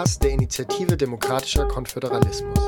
Podcast 0.00 0.24
der 0.24 0.30
Initiative 0.30 0.96
Demokratischer 0.96 1.68
Konföderalismus. 1.68 2.58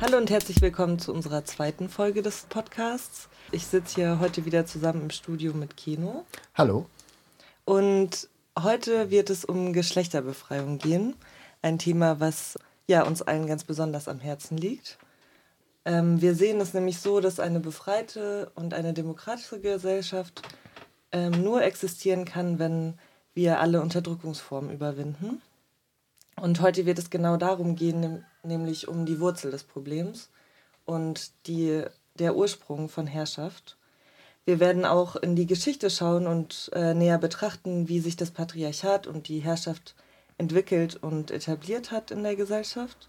Hallo 0.00 0.16
und 0.16 0.30
herzlich 0.30 0.62
willkommen 0.62 0.98
zu 0.98 1.12
unserer 1.12 1.44
zweiten 1.44 1.90
Folge 1.90 2.22
des 2.22 2.46
Podcasts. 2.48 3.28
Ich 3.52 3.66
sitze 3.66 3.96
hier 3.96 4.20
heute 4.20 4.46
wieder 4.46 4.64
zusammen 4.64 5.02
im 5.02 5.10
Studio 5.10 5.52
mit 5.52 5.76
Keno. 5.76 6.24
Hallo. 6.54 6.86
Und 7.66 8.30
heute 8.58 9.10
wird 9.10 9.28
es 9.28 9.44
um 9.44 9.74
Geschlechterbefreiung 9.74 10.78
gehen. 10.78 11.14
Ein 11.60 11.78
Thema, 11.78 12.20
was 12.20 12.58
ja, 12.86 13.02
uns 13.02 13.20
allen 13.20 13.46
ganz 13.46 13.64
besonders 13.64 14.08
am 14.08 14.20
Herzen 14.20 14.56
liegt. 14.56 14.96
Ähm, 15.84 16.22
wir 16.22 16.34
sehen 16.34 16.58
es 16.62 16.72
nämlich 16.72 17.00
so, 17.00 17.20
dass 17.20 17.38
eine 17.38 17.60
befreite 17.60 18.50
und 18.54 18.72
eine 18.72 18.94
demokratische 18.94 19.60
Gesellschaft 19.60 20.40
ähm, 21.12 21.42
nur 21.42 21.62
existieren 21.62 22.24
kann, 22.24 22.58
wenn 22.58 22.94
wir 23.38 23.60
alle 23.60 23.80
Unterdrückungsformen 23.80 24.72
überwinden. 24.72 25.40
Und 26.40 26.60
heute 26.60 26.86
wird 26.86 26.98
es 26.98 27.08
genau 27.08 27.36
darum 27.36 27.76
gehen, 27.76 28.24
nämlich 28.42 28.88
um 28.88 29.06
die 29.06 29.20
Wurzel 29.20 29.52
des 29.52 29.62
Problems 29.62 30.28
und 30.84 31.30
die, 31.46 31.84
der 32.18 32.34
Ursprung 32.34 32.88
von 32.88 33.06
Herrschaft. 33.06 33.76
Wir 34.44 34.58
werden 34.58 34.84
auch 34.84 35.14
in 35.14 35.36
die 35.36 35.46
Geschichte 35.46 35.88
schauen 35.88 36.26
und 36.26 36.72
äh, 36.74 36.94
näher 36.94 37.18
betrachten, 37.18 37.88
wie 37.88 38.00
sich 38.00 38.16
das 38.16 38.32
Patriarchat 38.32 39.06
und 39.06 39.28
die 39.28 39.38
Herrschaft 39.38 39.94
entwickelt 40.36 40.96
und 40.96 41.30
etabliert 41.30 41.92
hat 41.92 42.10
in 42.10 42.24
der 42.24 42.34
Gesellschaft. 42.34 43.08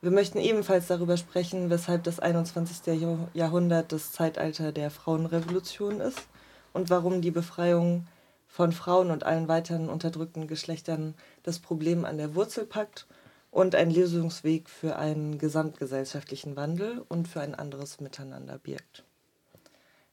Wir 0.00 0.12
möchten 0.12 0.38
ebenfalls 0.38 0.86
darüber 0.86 1.18
sprechen, 1.18 1.68
weshalb 1.68 2.04
das 2.04 2.20
21. 2.20 2.98
Jahrhundert 3.34 3.92
das 3.92 4.12
Zeitalter 4.12 4.72
der 4.72 4.90
Frauenrevolution 4.90 6.00
ist 6.00 6.26
und 6.72 6.88
warum 6.88 7.20
die 7.20 7.30
Befreiung 7.30 8.06
von 8.52 8.72
Frauen 8.72 9.10
und 9.10 9.24
allen 9.24 9.48
weiteren 9.48 9.88
unterdrückten 9.88 10.46
Geschlechtern 10.46 11.14
das 11.42 11.58
Problem 11.58 12.04
an 12.04 12.18
der 12.18 12.34
Wurzel 12.34 12.66
packt 12.66 13.06
und 13.50 13.74
einen 13.74 13.90
Lösungsweg 13.90 14.68
für 14.68 14.96
einen 14.96 15.38
gesamtgesellschaftlichen 15.38 16.54
Wandel 16.54 17.02
und 17.08 17.28
für 17.28 17.40
ein 17.40 17.54
anderes 17.54 17.98
Miteinander 18.02 18.58
birgt. 18.58 19.04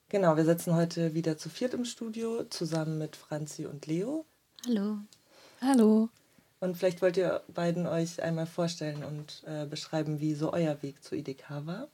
Genau, 0.07 0.37
wir 0.37 0.45
sitzen 0.45 0.73
heute 0.73 1.13
wieder 1.13 1.37
zu 1.37 1.49
viert 1.49 1.73
im 1.73 1.83
Studio 1.83 2.45
zusammen 2.45 2.97
mit 2.97 3.17
Franzi 3.17 3.65
und 3.65 3.87
Leo. 3.87 4.23
Hallo. 4.65 4.99
Hallo. 5.59 6.07
Und 6.61 6.77
vielleicht 6.77 7.01
wollt 7.01 7.17
ihr 7.17 7.43
beiden 7.49 7.87
euch 7.87 8.23
einmal 8.23 8.45
vorstellen 8.45 9.03
und 9.03 9.43
äh, 9.47 9.65
beschreiben, 9.65 10.21
wie 10.21 10.33
so 10.33 10.53
euer 10.53 10.81
Weg 10.81 11.03
zu 11.03 11.13
IDK 11.13 11.65
war. 11.65 11.89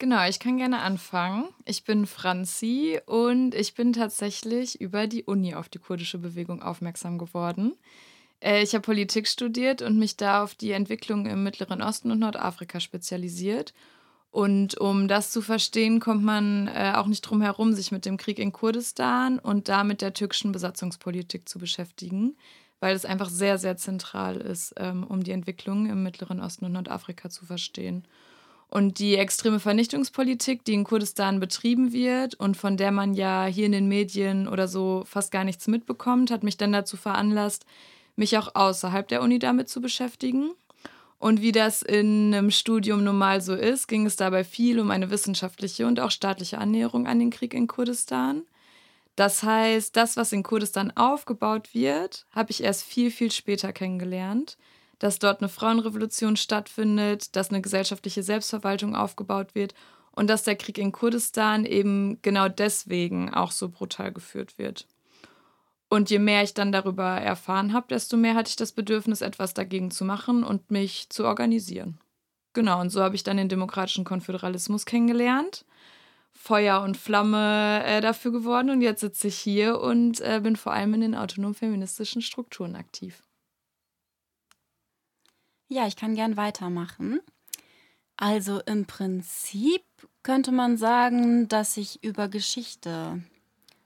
Genau, 0.00 0.26
ich 0.26 0.38
kann 0.38 0.56
gerne 0.56 0.78
anfangen. 0.78 1.50
Ich 1.66 1.84
bin 1.84 2.06
Franzi 2.06 2.98
und 3.04 3.54
ich 3.54 3.74
bin 3.74 3.92
tatsächlich 3.92 4.80
über 4.80 5.06
die 5.06 5.24
Uni 5.24 5.54
auf 5.54 5.68
die 5.68 5.78
kurdische 5.78 6.16
Bewegung 6.16 6.62
aufmerksam 6.62 7.18
geworden. 7.18 7.74
Äh, 8.40 8.62
ich 8.62 8.72
habe 8.72 8.80
Politik 8.80 9.28
studiert 9.28 9.82
und 9.82 9.98
mich 9.98 10.16
da 10.16 10.42
auf 10.42 10.54
die 10.54 10.70
Entwicklung 10.70 11.26
im 11.26 11.42
Mittleren 11.42 11.82
Osten 11.82 12.10
und 12.10 12.20
Nordafrika 12.20 12.80
spezialisiert. 12.80 13.74
Und 14.30 14.80
um 14.80 15.06
das 15.06 15.32
zu 15.32 15.42
verstehen, 15.42 16.00
kommt 16.00 16.24
man 16.24 16.68
äh, 16.68 16.94
auch 16.96 17.06
nicht 17.06 17.20
drum 17.20 17.42
herum, 17.42 17.74
sich 17.74 17.92
mit 17.92 18.06
dem 18.06 18.16
Krieg 18.16 18.38
in 18.38 18.52
Kurdistan 18.52 19.38
und 19.38 19.68
damit 19.68 20.00
der 20.00 20.14
türkischen 20.14 20.50
Besatzungspolitik 20.50 21.46
zu 21.46 21.58
beschäftigen 21.58 22.36
weil 22.80 22.96
es 22.96 23.04
einfach 23.04 23.28
sehr, 23.28 23.58
sehr 23.58 23.76
zentral 23.76 24.38
ist, 24.38 24.72
ähm, 24.78 25.04
um 25.04 25.22
die 25.22 25.32
Entwicklung 25.32 25.86
im 25.86 26.02
Mittleren 26.02 26.40
Osten 26.40 26.64
und 26.64 26.72
Nordafrika 26.72 27.28
zu 27.28 27.44
verstehen. 27.44 28.04
Und 28.70 29.00
die 29.00 29.16
extreme 29.16 29.58
Vernichtungspolitik, 29.58 30.64
die 30.64 30.74
in 30.74 30.84
Kurdistan 30.84 31.40
betrieben 31.40 31.92
wird 31.92 32.36
und 32.36 32.56
von 32.56 32.76
der 32.76 32.92
man 32.92 33.14
ja 33.14 33.46
hier 33.46 33.66
in 33.66 33.72
den 33.72 33.88
Medien 33.88 34.46
oder 34.46 34.68
so 34.68 35.02
fast 35.06 35.32
gar 35.32 35.42
nichts 35.42 35.66
mitbekommt, 35.66 36.30
hat 36.30 36.44
mich 36.44 36.56
dann 36.56 36.72
dazu 36.72 36.96
veranlasst, 36.96 37.66
mich 38.14 38.38
auch 38.38 38.54
außerhalb 38.54 39.08
der 39.08 39.22
Uni 39.22 39.40
damit 39.40 39.68
zu 39.68 39.80
beschäftigen. 39.80 40.52
Und 41.18 41.42
wie 41.42 41.52
das 41.52 41.82
in 41.82 42.32
einem 42.32 42.50
Studium 42.52 43.02
normal 43.02 43.40
so 43.40 43.54
ist, 43.54 43.88
ging 43.88 44.06
es 44.06 44.16
dabei 44.16 44.44
viel 44.44 44.78
um 44.78 44.90
eine 44.90 45.10
wissenschaftliche 45.10 45.86
und 45.86 45.98
auch 45.98 46.12
staatliche 46.12 46.58
Annäherung 46.58 47.08
an 47.08 47.18
den 47.18 47.30
Krieg 47.30 47.52
in 47.52 47.66
Kurdistan. 47.66 48.42
Das 49.16 49.42
heißt, 49.42 49.96
das, 49.96 50.16
was 50.16 50.32
in 50.32 50.42
Kurdistan 50.44 50.92
aufgebaut 50.96 51.74
wird, 51.74 52.24
habe 52.30 52.52
ich 52.52 52.62
erst 52.62 52.84
viel, 52.84 53.10
viel 53.10 53.32
später 53.32 53.72
kennengelernt. 53.72 54.56
Dass 55.00 55.18
dort 55.18 55.40
eine 55.40 55.48
Frauenrevolution 55.48 56.36
stattfindet, 56.36 57.34
dass 57.34 57.50
eine 57.50 57.60
gesellschaftliche 57.60 58.22
Selbstverwaltung 58.22 58.94
aufgebaut 58.94 59.56
wird 59.56 59.74
und 60.12 60.30
dass 60.30 60.44
der 60.44 60.54
Krieg 60.54 60.78
in 60.78 60.92
Kurdistan 60.92 61.64
eben 61.64 62.22
genau 62.22 62.48
deswegen 62.48 63.34
auch 63.34 63.50
so 63.50 63.68
brutal 63.68 64.12
geführt 64.12 64.56
wird. 64.58 64.86
Und 65.88 66.08
je 66.08 66.20
mehr 66.20 66.44
ich 66.44 66.54
dann 66.54 66.70
darüber 66.70 67.04
erfahren 67.04 67.72
habe, 67.72 67.88
desto 67.88 68.16
mehr 68.16 68.36
hatte 68.36 68.50
ich 68.50 68.56
das 68.56 68.70
Bedürfnis, 68.70 69.22
etwas 69.22 69.54
dagegen 69.54 69.90
zu 69.90 70.04
machen 70.04 70.44
und 70.44 70.70
mich 70.70 71.10
zu 71.10 71.24
organisieren. 71.24 71.98
Genau, 72.52 72.80
und 72.80 72.90
so 72.90 73.02
habe 73.02 73.16
ich 73.16 73.24
dann 73.24 73.36
den 73.36 73.48
demokratischen 73.48 74.04
Konföderalismus 74.04 74.86
kennengelernt 74.86 75.64
Feuer 76.32 76.80
und 76.80 76.96
Flamme 76.96 77.84
äh, 77.84 78.00
dafür 78.00 78.32
geworden 78.32 78.70
und 78.70 78.80
jetzt 78.80 79.00
sitze 79.00 79.28
ich 79.28 79.36
hier 79.36 79.80
und 79.80 80.20
äh, 80.20 80.40
bin 80.42 80.56
vor 80.56 80.72
allem 80.72 80.94
in 80.94 81.02
den 81.02 81.14
autonom 81.14 81.54
feministischen 81.54 82.22
Strukturen 82.22 82.76
aktiv. 82.76 83.22
Ja, 85.72 85.86
ich 85.86 85.94
kann 85.94 86.16
gern 86.16 86.36
weitermachen. 86.36 87.20
Also 88.16 88.60
im 88.66 88.86
Prinzip 88.86 89.84
könnte 90.24 90.50
man 90.50 90.76
sagen, 90.76 91.46
dass 91.46 91.76
ich 91.76 92.02
über 92.02 92.26
Geschichte 92.26 93.22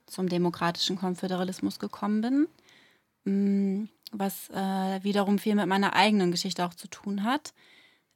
zum 0.07 0.27
demokratischen 0.27 0.95
Konföderalismus 0.95 1.77
gekommen 1.77 2.47
bin, 3.23 3.83
mm, 3.83 3.89
was 4.11 4.49
äh, 4.49 5.03
wiederum 5.03 5.37
viel 5.37 5.53
mit 5.53 5.67
meiner 5.67 5.93
eigenen 5.93 6.31
Geschichte 6.31 6.65
auch 6.65 6.73
zu 6.73 6.87
tun 6.87 7.23
hat. 7.23 7.53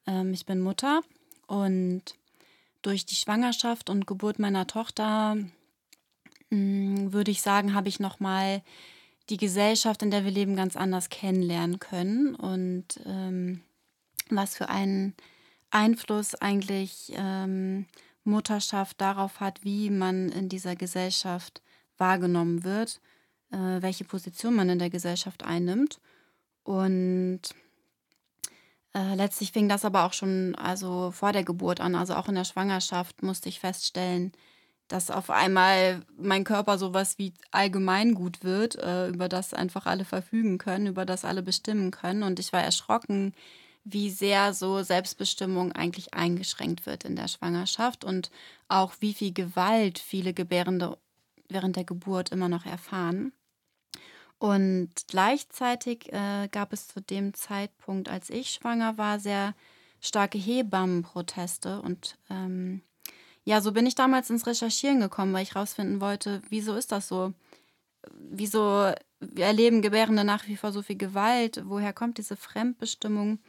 Ähm, 0.07 0.33
ich 0.33 0.47
bin 0.47 0.61
Mutter 0.61 1.01
und 1.45 2.01
durch 2.81 3.05
die 3.05 3.15
Schwangerschaft 3.15 3.91
und 3.91 4.07
Geburt 4.07 4.39
meiner 4.39 4.65
Tochter 4.65 5.37
hm, 6.49 7.13
würde 7.13 7.29
ich 7.29 7.43
sagen, 7.43 7.75
habe 7.75 7.87
ich 7.87 7.99
noch 7.99 8.19
mal 8.19 8.63
die 9.29 9.37
Gesellschaft, 9.37 10.01
in 10.01 10.11
der 10.11 10.25
wir 10.25 10.31
leben, 10.31 10.55
ganz 10.55 10.75
anders 10.75 11.09
kennenlernen 11.09 11.79
können 11.79 12.35
und 12.35 12.99
ähm, 13.05 13.61
was 14.29 14.55
für 14.55 14.69
einen 14.69 15.15
Einfluss 15.71 16.35
eigentlich 16.35 17.11
ähm, 17.15 17.85
Mutterschaft 18.23 18.99
darauf 19.01 19.39
hat, 19.39 19.63
wie 19.63 19.89
man 19.89 20.29
in 20.29 20.49
dieser 20.49 20.75
Gesellschaft 20.75 21.61
wahrgenommen 21.97 22.63
wird, 22.63 23.01
äh, 23.51 23.81
welche 23.81 24.03
Position 24.03 24.55
man 24.55 24.69
in 24.69 24.79
der 24.79 24.89
Gesellschaft 24.89 25.43
einnimmt. 25.43 25.99
Und 26.63 27.41
äh, 28.93 29.15
letztlich 29.15 29.51
fing 29.51 29.69
das 29.69 29.85
aber 29.85 30.05
auch 30.05 30.13
schon 30.13 30.55
also 30.55 31.11
vor 31.11 31.31
der 31.33 31.43
Geburt 31.43 31.81
an, 31.81 31.95
also 31.95 32.15
auch 32.15 32.27
in 32.27 32.35
der 32.35 32.45
Schwangerschaft 32.45 33.21
musste 33.23 33.49
ich 33.49 33.59
feststellen, 33.59 34.31
dass 34.89 35.11
auf 35.11 35.29
einmal 35.29 36.01
mein 36.17 36.43
Körper 36.43 36.77
sowas 36.77 37.17
wie 37.17 37.33
Allgemeingut 37.51 38.43
wird, 38.43 38.75
äh, 38.75 39.07
über 39.07 39.29
das 39.29 39.53
einfach 39.53 39.85
alle 39.85 40.03
verfügen 40.03 40.57
können, 40.57 40.87
über 40.87 41.05
das 41.05 41.23
alle 41.23 41.43
bestimmen 41.43 41.91
können. 41.91 42.23
Und 42.23 42.39
ich 42.39 42.51
war 42.51 42.61
erschrocken, 42.61 43.33
wie 43.83 44.09
sehr 44.09 44.53
so 44.53 44.83
Selbstbestimmung 44.83 45.71
eigentlich 45.71 46.13
eingeschränkt 46.13 46.85
wird 46.85 47.05
in 47.05 47.15
der 47.15 47.27
Schwangerschaft 47.27 48.03
und 48.03 48.31
auch 48.67 48.93
wie 48.99 49.13
viel 49.13 49.31
Gewalt 49.31 49.99
viele 49.99 50.33
Gebärende 50.33 50.97
während 51.47 51.75
der 51.75 51.85
Geburt 51.85 52.31
immer 52.31 52.49
noch 52.49 52.65
erfahren. 52.65 53.31
Und 54.39 54.89
gleichzeitig 55.07 56.11
äh, 56.13 56.47
gab 56.51 56.73
es 56.73 56.87
zu 56.87 57.01
dem 57.01 57.33
Zeitpunkt, 57.33 58.09
als 58.09 58.29
ich 58.29 58.51
schwanger 58.51 58.97
war, 58.97 59.19
sehr 59.19 59.53
starke 59.99 60.37
Hebammenproteste. 60.37 61.81
Und 61.81 62.17
ähm, 62.29 62.81
ja, 63.49 63.61
so 63.61 63.71
bin 63.71 63.87
ich 63.87 63.95
damals 63.95 64.29
ins 64.29 64.45
Recherchieren 64.45 64.99
gekommen, 64.99 65.33
weil 65.33 65.41
ich 65.41 65.55
herausfinden 65.55 66.01
wollte, 66.01 66.43
wieso 66.49 66.75
ist 66.75 66.91
das 66.91 67.07
so? 67.07 67.33
Wieso 68.13 68.93
erleben 69.37 69.81
Gebärende 69.81 70.23
nach 70.23 70.47
wie 70.47 70.55
vor 70.55 70.71
so 70.71 70.83
viel 70.83 70.97
Gewalt? 70.97 71.63
Woher 71.65 71.91
kommt 71.91 72.19
diese 72.19 72.35
Fremdbestimmung? 72.35 73.39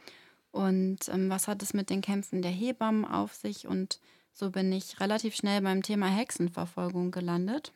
Und 0.49 1.07
ähm, 1.09 1.29
was 1.29 1.47
hat 1.47 1.61
es 1.61 1.75
mit 1.75 1.91
den 1.91 2.01
Kämpfen 2.01 2.41
der 2.41 2.49
Hebammen 2.49 3.05
auf 3.05 3.35
sich? 3.35 3.67
Und 3.67 3.99
so 4.33 4.49
bin 4.49 4.71
ich 4.71 4.99
relativ 4.99 5.35
schnell 5.35 5.61
beim 5.61 5.83
Thema 5.83 6.07
Hexenverfolgung 6.07 7.11
gelandet. 7.11 7.71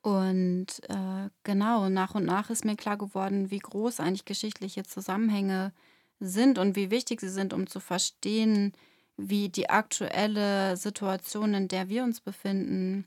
Und 0.00 0.80
äh, 0.88 1.28
genau, 1.44 1.90
nach 1.90 2.14
und 2.14 2.24
nach 2.24 2.48
ist 2.48 2.64
mir 2.64 2.74
klar 2.74 2.96
geworden, 2.96 3.50
wie 3.50 3.58
groß 3.58 4.00
eigentlich 4.00 4.24
geschichtliche 4.24 4.84
Zusammenhänge 4.84 5.74
sind 6.20 6.56
und 6.56 6.74
wie 6.74 6.90
wichtig 6.90 7.20
sie 7.20 7.28
sind, 7.28 7.52
um 7.52 7.66
zu 7.66 7.80
verstehen, 7.80 8.72
wie 9.16 9.48
die 9.48 9.70
aktuelle 9.70 10.76
Situation, 10.76 11.54
in 11.54 11.68
der 11.68 11.88
wir 11.88 12.04
uns 12.04 12.20
befinden, 12.20 13.06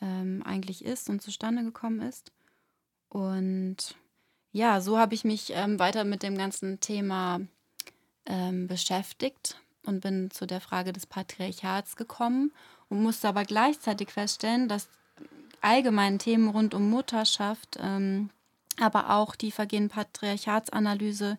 ähm, 0.00 0.42
eigentlich 0.44 0.84
ist 0.84 1.08
und 1.08 1.22
zustande 1.22 1.62
gekommen 1.62 2.00
ist. 2.00 2.32
Und 3.08 3.94
ja, 4.52 4.80
so 4.80 4.98
habe 4.98 5.14
ich 5.14 5.24
mich 5.24 5.52
ähm, 5.54 5.78
weiter 5.78 6.04
mit 6.04 6.22
dem 6.22 6.36
ganzen 6.36 6.80
Thema 6.80 7.40
ähm, 8.26 8.66
beschäftigt 8.66 9.60
und 9.84 10.00
bin 10.00 10.30
zu 10.30 10.46
der 10.46 10.60
Frage 10.60 10.92
des 10.92 11.06
Patriarchats 11.06 11.96
gekommen 11.96 12.52
und 12.88 13.02
musste 13.02 13.28
aber 13.28 13.44
gleichzeitig 13.44 14.10
feststellen, 14.10 14.68
dass 14.68 14.88
allgemeinen 15.60 16.18
Themen 16.18 16.48
rund 16.48 16.74
um 16.74 16.90
Mutterschaft, 16.90 17.78
ähm, 17.80 18.30
aber 18.80 19.10
auch 19.10 19.36
die 19.36 19.52
Vergehen 19.52 19.88
Patriarchatsanalyse 19.88 21.38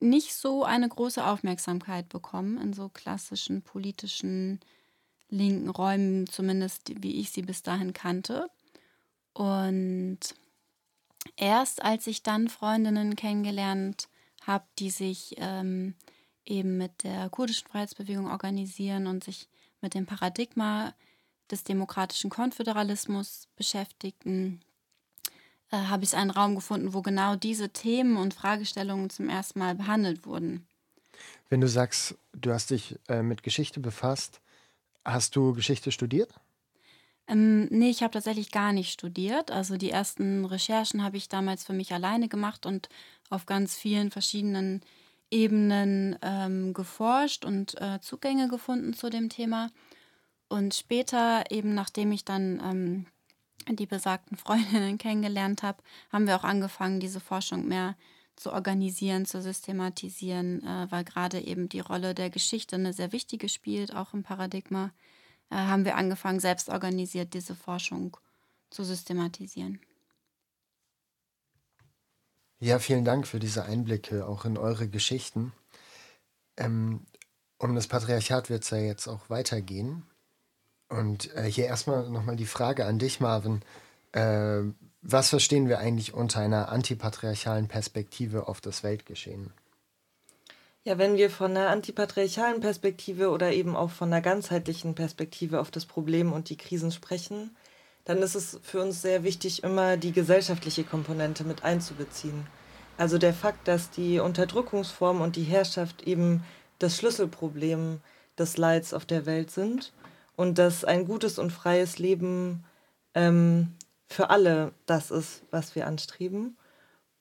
nicht 0.00 0.34
so 0.34 0.64
eine 0.64 0.88
große 0.88 1.24
Aufmerksamkeit 1.24 2.08
bekommen 2.08 2.58
in 2.58 2.72
so 2.72 2.88
klassischen 2.88 3.62
politischen 3.62 4.60
linken 5.28 5.68
Räumen, 5.68 6.26
zumindest 6.26 7.02
wie 7.02 7.20
ich 7.20 7.30
sie 7.30 7.42
bis 7.42 7.62
dahin 7.62 7.92
kannte. 7.92 8.50
Und 9.32 10.18
erst 11.36 11.82
als 11.82 12.06
ich 12.06 12.22
dann 12.22 12.48
Freundinnen 12.48 13.14
kennengelernt 13.14 14.08
habe, 14.42 14.64
die 14.78 14.90
sich 14.90 15.34
ähm, 15.38 15.94
eben 16.44 16.78
mit 16.78 17.04
der 17.04 17.28
kurdischen 17.28 17.68
Freiheitsbewegung 17.68 18.30
organisieren 18.30 19.06
und 19.06 19.22
sich 19.22 19.48
mit 19.80 19.94
dem 19.94 20.06
Paradigma 20.06 20.94
des 21.50 21.64
demokratischen 21.64 22.30
Konföderalismus 22.30 23.48
beschäftigten, 23.56 24.60
äh, 25.70 25.76
habe 25.76 26.04
ich 26.04 26.14
einen 26.14 26.30
Raum 26.30 26.54
gefunden, 26.54 26.94
wo 26.94 27.02
genau 27.02 27.36
diese 27.36 27.70
Themen 27.70 28.16
und 28.16 28.34
Fragestellungen 28.34 29.10
zum 29.10 29.28
ersten 29.28 29.58
Mal 29.58 29.74
behandelt 29.74 30.26
wurden. 30.26 30.66
Wenn 31.48 31.60
du 31.60 31.68
sagst, 31.68 32.16
du 32.32 32.52
hast 32.52 32.70
dich 32.70 32.98
äh, 33.08 33.22
mit 33.22 33.42
Geschichte 33.42 33.80
befasst, 33.80 34.40
hast 35.04 35.36
du 35.36 35.52
Geschichte 35.52 35.92
studiert? 35.92 36.32
Ähm, 37.26 37.66
nee, 37.66 37.90
ich 37.90 38.02
habe 38.02 38.12
tatsächlich 38.12 38.50
gar 38.50 38.72
nicht 38.72 38.92
studiert. 38.92 39.50
Also 39.50 39.76
die 39.76 39.90
ersten 39.90 40.44
Recherchen 40.44 41.02
habe 41.02 41.16
ich 41.16 41.28
damals 41.28 41.64
für 41.64 41.72
mich 41.72 41.92
alleine 41.92 42.28
gemacht 42.28 42.66
und 42.66 42.88
auf 43.28 43.46
ganz 43.46 43.76
vielen 43.76 44.10
verschiedenen 44.10 44.82
Ebenen 45.30 46.18
ähm, 46.22 46.74
geforscht 46.74 47.44
und 47.44 47.80
äh, 47.80 48.00
Zugänge 48.00 48.48
gefunden 48.48 48.94
zu 48.94 49.10
dem 49.10 49.28
Thema. 49.28 49.70
Und 50.48 50.74
später, 50.74 51.44
eben 51.50 51.74
nachdem 51.74 52.10
ich 52.10 52.24
dann 52.24 52.60
ähm, 52.64 53.06
die 53.68 53.86
besagten 53.86 54.36
Freundinnen 54.36 54.98
kennengelernt 54.98 55.62
habe, 55.62 55.82
haben 56.12 56.26
wir 56.26 56.36
auch 56.36 56.44
angefangen, 56.44 57.00
diese 57.00 57.20
Forschung 57.20 57.66
mehr 57.68 57.96
zu 58.36 58.52
organisieren, 58.52 59.26
zu 59.26 59.42
systematisieren, 59.42 60.62
äh, 60.64 60.86
weil 60.90 61.04
gerade 61.04 61.40
eben 61.40 61.68
die 61.68 61.80
Rolle 61.80 62.14
der 62.14 62.30
Geschichte 62.30 62.76
eine 62.76 62.92
sehr 62.92 63.12
wichtige 63.12 63.48
spielt, 63.48 63.94
auch 63.94 64.14
im 64.14 64.22
Paradigma, 64.22 64.92
äh, 65.50 65.56
haben 65.56 65.84
wir 65.84 65.96
angefangen, 65.96 66.40
selbst 66.40 66.68
organisiert 66.70 67.34
diese 67.34 67.54
Forschung 67.54 68.16
zu 68.70 68.84
systematisieren. 68.84 69.80
Ja, 72.60 72.78
vielen 72.78 73.04
Dank 73.04 73.26
für 73.26 73.38
diese 73.38 73.64
Einblicke 73.64 74.26
auch 74.26 74.44
in 74.44 74.58
eure 74.58 74.88
Geschichten. 74.88 75.52
Ähm, 76.56 77.06
um 77.58 77.74
das 77.74 77.88
Patriarchat 77.88 78.48
wird 78.50 78.64
es 78.64 78.70
ja 78.70 78.78
jetzt 78.78 79.06
auch 79.06 79.28
weitergehen. 79.28 80.09
Und 80.90 81.34
äh, 81.36 81.44
hier 81.44 81.66
erstmal 81.66 82.10
nochmal 82.10 82.36
die 82.36 82.46
Frage 82.46 82.84
an 82.84 82.98
dich, 82.98 83.20
Marvin. 83.20 83.62
Äh, 84.12 84.62
was 85.02 85.30
verstehen 85.30 85.68
wir 85.68 85.78
eigentlich 85.78 86.12
unter 86.12 86.40
einer 86.40 86.68
antipatriarchalen 86.68 87.68
Perspektive 87.68 88.48
auf 88.48 88.60
das 88.60 88.82
Weltgeschehen? 88.82 89.52
Ja, 90.82 90.98
wenn 90.98 91.16
wir 91.16 91.30
von 91.30 91.52
einer 91.52 91.68
antipatriarchalen 91.68 92.60
Perspektive 92.60 93.30
oder 93.30 93.52
eben 93.52 93.76
auch 93.76 93.90
von 93.90 94.12
einer 94.12 94.20
ganzheitlichen 94.20 94.94
Perspektive 94.94 95.60
auf 95.60 95.70
das 95.70 95.86
Problem 95.86 96.32
und 96.32 96.50
die 96.50 96.56
Krisen 96.56 96.90
sprechen, 96.90 97.56
dann 98.04 98.18
ist 98.18 98.34
es 98.34 98.58
für 98.62 98.82
uns 98.82 99.00
sehr 99.00 99.22
wichtig, 99.22 99.62
immer 99.62 99.96
die 99.96 100.12
gesellschaftliche 100.12 100.84
Komponente 100.84 101.44
mit 101.44 101.62
einzubeziehen. 101.64 102.46
Also 102.96 103.16
der 103.16 103.32
Fakt, 103.32 103.68
dass 103.68 103.90
die 103.90 104.18
Unterdrückungsform 104.18 105.20
und 105.20 105.36
die 105.36 105.44
Herrschaft 105.44 106.02
eben 106.02 106.42
das 106.78 106.96
Schlüsselproblem 106.96 108.00
des 108.38 108.56
Leids 108.56 108.92
auf 108.92 109.04
der 109.04 109.26
Welt 109.26 109.50
sind 109.50 109.92
und 110.40 110.56
dass 110.56 110.84
ein 110.86 111.04
gutes 111.04 111.38
und 111.38 111.50
freies 111.50 111.98
Leben 111.98 112.64
ähm, 113.14 113.76
für 114.06 114.30
alle 114.30 114.72
das 114.86 115.10
ist, 115.10 115.42
was 115.50 115.74
wir 115.74 115.86
anstreben. 115.86 116.56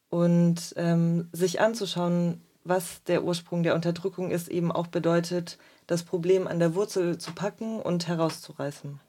Und 0.08 0.74
ähm, 0.78 1.28
sich 1.34 1.60
anzuschauen, 1.60 2.42
was 2.64 3.04
der 3.04 3.26
Ursprung 3.26 3.62
der 3.62 3.76
Unterdrückung 3.76 4.32
ist, 4.32 4.48
eben 4.48 4.72
auch 4.72 4.88
bedeutet, 4.88 5.58
das 5.86 6.04
Problem 6.04 6.48
an 6.48 6.60
der 6.60 6.76
Wurzel 6.76 7.18
zu 7.18 7.34
packen 7.34 7.82
und 7.82 8.08
herauszureißen. 8.08 9.02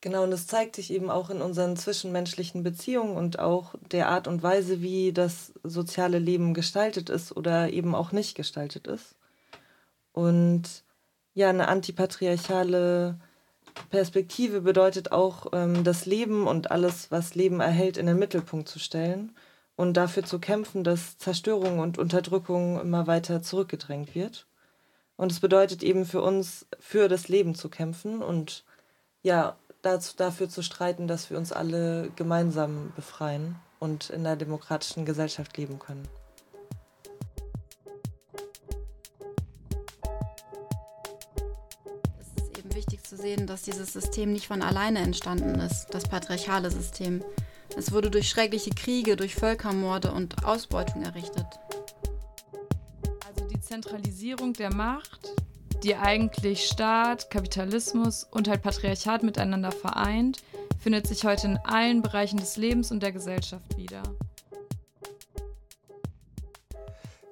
Genau, 0.00 0.22
und 0.22 0.32
es 0.32 0.46
zeigt 0.46 0.76
sich 0.76 0.90
eben 0.90 1.10
auch 1.10 1.28
in 1.28 1.42
unseren 1.42 1.76
zwischenmenschlichen 1.76 2.62
Beziehungen 2.62 3.18
und 3.18 3.38
auch 3.38 3.74
der 3.90 4.08
Art 4.08 4.26
und 4.26 4.42
Weise, 4.42 4.80
wie 4.80 5.12
das 5.12 5.52
soziale 5.64 6.18
Leben 6.18 6.54
gestaltet 6.54 7.10
ist 7.10 7.36
oder 7.36 7.70
eben 7.70 7.94
auch 7.94 8.10
nicht 8.10 8.34
gestaltet 8.34 8.86
ist. 8.86 9.16
Und 10.14 10.82
ja, 11.34 11.48
eine 11.48 11.68
antipatriarchale 11.68 13.18
Perspektive 13.90 14.60
bedeutet 14.60 15.12
auch, 15.12 15.46
ähm, 15.52 15.84
das 15.84 16.06
Leben 16.06 16.46
und 16.46 16.70
alles, 16.70 17.10
was 17.10 17.34
Leben 17.34 17.60
erhält, 17.60 17.96
in 17.96 18.06
den 18.06 18.18
Mittelpunkt 18.18 18.68
zu 18.68 18.78
stellen 18.78 19.32
und 19.76 19.94
dafür 19.94 20.24
zu 20.24 20.38
kämpfen, 20.38 20.84
dass 20.84 21.18
Zerstörung 21.18 21.78
und 21.78 21.98
Unterdrückung 21.98 22.80
immer 22.80 23.06
weiter 23.06 23.42
zurückgedrängt 23.42 24.14
wird. 24.14 24.46
Und 25.16 25.32
es 25.32 25.40
bedeutet 25.40 25.82
eben 25.82 26.04
für 26.04 26.22
uns, 26.22 26.66
für 26.78 27.08
das 27.08 27.28
Leben 27.28 27.54
zu 27.54 27.68
kämpfen 27.68 28.22
und 28.22 28.64
ja, 29.22 29.56
dazu, 29.82 30.14
dafür 30.16 30.48
zu 30.48 30.62
streiten, 30.62 31.06
dass 31.06 31.30
wir 31.30 31.38
uns 31.38 31.52
alle 31.52 32.10
gemeinsam 32.16 32.92
befreien 32.96 33.56
und 33.78 34.10
in 34.10 34.26
einer 34.26 34.36
demokratischen 34.36 35.04
Gesellschaft 35.04 35.56
leben 35.56 35.78
können. 35.78 36.06
Zu 43.10 43.16
sehen, 43.16 43.48
dass 43.48 43.62
dieses 43.62 43.92
System 43.92 44.32
nicht 44.32 44.46
von 44.46 44.62
alleine 44.62 45.00
entstanden 45.00 45.56
ist, 45.56 45.88
das 45.90 46.04
patriarchale 46.04 46.70
System. 46.70 47.24
Es 47.76 47.90
wurde 47.90 48.08
durch 48.08 48.28
schreckliche 48.28 48.70
Kriege, 48.70 49.16
durch 49.16 49.34
Völkermorde 49.34 50.12
und 50.12 50.44
Ausbeutung 50.44 51.02
errichtet. 51.02 51.46
Also 53.26 53.48
die 53.48 53.60
Zentralisierung 53.60 54.52
der 54.52 54.72
Macht, 54.72 55.32
die 55.82 55.96
eigentlich 55.96 56.68
Staat, 56.68 57.30
Kapitalismus 57.30 58.22
und 58.30 58.46
halt 58.46 58.62
Patriarchat 58.62 59.24
miteinander 59.24 59.72
vereint, 59.72 60.44
findet 60.78 61.08
sich 61.08 61.24
heute 61.24 61.48
in 61.48 61.56
allen 61.64 62.02
Bereichen 62.02 62.38
des 62.38 62.56
Lebens 62.56 62.92
und 62.92 63.02
der 63.02 63.10
Gesellschaft 63.10 63.76
wieder. 63.76 64.04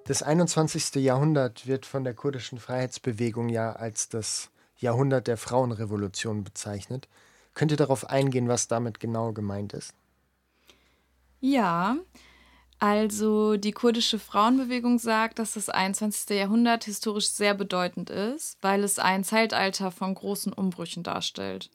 Das 0.07 0.25
21. 0.25 0.97
Jahrhundert 0.97 1.69
wird 1.69 1.87
von 1.87 2.03
der 2.03 2.15
kurdischen 2.15 2.59
Freiheitsbewegung 2.59 3.49
ja 3.49 3.75
als 3.75 4.09
das 4.09 4.51
Jahrhundert 4.79 5.27
der 5.27 5.37
Frauenrevolution 5.37 6.45
bezeichnet. 6.45 7.09
Könnt 7.55 7.71
ihr 7.71 7.77
darauf 7.77 8.09
eingehen, 8.09 8.49
was 8.49 8.69
damit 8.69 9.01
genau 9.01 9.33
gemeint 9.33 9.73
ist? 9.73 9.93
Ja, 11.41 11.97
also 12.79 13.57
die 13.57 13.73
kurdische 13.73 14.21
Frauenbewegung 14.21 14.99
sagt, 14.99 15.41
dass 15.41 15.55
das 15.55 15.69
21. 15.69 16.37
Jahrhundert 16.37 16.85
historisch 16.85 17.29
sehr 17.29 17.55
bedeutend 17.55 18.09
ist, 18.11 18.59
weil 18.63 18.85
es 18.85 19.01
ein 19.01 19.25
Zeitalter 19.25 19.91
von 19.91 20.15
großen 20.15 20.53
Umbrüchen 20.53 21.03
darstellt. 21.03 21.71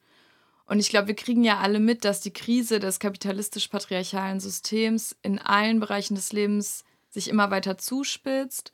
Und 0.66 0.78
ich 0.78 0.88
glaube, 0.88 1.08
wir 1.08 1.16
kriegen 1.16 1.44
ja 1.44 1.58
alle 1.58 1.78
mit, 1.78 2.06
dass 2.06 2.22
die 2.22 2.32
Krise 2.32 2.80
des 2.80 2.98
kapitalistisch-patriarchalen 2.98 4.40
Systems 4.40 5.14
in 5.20 5.38
allen 5.38 5.78
Bereichen 5.78 6.14
des 6.14 6.32
Lebens 6.32 6.84
sich 7.10 7.28
immer 7.28 7.50
weiter 7.50 7.76
zuspitzt 7.76 8.72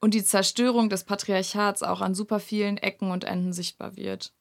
und 0.00 0.14
die 0.14 0.24
Zerstörung 0.24 0.88
des 0.88 1.04
Patriarchats 1.04 1.82
auch 1.82 2.00
an 2.00 2.14
super 2.14 2.40
vielen 2.40 2.76
Ecken 2.78 3.10
und 3.10 3.24
Enden 3.24 3.52
sichtbar 3.52 3.96
wird. 3.96 4.32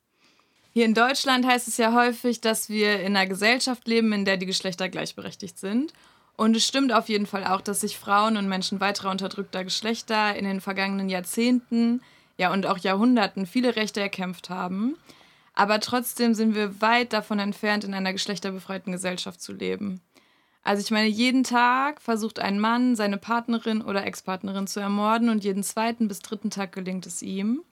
Hier 0.74 0.86
in 0.86 0.96
Deutschland 0.96 1.46
heißt 1.46 1.68
es 1.68 1.78
ja 1.78 1.94
häufig, 1.94 2.42
dass 2.42 2.68
wir 2.68 3.00
in 3.02 3.16
einer 3.16 3.28
Gesellschaft 3.28 3.88
leben, 3.88 4.12
in 4.12 4.26
der 4.26 4.38
die 4.38 4.48
Geschlechter 4.48 4.90
gleichberechtigt 4.90 5.60
sind. 5.60 5.94
Und 6.36 6.56
es 6.56 6.66
stimmt 6.66 6.92
auf 6.92 7.10
jeden 7.10 7.28
Fall 7.28 7.46
auch, 7.46 7.62
dass 7.62 7.82
sich 7.82 7.98
Frauen 7.98 8.38
und 8.38 8.50
Menschen 8.50 8.80
weiterer 8.80 9.12
unterdrückter 9.12 9.64
Geschlechter 9.64 10.36
in 10.36 10.46
den 10.46 10.62
vergangenen 10.62 11.10
Jahrzehnten, 11.10 12.02
ja 12.38 12.52
und 12.52 12.66
auch 12.66 12.80
Jahrhunderten 12.80 13.46
viele 13.46 13.76
Rechte 13.76 14.02
erkämpft 14.02 14.50
haben. 14.50 14.98
Aber 15.54 15.80
trotzdem 15.80 16.34
sind 16.34 16.56
wir 16.56 16.82
weit 16.82 17.14
davon 17.14 17.38
entfernt, 17.38 17.84
in 17.84 17.94
einer 17.94 18.12
geschlechterbefreiten 18.12 18.92
Gesellschaft 18.92 19.42
zu 19.42 19.54
leben. 19.54 20.02
Also 20.64 20.82
ich 20.82 20.92
meine, 20.92 21.10
jeden 21.10 21.44
Tag 21.44 22.02
versucht 22.02 22.40
ein 22.40 22.60
Mann, 22.60 22.96
seine 22.96 23.18
Partnerin 23.18 23.82
oder 23.82 24.06
Ex-Partnerin 24.06 24.66
zu 24.66 24.80
ermorden 24.80 25.30
und 25.30 25.44
jeden 25.44 25.64
zweiten 25.64 26.08
bis 26.08 26.20
dritten 26.20 26.50
Tag 26.50 26.72
gelingt 26.72 27.06
es 27.06 27.22
ihm. 27.22 27.64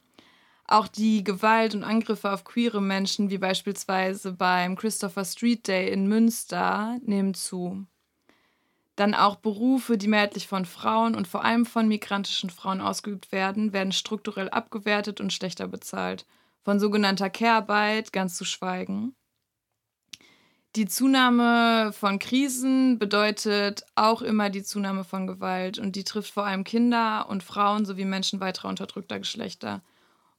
Auch 0.67 0.87
die 0.87 1.23
Gewalt 1.23 1.73
und 1.73 1.83
Angriffe 1.83 2.31
auf 2.31 2.43
queere 2.43 2.81
Menschen, 2.81 3.29
wie 3.29 3.37
beispielsweise 3.37 4.33
beim 4.33 4.75
Christopher 4.75 5.25
Street 5.25 5.67
Day 5.67 5.91
in 5.91 6.07
Münster, 6.07 6.97
nehmen 7.03 7.33
zu. 7.33 7.85
Dann 8.97 9.15
auch 9.15 9.37
Berufe, 9.37 9.97
die 9.97 10.07
mehrheitlich 10.07 10.47
von 10.47 10.65
Frauen 10.65 11.15
und 11.15 11.27
vor 11.27 11.43
allem 11.43 11.65
von 11.65 11.87
migrantischen 11.87 12.49
Frauen 12.49 12.81
ausgeübt 12.81 13.31
werden, 13.31 13.73
werden 13.73 13.93
strukturell 13.93 14.49
abgewertet 14.49 15.21
und 15.21 15.33
schlechter 15.33 15.67
bezahlt. 15.67 16.25
Von 16.63 16.79
sogenannter 16.79 17.29
Care-Arbeit 17.29 18.13
ganz 18.13 18.35
zu 18.35 18.45
schweigen. 18.45 19.15
Die 20.77 20.85
Zunahme 20.85 21.91
von 21.91 22.17
Krisen 22.17 22.97
bedeutet 22.97 23.85
auch 23.95 24.21
immer 24.21 24.49
die 24.49 24.63
Zunahme 24.63 25.03
von 25.03 25.27
Gewalt 25.27 25.79
und 25.79 25.97
die 25.97 26.05
trifft 26.05 26.33
vor 26.33 26.45
allem 26.45 26.63
Kinder 26.63 27.27
und 27.29 27.43
Frauen 27.43 27.85
sowie 27.85 28.05
Menschen 28.05 28.39
weiterer 28.39 28.69
unterdrückter 28.69 29.19
Geschlechter. 29.19 29.81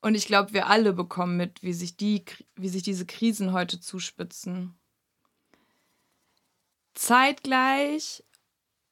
Und 0.01 0.15
ich 0.15 0.27
glaube, 0.27 0.55
wir 0.55 0.69
alle 0.69 0.95
bekommen 0.95 1.37
mit, 1.37 1.63
wie 1.63 1.75
sich, 1.75 1.99
die, 1.99 2.25
wie 2.57 2.71
sich 2.71 2.83
diese 2.83 3.05
Krisen 3.05 3.53
heute 3.53 3.79
zuspitzen. 3.79 4.75
Zeitgleich 6.95 8.25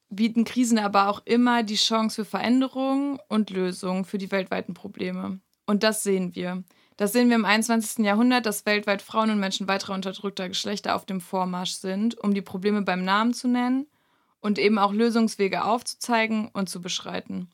bieten 0.09 0.43
Krisen 0.43 0.77
aber 0.77 1.09
auch 1.09 1.21
immer 1.25 1.63
die 1.63 1.75
Chance 1.75 2.23
für 2.23 2.29
Veränderungen 2.29 3.19
und 3.29 3.49
Lösungen 3.49 4.05
für 4.05 4.19
die 4.19 4.31
weltweiten 4.31 4.75
Probleme. 4.75 5.39
Und 5.65 5.81
das 5.81 6.03
sehen 6.03 6.35
wir. 6.35 6.63
Das 6.97 7.13
sehen 7.13 7.29
wir 7.29 7.35
im 7.35 7.45
21. 7.45 8.05
Jahrhundert, 8.05 8.45
dass 8.45 8.65
weltweit 8.65 9.01
Frauen 9.01 9.31
und 9.31 9.39
Menschen 9.39 9.67
weiterer 9.67 9.93
unterdrückter 9.93 10.47
Geschlechter 10.49 10.95
auf 10.95 11.05
dem 11.05 11.21
Vormarsch 11.21 11.73
sind, 11.73 12.17
um 12.19 12.33
die 12.33 12.41
Probleme 12.41 12.81
beim 12.81 13.03
Namen 13.03 13.33
zu 13.33 13.47
nennen 13.47 13.87
und 14.39 14.59
eben 14.59 14.77
auch 14.77 14.91
Lösungswege 14.91 15.63
aufzuzeigen 15.63 16.49
und 16.53 16.69
zu 16.69 16.81
beschreiten. 16.81 17.49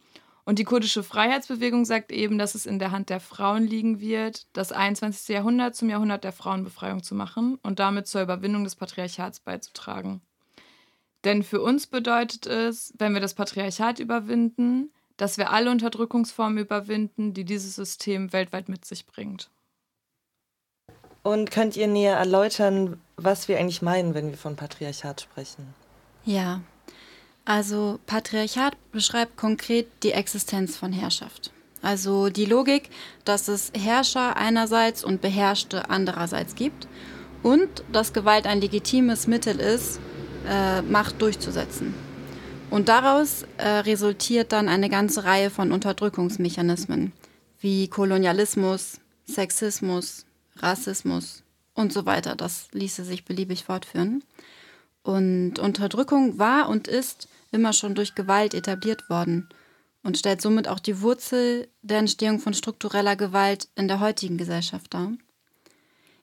Und 0.47 0.59
die 0.59 0.63
kurdische 0.63 1.03
Freiheitsbewegung 1.03 1.83
sagt 1.83 2.09
eben, 2.09 2.37
dass 2.37 2.55
es 2.55 2.65
in 2.65 2.79
der 2.79 2.91
Hand 2.91 3.09
der 3.09 3.19
Frauen 3.19 3.67
liegen 3.67 3.99
wird, 3.99 4.47
das 4.53 4.71
21. 4.71 5.27
Jahrhundert 5.27 5.75
zum 5.75 5.89
Jahrhundert 5.89 6.23
der 6.23 6.31
Frauenbefreiung 6.31 7.03
zu 7.03 7.15
machen 7.15 7.59
und 7.63 7.79
damit 7.79 8.07
zur 8.07 8.21
Überwindung 8.21 8.63
des 8.63 8.77
Patriarchats 8.77 9.41
beizutragen. 9.41 10.21
Denn 11.25 11.43
für 11.43 11.61
uns 11.61 11.87
bedeutet 11.87 12.47
es, 12.47 12.93
wenn 12.97 13.13
wir 13.13 13.19
das 13.19 13.33
Patriarchat 13.33 13.99
überwinden, 13.99 14.93
dass 15.17 15.37
wir 15.37 15.51
alle 15.51 15.71
Unterdrückungsformen 15.71 16.59
überwinden, 16.59 17.33
die 17.33 17.43
dieses 17.43 17.75
System 17.75 18.31
weltweit 18.31 18.69
mit 18.69 18.85
sich 18.85 19.05
bringt. 19.05 19.49
Und 21.23 21.51
könnt 21.51 21.75
ihr 21.75 21.87
näher 21.87 22.15
erläutern, 22.15 23.01
was 23.17 23.47
wir 23.47 23.59
eigentlich 23.59 23.81
meinen, 23.81 24.13
wenn 24.13 24.29
wir 24.29 24.37
von 24.37 24.55
Patriarchat 24.55 25.21
sprechen? 25.21 25.73
Ja, 26.23 26.61
also 27.43 27.99
Patriarchat 28.05 28.75
beschreibt 28.91 29.35
konkret 29.35 29.87
die 30.03 30.11
Existenz 30.11 30.77
von 30.77 30.93
Herrschaft. 30.93 31.51
Also 31.81 32.29
die 32.29 32.45
Logik, 32.45 32.89
dass 33.25 33.47
es 33.47 33.71
Herrscher 33.77 34.37
einerseits 34.37 35.03
und 35.03 35.21
Beherrschte 35.21 35.89
andererseits 35.89 36.55
gibt 36.55 36.87
und 37.43 37.83
dass 37.91 38.13
Gewalt 38.13 38.47
ein 38.47 38.61
legitimes 38.61 39.27
Mittel 39.27 39.59
ist, 39.59 39.99
äh, 40.47 40.81
Macht 40.81 41.21
durchzusetzen. 41.21 41.93
Und 42.69 42.89
daraus 42.89 43.45
äh, 43.57 43.67
resultiert 43.67 44.51
dann 44.51 44.67
eine 44.67 44.89
ganze 44.89 45.23
Reihe 45.23 45.49
von 45.49 45.71
Unterdrückungsmechanismen 45.71 47.13
wie 47.59 47.87
Kolonialismus, 47.87 48.99
Sexismus, 49.25 50.25
Rassismus 50.57 51.43
und 51.73 51.93
so 51.93 52.05
weiter. 52.05 52.35
Das 52.35 52.67
ließe 52.71 53.03
sich 53.03 53.25
beliebig 53.25 53.63
fortführen. 53.63 54.23
Und 55.03 55.59
Unterdrückung 55.59 56.37
war 56.37 56.69
und 56.69 56.87
ist 56.87 57.29
immer 57.51 57.71
schon 57.73 57.95
durch 57.95 58.15
Gewalt 58.15 58.53
etabliert 58.53 59.09
worden 59.09 59.47
und 60.03 60.17
stellt 60.17 60.41
somit 60.41 60.67
auch 60.67 60.79
die 60.79 61.01
Wurzel 61.01 61.69
der 61.81 61.99
Entstehung 61.99 62.39
von 62.39 62.53
struktureller 62.53 63.15
Gewalt 63.15 63.69
in 63.75 63.87
der 63.87 63.99
heutigen 63.99 64.37
Gesellschaft 64.37 64.93
dar. 64.93 65.13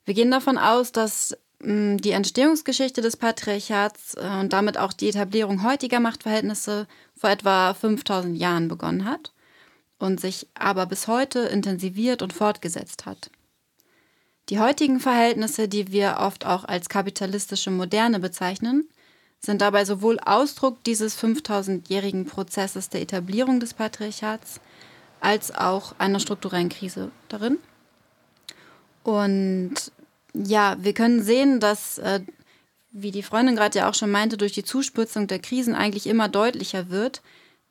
Wir 0.05 0.15
gehen 0.15 0.31
davon 0.31 0.59
aus, 0.59 0.93
dass 0.93 1.37
die 1.61 2.11
Entstehungsgeschichte 2.11 3.01
des 3.01 3.17
Patriarchats 3.17 4.15
äh, 4.15 4.41
und 4.41 4.53
damit 4.53 4.77
auch 4.79 4.93
die 4.93 5.09
Etablierung 5.09 5.65
heutiger 5.65 6.01
Machtverhältnisse 6.01 6.87
vor 7.17 7.31
etwa 7.31 7.73
5000 7.75 8.37
Jahren 8.37 8.69
begonnen 8.69 9.05
hat 9.05 9.33
und 9.99 10.21
sich 10.21 10.49
aber 10.55 10.87
bis 10.87 11.09
heute 11.09 11.41
intensiviert 11.41 12.23
und 12.23 12.33
fortgesetzt 12.33 13.07
hat. 13.07 13.31
Die 14.51 14.59
heutigen 14.59 15.01
Verhältnisse, 15.01 15.69
die 15.69 15.91
wir 15.91 16.17
oft 16.21 16.45
auch 16.45 16.65
als 16.65 16.91
kapitalistische 16.91 17.71
Moderne 17.71 18.21
bezeichnen, 18.21 18.87
sind 19.41 19.63
dabei 19.63 19.85
sowohl 19.85 20.19
Ausdruck 20.21 20.85
dieses 20.85 21.19
5000-jährigen 21.19 22.27
Prozesses 22.27 22.91
der 22.91 23.01
Etablierung 23.01 23.61
des 23.61 23.73
Patriarchats 23.73 24.61
als 25.21 25.55
auch 25.55 25.95
einer 25.99 26.21
strukturellen 26.21 26.69
Krise 26.69 27.11
darin. 27.29 27.59
Und 29.03 29.93
ja, 30.35 30.77
wir 30.81 30.93
können 30.93 31.23
sehen, 31.23 31.61
dass, 31.61 31.99
äh, 31.99 32.21
wie 32.91 33.11
die 33.11 33.23
Freundin 33.23 33.57
gerade 33.57 33.79
ja 33.79 33.89
auch 33.89 33.95
schon 33.95 34.11
meinte, 34.11 34.37
durch 34.37 34.53
die 34.53 34.65
Zuspitzung 34.65 35.27
der 35.27 35.39
Krisen 35.39 35.75
eigentlich 35.75 36.07
immer 36.07 36.29
deutlicher 36.29 36.91
wird, 36.91 37.23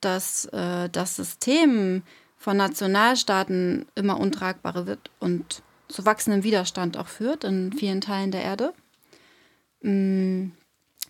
dass 0.02 0.46
äh, 0.46 0.90
das 0.90 1.16
System 1.16 2.04
von 2.38 2.58
Nationalstaaten 2.58 3.86
immer 3.96 4.20
untragbarer 4.20 4.86
wird 4.86 5.12
und 5.20 5.62
zu 5.88 6.06
wachsendem 6.06 6.44
Widerstand 6.44 6.98
auch 6.98 7.08
führt 7.08 7.44
in 7.44 7.72
vielen 7.74 8.02
Teilen 8.02 8.32
der 8.32 8.44
Erde. 8.44 8.74
Mm, 9.82 10.48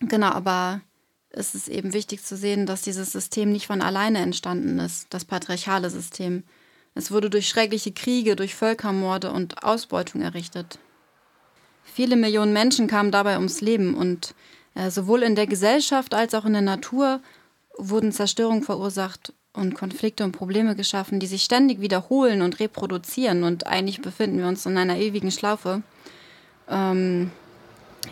genau, 0.00 0.28
aber 0.28 0.80
es 1.30 1.54
ist 1.54 1.68
eben 1.68 1.92
wichtig 1.92 2.22
zu 2.22 2.36
sehen, 2.36 2.66
dass 2.66 2.82
dieses 2.82 3.10
System 3.10 3.50
nicht 3.50 3.66
von 3.66 3.82
alleine 3.82 4.20
entstanden 4.20 4.78
ist, 4.78 5.06
das 5.10 5.24
patriarchale 5.24 5.90
System. 5.90 6.44
Es 6.94 7.10
wurde 7.10 7.30
durch 7.30 7.48
schreckliche 7.48 7.92
Kriege, 7.92 8.36
durch 8.36 8.54
Völkermorde 8.54 9.32
und 9.32 9.64
Ausbeutung 9.64 10.20
errichtet. 10.20 10.78
Viele 11.94 12.16
Millionen 12.16 12.52
Menschen 12.52 12.88
kamen 12.88 13.12
dabei 13.12 13.36
ums 13.36 13.60
Leben 13.60 13.94
und 13.94 14.34
äh, 14.74 14.90
sowohl 14.90 15.22
in 15.22 15.36
der 15.36 15.46
Gesellschaft 15.46 16.12
als 16.12 16.34
auch 16.34 16.44
in 16.44 16.54
der 16.54 16.60
Natur 16.60 17.20
wurden 17.78 18.10
Zerstörungen 18.10 18.64
verursacht 18.64 19.32
und 19.52 19.76
Konflikte 19.76 20.24
und 20.24 20.32
Probleme 20.32 20.74
geschaffen, 20.74 21.20
die 21.20 21.28
sich 21.28 21.44
ständig 21.44 21.80
wiederholen 21.80 22.42
und 22.42 22.58
reproduzieren. 22.58 23.44
Und 23.44 23.68
eigentlich 23.68 24.02
befinden 24.02 24.38
wir 24.38 24.48
uns 24.48 24.66
in 24.66 24.76
einer 24.76 24.96
ewigen 24.96 25.30
Schlaufe. 25.30 25.84
Ähm, 26.68 27.30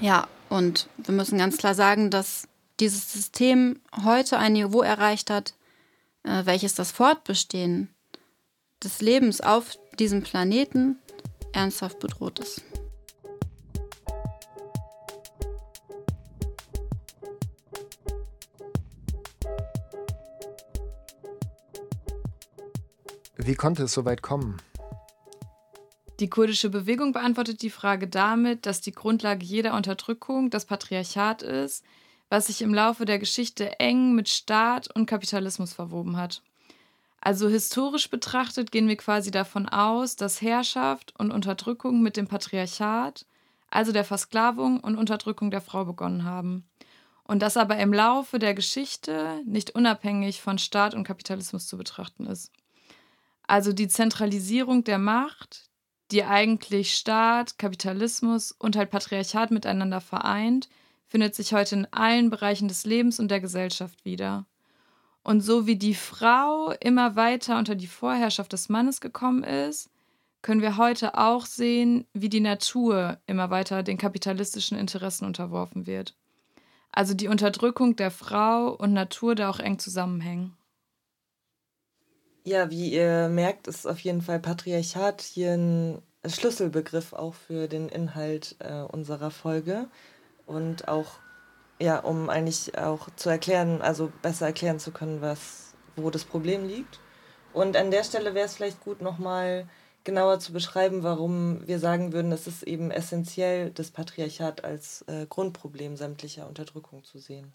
ja, 0.00 0.28
und 0.48 0.86
wir 0.98 1.14
müssen 1.16 1.38
ganz 1.38 1.56
klar 1.56 1.74
sagen, 1.74 2.10
dass 2.10 2.46
dieses 2.78 3.12
System 3.12 3.80
heute 4.04 4.38
ein 4.38 4.52
Niveau 4.52 4.82
erreicht 4.82 5.28
hat, 5.28 5.54
äh, 6.22 6.42
welches 6.44 6.76
das 6.76 6.92
Fortbestehen 6.92 7.88
des 8.84 9.00
Lebens 9.00 9.40
auf 9.40 9.76
diesem 9.98 10.22
Planeten 10.22 10.98
ernsthaft 11.52 11.98
bedroht 11.98 12.38
ist. 12.38 12.62
Wie 23.44 23.56
konnte 23.56 23.82
es 23.82 23.92
so 23.92 24.04
weit 24.04 24.22
kommen? 24.22 24.62
Die 26.20 26.30
kurdische 26.30 26.70
Bewegung 26.70 27.12
beantwortet 27.12 27.62
die 27.62 27.70
Frage 27.70 28.06
damit, 28.06 28.66
dass 28.66 28.80
die 28.80 28.92
Grundlage 28.92 29.44
jeder 29.44 29.74
Unterdrückung 29.74 30.48
das 30.48 30.64
Patriarchat 30.64 31.42
ist, 31.42 31.84
was 32.28 32.46
sich 32.46 32.62
im 32.62 32.72
Laufe 32.72 33.04
der 33.04 33.18
Geschichte 33.18 33.80
eng 33.80 34.14
mit 34.14 34.28
Staat 34.28 34.94
und 34.94 35.06
Kapitalismus 35.06 35.72
verwoben 35.72 36.16
hat. 36.16 36.42
Also 37.20 37.48
historisch 37.48 38.10
betrachtet 38.10 38.70
gehen 38.70 38.86
wir 38.86 38.96
quasi 38.96 39.32
davon 39.32 39.68
aus, 39.68 40.14
dass 40.14 40.40
Herrschaft 40.40 41.12
und 41.18 41.32
Unterdrückung 41.32 42.00
mit 42.00 42.16
dem 42.16 42.28
Patriarchat, 42.28 43.26
also 43.70 43.90
der 43.90 44.04
Versklavung 44.04 44.78
und 44.78 44.96
Unterdrückung 44.96 45.50
der 45.50 45.60
Frau 45.60 45.84
begonnen 45.84 46.24
haben. 46.24 46.64
Und 47.24 47.42
das 47.42 47.56
aber 47.56 47.76
im 47.78 47.92
Laufe 47.92 48.38
der 48.38 48.54
Geschichte 48.54 49.40
nicht 49.44 49.74
unabhängig 49.74 50.40
von 50.40 50.58
Staat 50.58 50.94
und 50.94 51.02
Kapitalismus 51.02 51.66
zu 51.66 51.76
betrachten 51.76 52.26
ist. 52.26 52.52
Also 53.46 53.72
die 53.72 53.88
Zentralisierung 53.88 54.84
der 54.84 54.98
Macht, 54.98 55.70
die 56.10 56.24
eigentlich 56.24 56.94
Staat, 56.94 57.58
Kapitalismus 57.58 58.52
und 58.52 58.76
halt 58.76 58.90
Patriarchat 58.90 59.50
miteinander 59.50 60.00
vereint, 60.00 60.68
findet 61.06 61.34
sich 61.34 61.52
heute 61.52 61.74
in 61.74 61.86
allen 61.90 62.30
Bereichen 62.30 62.68
des 62.68 62.84
Lebens 62.84 63.20
und 63.20 63.30
der 63.30 63.40
Gesellschaft 63.40 64.04
wieder. 64.04 64.46
Und 65.22 65.40
so 65.40 65.66
wie 65.66 65.76
die 65.76 65.94
Frau 65.94 66.72
immer 66.80 67.16
weiter 67.16 67.58
unter 67.58 67.74
die 67.74 67.86
Vorherrschaft 67.86 68.52
des 68.52 68.68
Mannes 68.68 69.00
gekommen 69.00 69.44
ist, 69.44 69.90
können 70.42 70.60
wir 70.60 70.76
heute 70.76 71.16
auch 71.16 71.46
sehen, 71.46 72.06
wie 72.12 72.28
die 72.28 72.40
Natur 72.40 73.18
immer 73.26 73.50
weiter 73.50 73.82
den 73.82 73.96
kapitalistischen 73.96 74.76
Interessen 74.76 75.24
unterworfen 75.24 75.86
wird. 75.86 76.16
Also 76.90 77.14
die 77.14 77.28
Unterdrückung 77.28 77.96
der 77.96 78.10
Frau 78.10 78.74
und 78.74 78.92
Natur 78.92 79.34
da 79.34 79.48
auch 79.48 79.60
eng 79.60 79.78
zusammenhängen. 79.78 80.56
Ja, 82.44 82.70
wie 82.70 82.92
ihr 82.92 83.28
merkt, 83.28 83.68
ist 83.68 83.86
auf 83.86 84.00
jeden 84.00 84.20
Fall 84.20 84.40
Patriarchat 84.40 85.20
hier 85.20 85.52
ein 85.52 86.02
Schlüsselbegriff 86.26 87.12
auch 87.12 87.34
für 87.34 87.68
den 87.68 87.88
Inhalt 87.88 88.56
äh, 88.58 88.82
unserer 88.82 89.30
Folge 89.30 89.88
und 90.46 90.88
auch 90.88 91.18
ja, 91.80 91.98
um 91.98 92.30
eigentlich 92.30 92.78
auch 92.78 93.08
zu 93.16 93.28
erklären, 93.28 93.82
also 93.82 94.12
besser 94.22 94.46
erklären 94.46 94.78
zu 94.78 94.92
können, 94.92 95.20
was 95.20 95.74
wo 95.96 96.10
das 96.10 96.24
Problem 96.24 96.66
liegt. 96.66 97.00
Und 97.52 97.76
an 97.76 97.90
der 97.90 98.04
Stelle 98.04 98.34
wäre 98.34 98.46
es 98.46 98.56
vielleicht 98.56 98.80
gut 98.80 99.02
nochmal 99.02 99.68
genauer 100.04 100.38
zu 100.40 100.52
beschreiben, 100.52 101.02
warum 101.02 101.66
wir 101.66 101.78
sagen 101.78 102.12
würden, 102.12 102.32
es 102.32 102.46
ist 102.46 102.62
eben 102.62 102.90
essentiell, 102.90 103.70
das 103.70 103.90
Patriarchat 103.90 104.64
als 104.64 105.02
äh, 105.02 105.26
Grundproblem 105.28 105.96
sämtlicher 105.96 106.48
Unterdrückung 106.48 107.04
zu 107.04 107.18
sehen. 107.18 107.52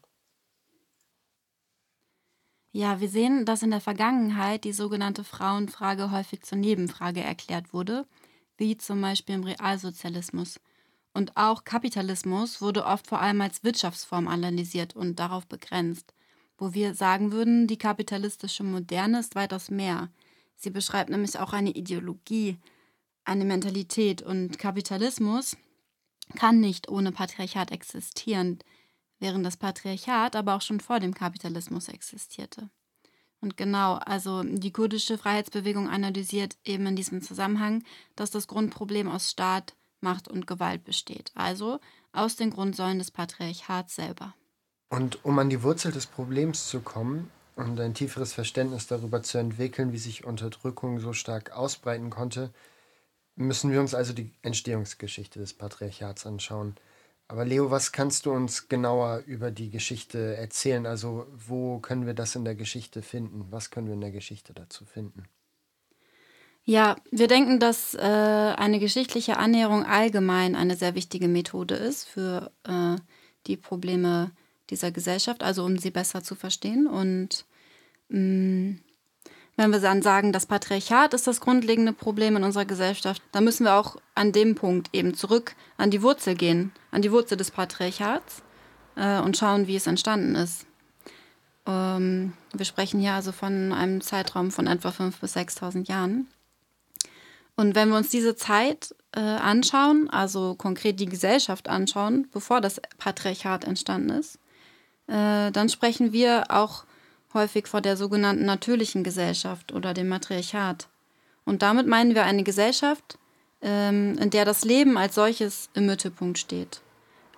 Ja, 2.71 2.99
wir 2.99 3.09
sehen, 3.09 3.45
dass 3.45 3.63
in 3.63 3.71
der 3.71 3.81
Vergangenheit 3.81 4.63
die 4.63 4.73
sogenannte 4.73 5.23
Frauenfrage 5.23 6.11
häufig 6.11 6.43
zur 6.43 6.57
Nebenfrage 6.57 7.21
erklärt 7.21 7.73
wurde, 7.73 8.05
wie 8.57 8.77
zum 8.77 9.01
Beispiel 9.01 9.35
im 9.35 9.43
Realsozialismus. 9.43 10.59
Und 11.13 11.35
auch 11.35 11.63
Kapitalismus 11.63 12.61
wurde 12.61 12.85
oft 12.85 13.07
vor 13.07 13.21
allem 13.21 13.41
als 13.41 13.63
Wirtschaftsform 13.63 14.27
analysiert 14.27 14.95
und 14.95 15.17
darauf 15.17 15.47
begrenzt, 15.47 16.13
wo 16.57 16.73
wir 16.73 16.93
sagen 16.93 17.31
würden, 17.31 17.67
die 17.67 17.77
kapitalistische 17.77 18.63
Moderne 18.63 19.19
ist 19.19 19.35
weitaus 19.35 19.71
mehr. 19.71 20.09
Sie 20.55 20.69
beschreibt 20.69 21.09
nämlich 21.09 21.39
auch 21.39 21.53
eine 21.53 21.71
Ideologie, 21.71 22.57
eine 23.25 23.45
Mentalität 23.45 24.21
und 24.21 24.59
Kapitalismus 24.59 25.57
kann 26.35 26.59
nicht 26.59 26.89
ohne 26.89 27.11
Patriarchat 27.11 27.71
existieren, 27.71 28.59
während 29.19 29.45
das 29.45 29.57
Patriarchat 29.57 30.35
aber 30.35 30.55
auch 30.55 30.61
schon 30.61 30.79
vor 30.79 30.99
dem 30.99 31.13
Kapitalismus 31.13 31.87
existierte. 31.87 32.69
Und 33.39 33.55
genau, 33.55 33.95
also 33.95 34.43
die 34.43 34.71
kurdische 34.71 35.17
Freiheitsbewegung 35.17 35.89
analysiert 35.89 36.57
eben 36.63 36.87
in 36.87 36.95
diesem 36.95 37.21
Zusammenhang, 37.21 37.83
dass 38.15 38.31
das 38.31 38.47
Grundproblem 38.47 39.07
aus 39.07 39.29
Staat, 39.29 39.75
Macht 39.99 40.27
und 40.27 40.45
Gewalt 40.47 40.83
besteht, 40.83 41.31
also 41.33 41.79
aus 42.11 42.35
den 42.35 42.51
Grundsäulen 42.51 42.99
des 42.99 43.11
Patriarchats 43.11 43.95
selber. 43.95 44.33
Und 44.89 45.23
um 45.25 45.37
an 45.39 45.49
die 45.49 45.63
Wurzel 45.63 45.91
des 45.91 46.05
Problems 46.05 46.67
zu 46.67 46.81
kommen 46.81 47.29
und 47.55 47.79
ein 47.79 47.93
tieferes 47.93 48.33
Verständnis 48.33 48.87
darüber 48.87 49.23
zu 49.23 49.37
entwickeln, 49.37 49.91
wie 49.91 49.97
sich 49.97 50.23
Unterdrückung 50.23 50.99
so 50.99 51.13
stark 51.13 51.51
ausbreiten 51.51 52.09
konnte, 52.09 52.53
müssen 53.35 53.71
wir 53.71 53.79
uns 53.79 53.93
also 53.93 54.13
die 54.13 54.31
Entstehungsgeschichte 54.41 55.39
des 55.39 55.53
Patriarchats 55.53 56.25
anschauen. 56.25 56.75
Aber 57.29 57.43
Leo, 57.43 57.71
was 57.71 57.91
kannst 57.91 58.25
du 58.25 58.31
uns 58.31 58.69
genauer 58.69 59.23
über 59.25 59.51
die 59.51 59.69
Geschichte 59.69 60.37
erzählen? 60.37 60.85
Also 60.85 61.27
wo 61.35 61.79
können 61.79 62.05
wir 62.05 62.13
das 62.13 62.35
in 62.35 62.45
der 62.45 62.55
Geschichte 62.55 63.01
finden? 63.01 63.47
Was 63.51 63.69
können 63.69 63.87
wir 63.87 63.95
in 63.95 64.01
der 64.01 64.11
Geschichte 64.11 64.53
dazu 64.53 64.85
finden? 64.85 65.23
Ja, 66.63 66.97
wir 67.11 67.27
denken, 67.27 67.59
dass 67.59 67.93
äh, 67.95 67.99
eine 67.99 68.79
geschichtliche 68.79 69.37
Annäherung 69.37 69.85
allgemein 69.85 70.55
eine 70.55 70.75
sehr 70.75 70.95
wichtige 70.95 71.27
Methode 71.27 71.75
ist 71.75 72.05
für 72.05 72.51
äh, 72.65 72.95
die 73.45 73.57
Probleme 73.57 74.31
dieser 74.69 74.91
Gesellschaft, 74.91 75.43
also 75.43 75.63
um 75.63 75.77
sie 75.77 75.91
besser 75.91 76.23
zu 76.23 76.35
verstehen. 76.35 76.87
Und 76.87 77.45
mh, 78.09 78.19
mm, 78.19 78.79
wenn 79.57 79.71
wir 79.71 79.79
dann 79.79 80.03
sagen, 80.03 80.31
das 80.31 80.45
Patriarchat 80.45 81.13
ist 81.13 81.27
das 81.27 81.41
grundlegende 81.41 81.91
Problem 81.91 82.35
in 82.37 82.43
unserer 82.43 82.65
Gesellschaft, 82.65 83.21
dann 83.31 83.43
müssen 83.43 83.65
wir 83.65 83.73
auch 83.73 83.97
an 84.15 84.31
dem 84.31 84.55
Punkt 84.55 84.89
eben 84.93 85.15
zurück 85.15 85.55
an 85.77 85.91
die 85.91 86.03
Wurzel 86.03 86.35
gehen, 86.35 86.71
an 86.91 87.01
die 87.01 87.11
Wurzel 87.11 87.37
des 87.37 87.51
Patriarchats 87.51 88.43
äh, 88.95 89.19
und 89.19 89.35
schauen, 89.35 89.67
wie 89.67 89.75
es 89.75 89.87
entstanden 89.87 90.35
ist. 90.35 90.67
Ähm, 91.65 92.33
wir 92.53 92.65
sprechen 92.65 92.99
hier 92.99 93.13
also 93.13 93.31
von 93.31 93.73
einem 93.73 94.01
Zeitraum 94.01 94.51
von 94.51 94.67
etwa 94.67 94.89
5.000 94.89 95.19
bis 95.19 95.35
6.000 95.35 95.87
Jahren. 95.89 96.27
Und 97.55 97.73
wenn 97.73 97.89
wir 97.89 97.97
uns 97.97 98.09
diese 98.09 98.35
Zeit 98.35 98.93
äh, 99.15 99.19
anschauen, 99.19 100.07
also 100.11 100.53
konkret 100.53 100.99
die 100.99 101.07
Gesellschaft 101.07 101.67
anschauen, 101.67 102.27
bevor 102.31 102.61
das 102.61 102.79
Patriarchat 102.99 103.65
entstanden 103.65 104.11
ist, 104.11 104.35
äh, 105.07 105.51
dann 105.51 105.67
sprechen 105.69 106.13
wir 106.13 106.45
auch 106.49 106.85
häufig 107.37 107.67
vor 107.67 107.79
der 107.79 107.95
sogenannten 107.95 108.45
natürlichen 108.45 109.03
Gesellschaft 109.03 109.71
oder 109.71 109.93
dem 109.93 110.09
Matriarchat. 110.09 110.89
Und 111.45 111.61
damit 111.61 111.87
meinen 111.87 112.13
wir 112.13 112.25
eine 112.25 112.43
Gesellschaft, 112.43 113.17
ähm, 113.61 114.17
in 114.19 114.29
der 114.29 114.43
das 114.43 114.65
Leben 114.65 114.97
als 114.97 115.15
solches 115.15 115.69
im 115.73 115.85
Mittelpunkt 115.85 116.37
steht. 116.37 116.81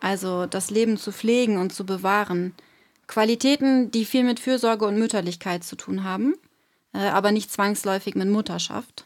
Also 0.01 0.46
das 0.48 0.72
Leben 0.72 0.98
zu 0.98 1.12
pflegen 1.12 1.58
und 1.58 1.74
zu 1.74 1.86
bewahren. 1.86 2.56
Qualitäten, 3.08 3.91
die 3.91 4.06
viel 4.06 4.24
mit 4.24 4.39
Fürsorge 4.39 4.86
und 4.86 4.98
Mütterlichkeit 4.98 5.63
zu 5.63 5.75
tun 5.75 6.03
haben, 6.03 6.36
äh, 6.94 7.00
aber 7.00 7.32
nicht 7.32 7.51
zwangsläufig 7.51 8.15
mit 8.15 8.29
Mutterschaft. 8.29 9.06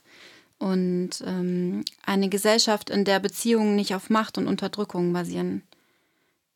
Und 0.60 1.24
ähm, 1.26 1.84
eine 2.06 2.30
Gesellschaft, 2.30 2.90
in 2.90 3.04
der 3.04 3.20
Beziehungen 3.20 3.76
nicht 3.76 3.96
auf 3.96 4.10
Macht 4.10 4.38
und 4.38 4.48
Unterdrückung 4.48 5.12
basieren. 5.12 5.64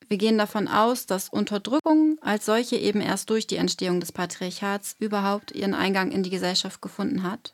Wir 0.10 0.18
gehen 0.18 0.38
davon 0.38 0.68
aus, 0.68 1.06
dass 1.06 1.30
Unterdrückung 1.30 2.18
als 2.22 2.46
solche 2.46 2.78
eben 2.78 3.02
erst 3.02 3.30
durch 3.30 3.46
die 3.48 3.58
Entstehung 3.58 4.00
des 4.00 4.12
Patriarchats 4.12 4.96
überhaupt 5.00 5.52
ihren 5.52 5.74
Eingang 5.74 6.12
in 6.12 6.24
die 6.24 6.29
Gesellschaft 6.29 6.81
gefunden 6.81 7.24
hat. 7.24 7.53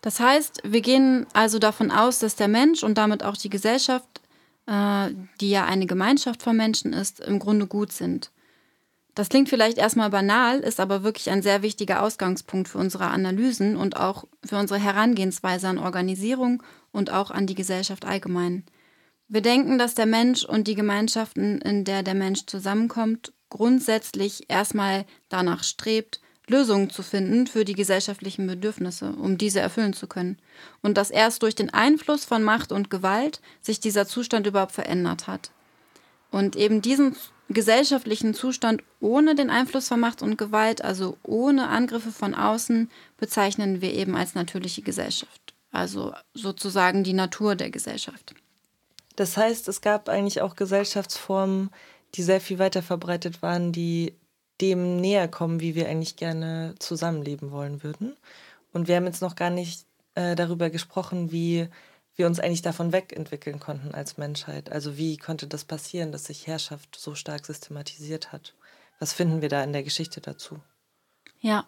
Das 0.00 0.20
heißt, 0.20 0.62
wir 0.64 0.82
gehen 0.82 1.26
also 1.32 1.58
davon 1.58 1.90
aus, 1.90 2.20
dass 2.20 2.36
der 2.36 2.48
Mensch 2.48 2.84
und 2.84 2.96
damit 2.96 3.24
auch 3.24 3.36
die 3.36 3.50
Gesellschaft, 3.50 4.20
äh, 4.66 5.10
die 5.40 5.50
ja 5.50 5.64
eine 5.64 5.86
Gemeinschaft 5.86 6.42
von 6.42 6.56
Menschen 6.56 6.92
ist, 6.92 7.18
im 7.18 7.40
Grunde 7.40 7.66
gut 7.66 7.90
sind. 7.90 8.30
Das 9.16 9.30
klingt 9.30 9.48
vielleicht 9.48 9.78
erstmal 9.78 10.10
banal, 10.10 10.60
ist 10.60 10.78
aber 10.78 11.02
wirklich 11.02 11.30
ein 11.30 11.42
sehr 11.42 11.62
wichtiger 11.62 12.02
Ausgangspunkt 12.02 12.68
für 12.68 12.78
unsere 12.78 13.06
Analysen 13.06 13.76
und 13.76 13.96
auch 13.96 14.24
für 14.44 14.58
unsere 14.58 14.78
Herangehensweise 14.78 15.68
an 15.68 15.78
Organisierung 15.78 16.62
und 16.92 17.10
auch 17.10 17.30
an 17.30 17.46
die 17.46 17.54
Gesellschaft 17.54 18.04
allgemein. 18.04 18.64
Wir 19.28 19.40
denken, 19.40 19.78
dass 19.78 19.94
der 19.94 20.06
Mensch 20.06 20.44
und 20.44 20.68
die 20.68 20.76
Gemeinschaften, 20.76 21.60
in 21.60 21.84
der 21.84 22.02
der 22.02 22.14
Mensch 22.14 22.46
zusammenkommt, 22.46 23.32
grundsätzlich 23.48 24.44
erstmal 24.48 25.04
danach 25.28 25.64
strebt, 25.64 26.20
Lösungen 26.48 26.90
zu 26.90 27.02
finden 27.02 27.48
für 27.48 27.64
die 27.64 27.74
gesellschaftlichen 27.74 28.46
Bedürfnisse, 28.46 29.10
um 29.10 29.36
diese 29.36 29.58
erfüllen 29.58 29.94
zu 29.94 30.06
können. 30.06 30.38
Und 30.80 30.96
dass 30.96 31.10
erst 31.10 31.42
durch 31.42 31.56
den 31.56 31.74
Einfluss 31.74 32.24
von 32.24 32.44
Macht 32.44 32.70
und 32.70 32.88
Gewalt 32.88 33.40
sich 33.60 33.80
dieser 33.80 34.06
Zustand 34.06 34.46
überhaupt 34.46 34.72
verändert 34.72 35.26
hat. 35.26 35.50
Und 36.30 36.54
eben 36.54 36.82
diesen 36.82 37.16
gesellschaftlichen 37.48 38.32
Zustand 38.32 38.82
ohne 39.00 39.34
den 39.34 39.50
Einfluss 39.50 39.88
von 39.88 39.98
Macht 39.98 40.22
und 40.22 40.38
Gewalt, 40.38 40.82
also 40.82 41.16
ohne 41.24 41.68
Angriffe 41.68 42.12
von 42.12 42.34
außen, 42.34 42.90
bezeichnen 43.18 43.80
wir 43.80 43.92
eben 43.92 44.14
als 44.16 44.36
natürliche 44.36 44.82
Gesellschaft. 44.82 45.54
Also 45.72 46.14
sozusagen 46.32 47.02
die 47.02 47.12
Natur 47.12 47.56
der 47.56 47.70
Gesellschaft. 47.70 48.34
Das 49.16 49.36
heißt, 49.36 49.68
es 49.68 49.80
gab 49.80 50.08
eigentlich 50.08 50.40
auch 50.40 50.56
Gesellschaftsformen, 50.56 51.70
die 52.14 52.22
sehr 52.22 52.40
viel 52.40 52.58
weiter 52.58 52.82
verbreitet 52.82 53.42
waren, 53.42 53.72
die 53.72 54.14
dem 54.60 55.00
näher 55.00 55.28
kommen, 55.28 55.60
wie 55.60 55.74
wir 55.74 55.88
eigentlich 55.88 56.16
gerne 56.16 56.74
zusammenleben 56.78 57.50
wollen 57.50 57.82
würden. 57.82 58.16
Und 58.72 58.88
wir 58.88 58.96
haben 58.96 59.06
jetzt 59.06 59.22
noch 59.22 59.36
gar 59.36 59.50
nicht 59.50 59.86
äh, 60.14 60.34
darüber 60.34 60.70
gesprochen, 60.70 61.32
wie 61.32 61.68
wir 62.14 62.26
uns 62.26 62.40
eigentlich 62.40 62.62
davon 62.62 62.92
wegentwickeln 62.92 63.60
konnten 63.60 63.94
als 63.94 64.16
Menschheit. 64.16 64.72
Also 64.72 64.96
wie 64.96 65.18
konnte 65.18 65.46
das 65.46 65.64
passieren, 65.64 66.12
dass 66.12 66.24
sich 66.24 66.46
Herrschaft 66.46 66.96
so 66.98 67.14
stark 67.14 67.44
systematisiert 67.44 68.32
hat? 68.32 68.54
Was 68.98 69.12
finden 69.12 69.42
wir 69.42 69.50
da 69.50 69.62
in 69.62 69.74
der 69.74 69.82
Geschichte 69.82 70.22
dazu? 70.22 70.58
Ja. 71.40 71.66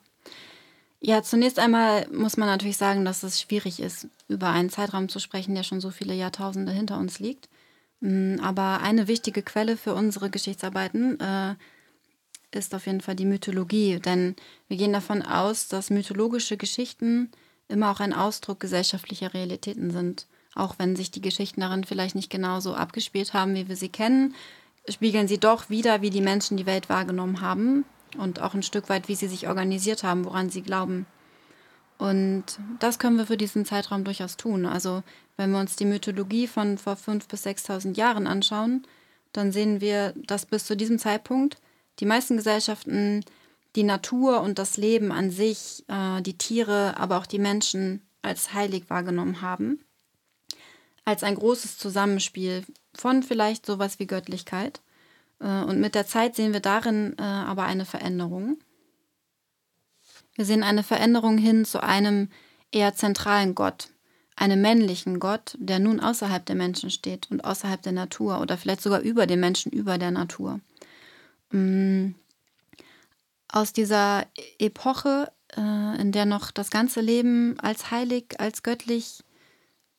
Ja, 1.01 1.23
zunächst 1.23 1.61
einmal 1.61 2.09
muss 2.13 2.37
man 2.37 2.49
natürlich 2.49 2.77
sagen, 2.77 3.05
dass 3.05 3.23
es 3.23 3.41
schwierig 3.41 3.81
ist, 3.81 4.09
über 4.27 4.49
einen 4.49 4.71
Zeitraum 4.71 5.09
zu 5.09 5.21
sprechen, 5.21 5.55
der 5.55 5.63
schon 5.63 5.81
so 5.81 5.91
viele 5.91 6.15
Jahrtausende 6.15 6.73
hinter 6.73 6.99
uns 6.99 7.21
liegt. 7.21 7.49
Mm, 8.01 8.41
aber 8.41 8.81
eine 8.81 9.07
wichtige 9.07 9.43
Quelle 9.43 9.77
für 9.77 9.95
unsere 9.95 10.29
Geschichtsarbeiten 10.29 11.21
äh, 11.21 11.55
ist 12.51 12.75
auf 12.75 12.87
jeden 12.87 13.01
Fall 13.01 13.15
die 13.15 13.27
Mythologie, 13.27 14.01
denn 14.01 14.35
wir 14.69 14.77
gehen 14.77 14.93
davon 14.93 15.23
aus, 15.23 15.69
dass 15.69 15.91
mythologische 15.91 16.57
Geschichten 16.57 17.31
immer 17.69 17.91
auch 17.93 18.01
ein 18.01 18.15
Ausdruck 18.15 18.59
gesellschaftlicher 18.61 19.35
Realitäten 19.35 19.91
sind. 19.91 20.27
Auch 20.55 20.77
wenn 20.79 20.97
sich 20.97 21.11
die 21.11 21.21
Geschichten 21.21 21.61
darin 21.61 21.85
vielleicht 21.85 22.17
nicht 22.17 22.31
genauso 22.31 22.75
abgespielt 22.75 23.35
haben, 23.35 23.55
wie 23.55 23.69
wir 23.69 23.77
sie 23.77 23.91
kennen, 23.91 24.35
spiegeln 24.89 25.29
sie 25.29 25.39
doch 25.39 25.71
wieder, 25.71 26.03
wie 26.03 26.11
die 26.11 26.23
Menschen 26.23 26.57
die 26.57 26.67
Welt 26.67 26.89
wahrgenommen 26.89 27.41
haben 27.41 27.85
und 28.17 28.41
auch 28.41 28.55
ein 28.55 28.63
Stück 28.63 28.89
weit, 28.89 29.09
wie 29.09 29.15
sie 29.15 29.29
sich 29.29 29.49
organisiert 29.49 30.03
haben, 30.03 30.25
woran 30.25 30.51
sie 30.51 30.63
glauben. 30.63 31.07
Und 31.99 32.45
das 32.79 32.99
können 32.99 33.19
wir 33.19 33.27
für 33.27 33.37
diesen 33.37 33.65
Zeitraum 33.65 34.05
durchaus 34.05 34.37
tun. 34.37 34.67
Also 34.67 35.03
wenn 35.37 35.51
wir 35.51 35.59
uns 35.59 35.77
die 35.77 35.85
Mythologie 35.85 36.47
von 36.47 36.79
vor 36.79 36.95
5.000 36.95 37.29
bis 37.29 37.47
6.000 37.47 37.97
Jahren 37.97 38.27
anschauen, 38.27 38.87
dann 39.33 39.53
sehen 39.53 39.81
wir, 39.81 40.15
dass 40.27 40.47
bis 40.47 40.65
zu 40.65 40.77
diesem 40.77 40.99
Zeitpunkt 40.99 41.59
die 41.99 42.07
meisten 42.07 42.37
Gesellschaften 42.37 43.25
die 43.77 43.83
Natur 43.83 44.41
und 44.41 44.59
das 44.59 44.77
Leben 44.77 45.13
an 45.13 45.31
sich, 45.31 45.85
äh, 45.89 46.23
die 46.23 46.39
Tiere, 46.39 46.97
aber 46.97 47.19
auch 47.19 47.27
die 47.27 47.39
Menschen 47.39 48.03
als 48.23 48.55
heilig 48.55 48.89
wahrgenommen 48.89 49.43
haben. 49.43 49.85
Als 51.05 51.23
ein 51.23 51.35
großes 51.35 51.79
Zusammenspiel 51.79 52.65
von 52.95 53.23
vielleicht 53.23 53.67
sowas 53.67 53.99
wie 53.99 54.07
Göttlichkeit. 54.07 54.81
Äh, 55.41 55.63
und 55.63 55.81
mit 55.81 55.95
der 55.95 56.07
Zeit 56.07 56.37
sehen 56.37 56.53
wir 56.53 56.61
darin 56.61 57.15
äh, 57.19 57.23
aber 57.23 57.65
eine 57.65 57.85
Veränderung. 57.85 58.59
Wir 60.35 60.45
sehen 60.45 60.63
eine 60.63 60.83
Veränderung 60.83 61.37
hin 61.39 61.65
zu 61.65 61.83
einem 61.83 62.29
eher 62.71 62.95
zentralen 62.95 63.55
Gott, 63.55 63.89
einem 64.37 64.61
männlichen 64.61 65.19
Gott, 65.19 65.57
der 65.59 65.79
nun 65.79 66.01
außerhalb 66.01 66.45
der 66.47 66.55
Menschen 66.55 66.91
steht 66.91 67.31
und 67.31 67.45
außerhalb 67.45 67.83
der 67.83 67.93
Natur 67.93 68.41
oder 68.41 68.57
vielleicht 68.57 68.83
sogar 68.83 69.01
über 69.01 69.27
den 69.27 69.41
Menschen, 69.41 69.73
über 69.73 69.99
der 69.99 70.11
Natur. 70.11 70.61
Mm. 71.51 72.11
Aus 73.51 73.73
dieser 73.73 74.27
Epoche, 74.59 75.33
äh, 75.57 76.01
in 76.01 76.13
der 76.13 76.27
noch 76.27 76.51
das 76.51 76.71
ganze 76.71 77.01
Leben 77.01 77.59
als 77.61 77.91
heilig, 77.91 78.39
als 78.39 78.63
göttlich 78.63 79.25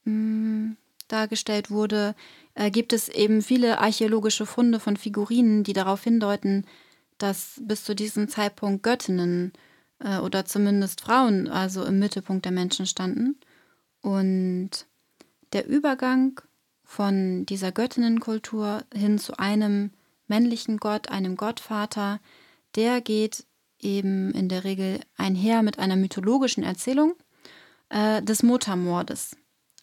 mm, 0.04 0.74
dargestellt 1.08 1.72
wurde, 1.72 2.16
äh, 2.60 2.72
gibt 2.72 2.92
es 2.92 3.08
eben 3.08 3.42
viele 3.42 3.80
archäologische 3.80 4.46
Funde 4.46 4.82
von 4.82 4.98
Figurinen, 4.98 5.64
die 5.64 5.72
darauf 5.72 6.04
hindeuten, 6.04 6.66
dass 7.18 7.62
bis 7.62 7.86
zu 7.86 7.96
diesem 7.96 8.28
Zeitpunkt 8.28 8.84
Göttinnen 8.84 9.54
äh, 10.00 10.18
oder 10.18 10.44
zumindest 10.44 11.00
Frauen 11.00 11.48
also 11.48 11.86
im 11.86 12.00
Mittelpunkt 12.00 12.44
der 12.44 12.52
Menschen 12.52 12.86
standen. 12.86 13.40
Und 14.02 14.72
der 15.54 15.68
Übergang 15.68 16.42
von 16.84 17.46
dieser 17.46 17.72
Göttinnenkultur 17.72 18.84
hin 18.94 19.20
zu 19.20 19.40
einem 19.40 19.92
männlichen 20.28 20.78
Gott, 20.78 21.08
einem 21.10 21.38
Gottvater, 21.38 22.20
der 22.76 23.00
geht 23.00 23.46
eben 23.80 24.32
in 24.32 24.50
der 24.50 24.66
Regel 24.66 25.00
einher 25.16 25.64
mit 25.64 25.80
einer 25.80 25.96
mythologischen 25.96 26.64
Erzählung 26.64 27.14
äh, 27.88 28.22
des 28.22 28.44
Muttermordes. 28.44 29.38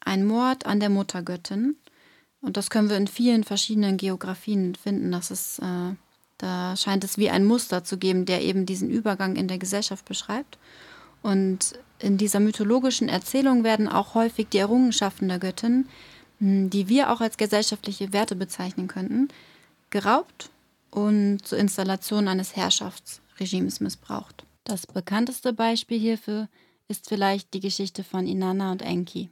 ein 0.05 0.27
Mord 0.27 0.67
an 0.67 0.79
der 0.79 0.91
Muttergöttin. 0.91 1.77
Und 2.47 2.57
das 2.57 2.71
können 2.71 2.89
wir 2.89 2.97
in 2.97 3.09
vielen 3.09 3.43
verschiedenen 3.43 3.97
Geografien 3.97 4.77
finden. 4.77 5.11
Das 5.11 5.33
ist, 5.33 5.59
äh, 5.59 5.97
da 6.39 6.77
scheint 6.77 7.03
es 7.03 7.19
wie 7.19 7.29
ein 7.29 7.45
Muster 7.45 7.83
zu 7.83 7.99
geben, 7.99 8.25
der 8.25 8.41
eben 8.41 8.67
diesen 8.67 8.89
Übergang 8.89 9.35
in 9.35 9.49
der 9.49 9.59
Gesellschaft 9.59 10.05
beschreibt. 10.05 10.57
Und 11.23 11.77
in 11.99 12.19
dieser 12.19 12.39
mythologischen 12.39 13.09
Erzählung 13.09 13.65
werden 13.65 13.89
auch 13.89 14.15
häufig 14.15 14.47
die 14.49 14.59
Errungenschaften 14.59 15.27
der 15.27 15.41
Göttin, 15.41 15.89
hm, 16.39 16.71
die 16.71 16.89
wir 16.89 17.11
auch 17.11 17.21
als 17.21 17.37
gesellschaftliche 17.37 18.13
Werte 18.13 18.37
bezeichnen 18.37 18.87
könnten, 18.87 19.27
geraubt 19.91 20.51
und 20.93 21.41
zur 21.45 21.59
Installation 21.59 22.29
eines 22.29 22.55
Herrschaftsregimes 22.55 23.81
missbraucht. 23.81 24.45
Das 24.63 24.87
bekannteste 24.87 25.53
Beispiel 25.53 25.99
hierfür 25.99 26.49
ist 26.87 27.09
vielleicht 27.09 27.55
die 27.55 27.61
Geschichte 27.61 28.05
von 28.05 28.25
Inanna 28.29 28.71
und 28.71 28.83
Enki. 28.83 29.31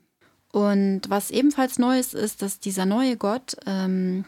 Und 0.54 1.10
was 1.10 1.32
ebenfalls 1.32 1.80
neu 1.80 1.98
ist, 1.98 2.14
ist, 2.14 2.40
dass 2.40 2.60
dieser 2.60 2.86
neue 2.86 3.16
Gott 3.16 3.56
ähm, 3.66 4.24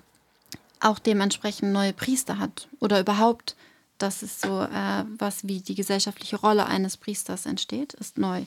auch 0.80 0.98
dementsprechend 0.98 1.72
neue 1.72 1.92
Priester 1.92 2.40
hat. 2.40 2.66
Oder 2.80 2.98
überhaupt, 2.98 3.54
dass 3.98 4.22
es 4.22 4.40
so 4.40 4.62
äh, 4.62 5.04
was 5.18 5.46
wie 5.46 5.60
die 5.60 5.76
gesellschaftliche 5.76 6.34
Rolle 6.34 6.66
eines 6.66 6.96
Priesters 6.96 7.46
entsteht, 7.46 7.94
ist 7.94 8.18
neu. 8.18 8.42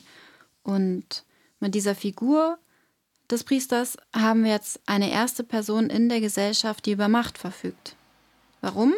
Und 0.62 1.24
mit 1.58 1.74
dieser 1.74 1.94
Figur 1.94 2.58
des 3.30 3.44
Priesters 3.44 3.96
haben 4.14 4.44
wir 4.44 4.50
jetzt 4.50 4.80
eine 4.84 5.10
erste 5.10 5.42
Person 5.42 5.88
in 5.88 6.10
der 6.10 6.20
Gesellschaft, 6.20 6.84
die 6.84 6.92
über 6.92 7.08
Macht 7.08 7.38
verfügt. 7.38 7.96
Warum? 8.60 8.92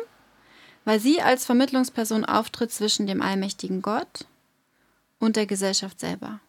Weil 0.84 0.98
sie 0.98 1.22
als 1.22 1.44
Vermittlungsperson 1.44 2.24
auftritt 2.24 2.72
zwischen 2.72 3.06
dem 3.06 3.22
allmächtigen 3.22 3.80
Gott 3.80 4.26
und 5.20 5.36
der 5.36 5.46
Gesellschaft 5.46 6.00
selber. 6.00 6.40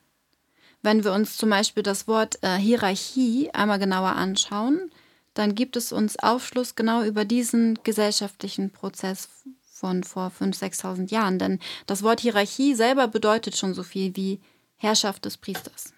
Wenn 0.83 1.03
wir 1.03 1.13
uns 1.13 1.37
zum 1.37 1.49
Beispiel 1.49 1.81
das 1.81 2.07
Wort 2.07 2.37
äh, 2.43 2.57
Hierarchie 2.57 3.49
einmal 3.53 3.79
genauer 3.79 4.11
anschauen, 4.11 4.91
dann 5.33 5.55
gibt 5.55 5.77
es 5.77 5.91
uns 5.91 6.19
Aufschluss 6.19 6.75
genau 6.75 7.03
über 7.03 7.25
diesen 7.25 7.79
gesellschaftlichen 7.83 8.69
Prozess 8.69 9.29
von 9.71 10.03
vor 10.03 10.31
5.000, 10.37 10.81
6.000 10.81 11.11
Jahren. 11.11 11.39
Denn 11.39 11.59
das 11.87 12.03
Wort 12.03 12.19
Hierarchie 12.19 12.75
selber 12.75 13.07
bedeutet 13.07 13.57
schon 13.57 13.73
so 13.73 13.81
viel 13.81 14.15
wie 14.15 14.41
Herrschaft 14.75 15.25
des 15.25 15.37
Priesters. 15.37 15.93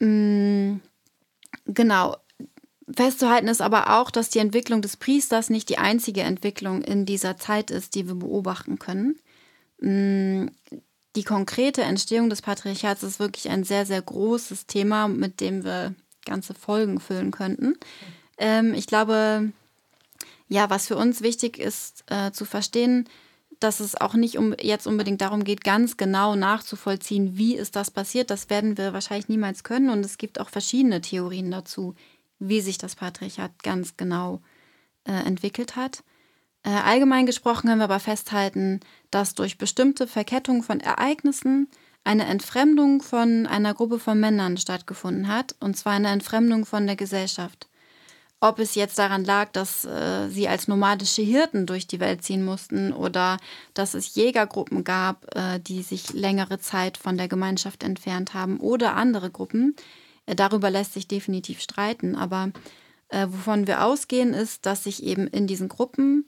Mhm, 0.00 0.80
genau. 1.66 2.16
Festzuhalten 2.90 3.48
ist 3.48 3.60
aber 3.60 4.00
auch, 4.00 4.10
dass 4.10 4.30
die 4.30 4.38
Entwicklung 4.38 4.80
des 4.80 4.96
Priesters 4.96 5.50
nicht 5.50 5.68
die 5.68 5.76
einzige 5.76 6.22
Entwicklung 6.22 6.80
in 6.80 7.04
dieser 7.04 7.36
Zeit 7.36 7.70
ist, 7.70 7.94
die 7.94 8.08
wir 8.08 8.14
beobachten 8.14 8.78
können. 8.78 9.18
Mm, 9.80 10.46
die 11.18 11.24
konkrete 11.24 11.82
Entstehung 11.82 12.30
des 12.30 12.42
Patriarchats 12.42 13.02
ist 13.02 13.18
wirklich 13.18 13.50
ein 13.50 13.64
sehr, 13.64 13.84
sehr 13.84 14.00
großes 14.00 14.66
Thema, 14.66 15.08
mit 15.08 15.40
dem 15.40 15.64
wir 15.64 15.96
ganze 16.24 16.54
Folgen 16.54 17.00
füllen 17.00 17.32
könnten. 17.32 17.74
Ähm, 18.38 18.72
ich 18.72 18.86
glaube, 18.86 19.52
ja, 20.46 20.70
was 20.70 20.86
für 20.86 20.96
uns 20.96 21.20
wichtig 21.20 21.58
ist 21.58 22.04
äh, 22.06 22.30
zu 22.30 22.44
verstehen, 22.44 23.08
dass 23.58 23.80
es 23.80 24.00
auch 24.00 24.14
nicht 24.14 24.38
um, 24.38 24.54
jetzt 24.60 24.86
unbedingt 24.86 25.20
darum 25.20 25.42
geht, 25.42 25.64
ganz 25.64 25.96
genau 25.96 26.36
nachzuvollziehen, 26.36 27.36
wie 27.36 27.56
ist 27.56 27.74
das 27.74 27.90
passiert. 27.90 28.30
Das 28.30 28.48
werden 28.48 28.78
wir 28.78 28.92
wahrscheinlich 28.92 29.28
niemals 29.28 29.64
können. 29.64 29.90
Und 29.90 30.04
es 30.04 30.18
gibt 30.18 30.38
auch 30.38 30.50
verschiedene 30.50 31.00
Theorien 31.00 31.50
dazu, 31.50 31.96
wie 32.38 32.60
sich 32.60 32.78
das 32.78 32.94
Patriarchat 32.94 33.64
ganz 33.64 33.96
genau 33.96 34.40
äh, 35.02 35.10
entwickelt 35.10 35.74
hat. 35.74 36.04
Äh, 36.64 36.70
allgemein 36.70 37.26
gesprochen 37.26 37.68
können 37.68 37.80
wir 37.80 37.84
aber 37.84 38.00
festhalten, 38.00 38.80
dass 39.10 39.34
durch 39.34 39.58
bestimmte 39.58 40.06
Verkettung 40.06 40.62
von 40.62 40.80
Ereignissen 40.80 41.68
eine 42.04 42.26
Entfremdung 42.26 43.02
von 43.02 43.46
einer 43.46 43.74
Gruppe 43.74 43.98
von 43.98 44.18
Männern 44.18 44.56
stattgefunden 44.56 45.28
hat, 45.28 45.54
und 45.60 45.76
zwar 45.76 45.92
eine 45.92 46.08
Entfremdung 46.08 46.64
von 46.64 46.86
der 46.86 46.96
Gesellschaft. 46.96 47.68
Ob 48.40 48.60
es 48.60 48.76
jetzt 48.76 48.98
daran 48.98 49.24
lag, 49.24 49.50
dass 49.50 49.84
äh, 49.84 50.28
sie 50.28 50.46
als 50.46 50.68
nomadische 50.68 51.22
Hirten 51.22 51.66
durch 51.66 51.88
die 51.88 51.98
Welt 51.98 52.22
ziehen 52.22 52.44
mussten 52.44 52.92
oder 52.92 53.36
dass 53.74 53.94
es 53.94 54.14
Jägergruppen 54.14 54.84
gab, 54.84 55.26
äh, 55.36 55.58
die 55.58 55.82
sich 55.82 56.12
längere 56.12 56.60
Zeit 56.60 56.98
von 56.98 57.16
der 57.18 57.26
Gemeinschaft 57.26 57.82
entfernt 57.82 58.34
haben 58.34 58.60
oder 58.60 58.94
andere 58.94 59.30
Gruppen, 59.30 59.74
äh, 60.26 60.36
darüber 60.36 60.70
lässt 60.70 60.92
sich 60.92 61.08
definitiv 61.08 61.60
streiten. 61.60 62.14
Aber 62.14 62.52
äh, 63.08 63.26
wovon 63.28 63.66
wir 63.66 63.84
ausgehen, 63.84 64.32
ist, 64.34 64.66
dass 64.66 64.84
sich 64.84 65.02
eben 65.02 65.26
in 65.26 65.48
diesen 65.48 65.68
Gruppen 65.68 66.24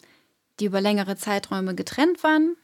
die 0.61 0.66
über 0.66 0.81
längere 0.81 1.16
Zeiträume 1.16 1.75
getrennt 1.75 2.23
waren 2.23 2.57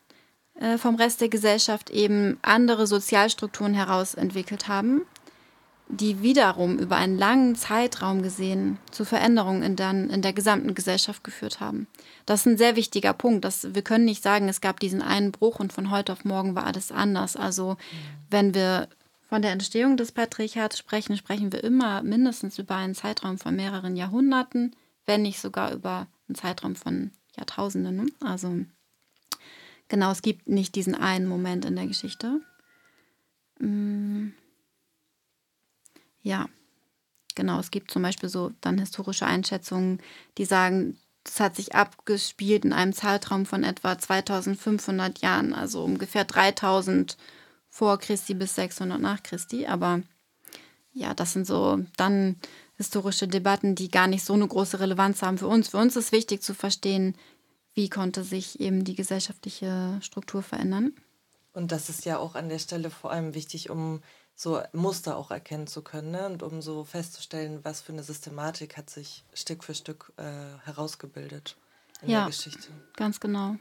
äh, 0.61 0.78
vom 0.78 0.94
Rest 0.96 1.20
der 1.20 1.28
Gesellschaft, 1.28 1.90
eben 1.90 2.38
andere 2.42 2.87
Sozialstrukturen 2.87 3.74
herausentwickelt 3.74 4.68
haben, 4.68 5.02
die 5.88 6.20
wiederum 6.20 6.78
über 6.78 6.96
einen 6.96 7.16
langen 7.16 7.54
Zeitraum 7.54 8.22
gesehen 8.22 8.78
zu 8.90 9.04
Veränderungen 9.04 9.62
in, 9.62 9.76
dann, 9.76 10.11
in 10.11 10.20
der 10.20 10.32
gesamten 10.32 10.74
Gesellschaft 10.74 11.22
geführt 11.22 11.61
haben. 11.61 11.87
Das 12.24 12.40
ist 12.40 12.46
ein 12.46 12.59
sehr 12.59 12.74
wichtiger 12.74 13.12
Punkt. 13.12 13.44
Dass 13.44 13.74
wir 13.74 13.82
können 13.82 14.04
nicht 14.04 14.22
sagen, 14.22 14.48
es 14.48 14.61
gab 14.61 14.80
diesen 14.80 15.00
einen 15.00 15.30
Bruch 15.30 15.61
und 15.61 15.72
von 15.72 15.90
heute 15.90 16.12
auf 16.12 16.24
morgen 16.24 16.54
war 16.54 16.66
alles 16.66 16.90
anders. 16.90 17.37
Also 17.37 17.76
wenn 18.30 18.54
wir 18.54 18.88
von 19.28 19.42
der 19.42 19.52
Entstehung 19.52 19.96
des 19.96 20.11
Patriarchats 20.11 20.78
sprechen, 20.78 21.16
sprechen 21.16 21.52
wir 21.52 21.62
immer 21.62 22.02
mindestens 22.02 22.59
über 22.59 22.76
einen 22.76 22.94
Zeitraum 22.94 23.38
von 23.38 23.54
mehreren 23.54 23.96
Jahrhunderten, 23.96 24.74
wenn 25.04 25.22
nicht 25.22 25.40
sogar 25.40 25.72
über 25.72 26.09
einen 26.28 26.35
Zeitraum 26.35 26.74
von 26.74 27.12
Jahrtausende. 27.37 27.92
Ne? 27.92 28.07
Also 28.20 28.64
genau, 29.88 30.11
es 30.11 30.22
gibt 30.22 30.49
nicht 30.49 30.75
diesen 30.75 30.94
einen 30.94 31.27
Moment 31.27 31.64
in 31.64 31.77
der 31.77 31.87
Geschichte. 31.87 32.40
Mm. 33.59 34.29
Ja, 36.22 36.49
genau, 37.37 37.61
es 37.61 37.70
gibt 37.70 37.90
zum 37.90 38.03
Beispiel 38.03 38.29
so 38.29 38.51
dann 38.61 38.79
historische 38.79 39.27
Einschätzungen, 39.27 40.01
die 40.38 40.44
sagen, 40.44 40.99
das 41.22 41.40
hat 41.40 41.57
sich 41.57 41.75
abgespielt 41.75 42.64
in 42.64 42.72
einem 42.72 42.92
Zeitraum 42.92 43.46
von 43.46 43.64
etwa 43.64 43.99
2500 43.99 45.20
Jahren, 45.20 45.55
also 45.55 45.85
ungefähr 45.85 46.25
3000 46.25 47.16
vor 47.68 47.99
Christi 47.99 48.35
bis 48.35 48.55
600 48.55 49.01
nach 49.01 49.22
Christi. 49.22 49.66
Aber 49.66 50.03
ja, 50.92 51.14
das 51.14 51.33
sind 51.33 51.46
so 51.46 51.81
dann 51.96 52.37
historische 52.76 53.26
Debatten, 53.26 53.74
die 53.74 53.90
gar 53.90 54.06
nicht 54.06 54.24
so 54.24 54.34
eine 54.34 54.46
große 54.46 54.80
Relevanz 54.80 55.22
haben 55.22 55.38
für 55.38 55.48
uns. 55.48 55.68
Für 55.68 55.78
uns 55.78 55.96
ist 55.96 56.12
wichtig 56.12 56.42
zu 56.42 56.54
verstehen, 56.54 57.16
wie 57.74 57.88
konnte 57.88 58.24
sich 58.24 58.60
eben 58.60 58.84
die 58.84 58.94
gesellschaftliche 58.94 59.98
Struktur 60.02 60.42
verändern. 60.42 60.92
Und 61.52 61.72
das 61.72 61.88
ist 61.88 62.04
ja 62.04 62.18
auch 62.18 62.34
an 62.34 62.48
der 62.48 62.58
Stelle 62.58 62.90
vor 62.90 63.10
allem 63.10 63.34
wichtig, 63.34 63.70
um 63.70 64.02
so 64.34 64.60
Muster 64.72 65.16
auch 65.16 65.30
erkennen 65.30 65.66
zu 65.66 65.80
können 65.80 66.10
ne? 66.10 66.26
und 66.26 66.42
um 66.42 66.60
so 66.60 66.84
festzustellen, 66.84 67.60
was 67.62 67.80
für 67.80 67.92
eine 67.92 68.02
Systematik 68.02 68.76
hat 68.76 68.90
sich 68.90 69.24
Stück 69.32 69.64
für 69.64 69.74
Stück 69.74 70.12
äh, 70.18 70.22
herausgebildet 70.64 71.56
in 72.02 72.10
ja, 72.10 72.20
der 72.20 72.26
Geschichte. 72.28 72.68
Ganz 72.96 73.20
genau. 73.20 73.56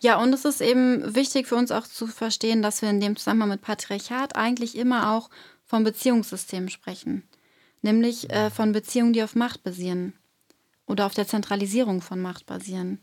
Ja, 0.00 0.18
und 0.18 0.32
es 0.32 0.46
ist 0.46 0.62
eben 0.62 1.14
wichtig 1.14 1.46
für 1.46 1.56
uns 1.56 1.70
auch 1.70 1.86
zu 1.86 2.06
verstehen, 2.06 2.62
dass 2.62 2.80
wir 2.80 2.88
in 2.88 3.00
dem 3.00 3.16
Zusammenhang 3.16 3.50
mit 3.50 3.60
Patriarchat 3.60 4.34
eigentlich 4.34 4.74
immer 4.74 5.12
auch 5.12 5.28
vom 5.66 5.84
Beziehungssystem 5.84 6.70
sprechen 6.70 7.22
nämlich 7.82 8.30
äh, 8.30 8.50
von 8.50 8.72
Beziehungen, 8.72 9.12
die 9.12 9.22
auf 9.22 9.34
Macht 9.34 9.62
basieren 9.62 10.14
oder 10.86 11.06
auf 11.06 11.14
der 11.14 11.26
Zentralisierung 11.26 12.00
von 12.00 12.20
Macht 12.20 12.46
basieren. 12.46 13.00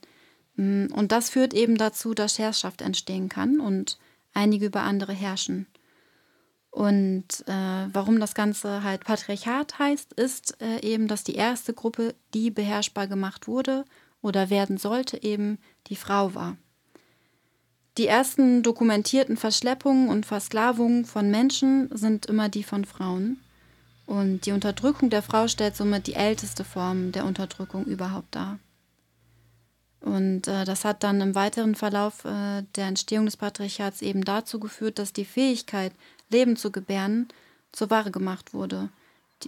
Mm, 0.56 0.88
und 0.94 1.12
das 1.12 1.30
führt 1.30 1.54
eben 1.54 1.78
dazu, 1.78 2.14
dass 2.14 2.40
Herrschaft 2.40 2.82
entstehen 2.82 3.30
kann 3.30 3.60
und 3.60 3.98
einige 4.34 4.68
über 4.68 4.82
andere 4.82 5.14
herrschen. 5.14 5.68
Und 6.72 7.46
äh, 7.48 7.88
warum 7.94 8.20
das 8.20 8.34
Ganze 8.34 8.84
halt 8.84 9.04
Patriarchat 9.04 9.78
heißt, 9.78 10.14
ist 10.14 10.60
äh, 10.60 10.80
eben, 10.82 11.08
dass 11.08 11.24
die 11.24 11.36
erste 11.36 11.74
Gruppe, 11.74 12.16
die 12.34 12.50
beherrschbar 12.50 13.08
gemacht 13.08 13.48
wurde 13.48 13.86
oder 14.24 14.50
werden 14.50 14.78
sollte, 14.78 15.22
eben 15.22 15.60
die 15.88 15.96
Frau 15.96 16.34
war. 16.34 16.58
Die 18.00 18.08
ersten 18.08 18.64
dokumentierten 18.64 19.38
Verschleppungen 19.38 20.10
und 20.10 20.26
Versklavungen 20.26 21.06
von 21.06 21.30
Menschen 21.30 21.96
sind 21.96 22.26
immer 22.26 22.50
die 22.50 22.64
von 22.64 22.86
Frauen. 22.86 23.43
Und 24.14 24.46
die 24.46 24.52
Unterdrückung 24.52 25.10
der 25.10 25.24
Frau 25.24 25.48
stellt 25.48 25.76
somit 25.76 26.06
die 26.06 26.14
älteste 26.14 26.64
Form 26.64 27.12
der 27.12 27.26
Unterdrückung 27.26 27.86
überhaupt 27.86 28.36
dar. 28.36 28.60
Und 30.02 30.48
äh, 30.48 30.66
das 30.66 30.86
hat 30.86 31.02
dann 31.02 31.20
im 31.20 31.34
weiteren 31.34 31.74
Verlauf 31.74 32.24
äh, 32.24 32.62
der 32.76 32.86
Entstehung 32.86 33.26
des 33.26 33.38
Patriarchats 33.38 34.04
eben 34.04 34.24
dazu 34.24 34.60
geführt, 34.60 35.00
dass 35.00 35.14
die 35.14 35.26
Fähigkeit, 35.26 35.94
Leben 36.30 36.58
zu 36.58 36.72
gebären, 36.72 37.28
zur 37.72 37.90
Ware 37.90 38.12
gemacht 38.12 38.54
wurde 38.54 38.90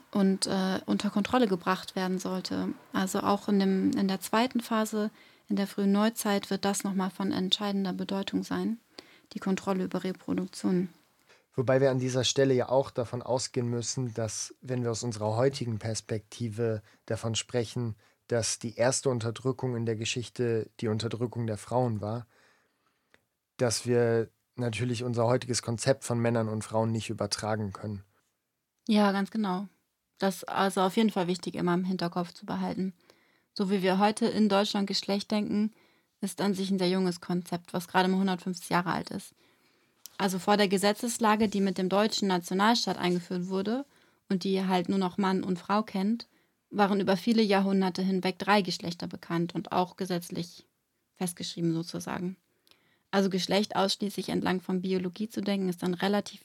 und 0.09 0.47
äh, 0.47 0.79
unter 0.87 1.11
Kontrolle 1.11 1.47
gebracht 1.47 1.95
werden 1.95 2.17
sollte. 2.17 2.69
Also 2.91 3.19
auch 3.19 3.47
in, 3.47 3.59
dem, 3.59 3.91
in 3.91 4.07
der 4.07 4.19
zweiten 4.19 4.61
Phase, 4.61 5.11
in 5.47 5.57
der 5.57 5.67
frühen 5.67 5.91
Neuzeit, 5.91 6.49
wird 6.49 6.65
das 6.65 6.83
nochmal 6.83 7.11
von 7.11 7.31
entscheidender 7.31 7.93
Bedeutung 7.93 8.41
sein, 8.41 8.79
die 9.33 9.39
Kontrolle 9.39 9.83
über 9.83 10.03
Reproduktion. 10.03 10.89
Wobei 11.55 11.79
wir 11.79 11.89
an 11.89 11.99
dieser 11.99 12.23
Stelle 12.23 12.53
ja 12.53 12.69
auch 12.69 12.91
davon 12.91 13.21
ausgehen 13.21 13.69
müssen, 13.69 14.13
dass, 14.13 14.53
wenn 14.61 14.83
wir 14.83 14.91
aus 14.91 15.03
unserer 15.03 15.35
heutigen 15.35 15.79
Perspektive 15.79 16.81
davon 17.05 17.35
sprechen, 17.35 17.95
dass 18.27 18.59
die 18.59 18.75
erste 18.75 19.09
Unterdrückung 19.09 19.75
in 19.75 19.85
der 19.85 19.95
Geschichte 19.95 20.69
die 20.79 20.89
Unterdrückung 20.89 21.47
der 21.47 21.57
Frauen 21.57 22.01
war, 22.01 22.27
dass 23.57 23.85
wir 23.85 24.29
natürlich 24.55 25.03
unser 25.03 25.25
heutiges 25.25 25.61
Konzept 25.61 26.03
von 26.03 26.19
Männern 26.19 26.49
und 26.49 26.63
Frauen 26.63 26.91
nicht 26.91 27.09
übertragen 27.09 27.71
können. 27.71 28.03
Ja, 28.87 29.11
ganz 29.11 29.31
genau. 29.31 29.67
Das 30.17 30.37
ist 30.37 30.49
also 30.49 30.81
auf 30.81 30.95
jeden 30.97 31.09
Fall 31.09 31.27
wichtig, 31.27 31.55
immer 31.55 31.73
im 31.73 31.83
Hinterkopf 31.83 32.33
zu 32.33 32.45
behalten. 32.45 32.93
So 33.53 33.69
wie 33.69 33.81
wir 33.81 33.99
heute 33.99 34.25
in 34.25 34.49
Deutschland 34.49 34.87
Geschlecht 34.87 35.31
denken, 35.31 35.73
ist 36.21 36.41
an 36.41 36.53
sich 36.53 36.69
ein 36.71 36.79
sehr 36.79 36.89
junges 36.89 37.21
Konzept, 37.21 37.73
was 37.73 37.87
gerade 37.87 38.07
mal 38.07 38.15
150 38.15 38.69
Jahre 38.69 38.91
alt 38.91 39.11
ist. 39.11 39.33
Also 40.17 40.39
vor 40.39 40.57
der 40.57 40.67
Gesetzeslage, 40.67 41.49
die 41.49 41.61
mit 41.61 41.77
dem 41.77 41.89
deutschen 41.89 42.27
Nationalstaat 42.27 42.97
eingeführt 42.97 43.47
wurde 43.47 43.85
und 44.29 44.43
die 44.43 44.65
halt 44.65 44.89
nur 44.89 44.97
noch 44.97 45.17
Mann 45.17 45.43
und 45.43 45.59
Frau 45.59 45.83
kennt, 45.83 46.27
waren 46.69 46.99
über 46.99 47.17
viele 47.17 47.41
Jahrhunderte 47.41 48.01
hinweg 48.01 48.39
drei 48.39 48.61
Geschlechter 48.61 49.07
bekannt 49.07 49.55
und 49.55 49.71
auch 49.71 49.97
gesetzlich 49.97 50.65
festgeschrieben 51.15 51.73
sozusagen. 51.73 52.37
Also 53.11 53.29
Geschlecht 53.29 53.75
ausschließlich 53.75 54.29
entlang 54.29 54.61
von 54.61 54.81
Biologie 54.81 55.29
zu 55.29 55.41
denken, 55.41 55.69
ist 55.69 55.83
ein 55.83 55.93
relativ 55.93 56.41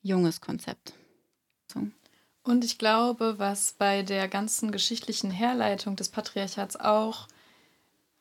junges 0.00 0.40
Konzept. 0.40 0.94
So. 1.72 1.86
Und 2.44 2.64
ich 2.64 2.78
glaube, 2.78 3.38
was 3.38 3.72
bei 3.72 4.02
der 4.02 4.26
ganzen 4.28 4.72
geschichtlichen 4.72 5.30
Herleitung 5.30 5.96
des 5.96 6.08
Patriarchats 6.08 6.76
auch 6.76 7.28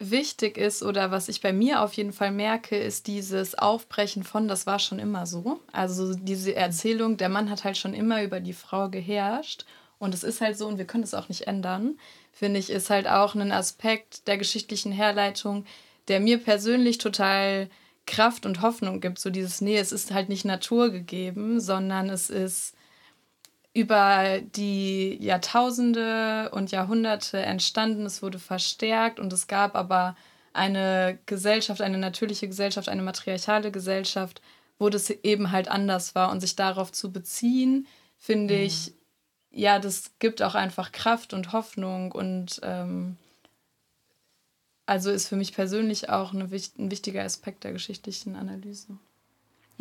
wichtig 0.09 0.57
ist 0.57 0.81
oder 0.81 1.11
was 1.11 1.29
ich 1.29 1.41
bei 1.41 1.53
mir 1.53 1.81
auf 1.81 1.93
jeden 1.93 2.13
Fall 2.13 2.31
merke, 2.31 2.77
ist 2.77 3.07
dieses 3.07 3.55
Aufbrechen 3.55 4.23
von, 4.23 4.47
das 4.47 4.65
war 4.65 4.79
schon 4.79 4.99
immer 4.99 5.25
so. 5.25 5.59
Also 5.71 6.15
diese 6.15 6.55
Erzählung, 6.55 7.17
der 7.17 7.29
Mann 7.29 7.49
hat 7.49 7.63
halt 7.63 7.77
schon 7.77 7.93
immer 7.93 8.23
über 8.23 8.39
die 8.39 8.53
Frau 8.53 8.89
geherrscht 8.89 9.65
und 9.99 10.13
es 10.13 10.23
ist 10.23 10.41
halt 10.41 10.57
so 10.57 10.67
und 10.67 10.77
wir 10.77 10.85
können 10.85 11.03
es 11.03 11.13
auch 11.13 11.29
nicht 11.29 11.47
ändern, 11.47 11.99
finde 12.33 12.59
ich, 12.59 12.69
ist 12.69 12.89
halt 12.89 13.07
auch 13.07 13.35
ein 13.35 13.51
Aspekt 13.51 14.27
der 14.27 14.37
geschichtlichen 14.37 14.91
Herleitung, 14.91 15.65
der 16.07 16.19
mir 16.19 16.39
persönlich 16.39 16.97
total 16.97 17.69
Kraft 18.07 18.45
und 18.45 18.61
Hoffnung 18.61 18.99
gibt. 18.99 19.19
So 19.19 19.29
dieses, 19.29 19.61
nee, 19.61 19.77
es 19.77 19.91
ist 19.91 20.11
halt 20.11 20.29
nicht 20.29 20.45
Natur 20.45 20.89
gegeben, 20.89 21.59
sondern 21.59 22.09
es 22.09 22.29
ist 22.29 22.73
über 23.73 24.39
die 24.41 25.17
Jahrtausende 25.23 26.51
und 26.51 26.71
Jahrhunderte 26.71 27.39
entstanden. 27.39 28.05
Es 28.05 28.21
wurde 28.21 28.39
verstärkt 28.39 29.19
und 29.19 29.31
es 29.31 29.47
gab 29.47 29.75
aber 29.75 30.15
eine 30.53 31.19
Gesellschaft, 31.25 31.81
eine 31.81 31.97
natürliche 31.97 32.47
Gesellschaft, 32.47 32.89
eine 32.89 33.01
matriarchale 33.01 33.71
Gesellschaft, 33.71 34.41
wo 34.77 34.89
das 34.89 35.09
eben 35.09 35.51
halt 35.51 35.69
anders 35.69 36.15
war. 36.15 36.31
Und 36.31 36.41
sich 36.41 36.55
darauf 36.55 36.91
zu 36.91 37.11
beziehen, 37.11 37.87
finde 38.17 38.55
mhm. 38.55 38.61
ich, 38.61 38.93
ja, 39.51 39.79
das 39.79 40.11
gibt 40.19 40.41
auch 40.41 40.55
einfach 40.55 40.91
Kraft 40.91 41.33
und 41.33 41.53
Hoffnung 41.53 42.11
und 42.11 42.59
ähm, 42.63 43.17
also 44.85 45.11
ist 45.11 45.27
für 45.29 45.37
mich 45.37 45.53
persönlich 45.53 46.09
auch 46.09 46.33
eine, 46.33 46.43
ein 46.43 46.91
wichtiger 46.91 47.23
Aspekt 47.23 47.63
der 47.63 47.71
geschichtlichen 47.71 48.35
Analyse. 48.35 48.97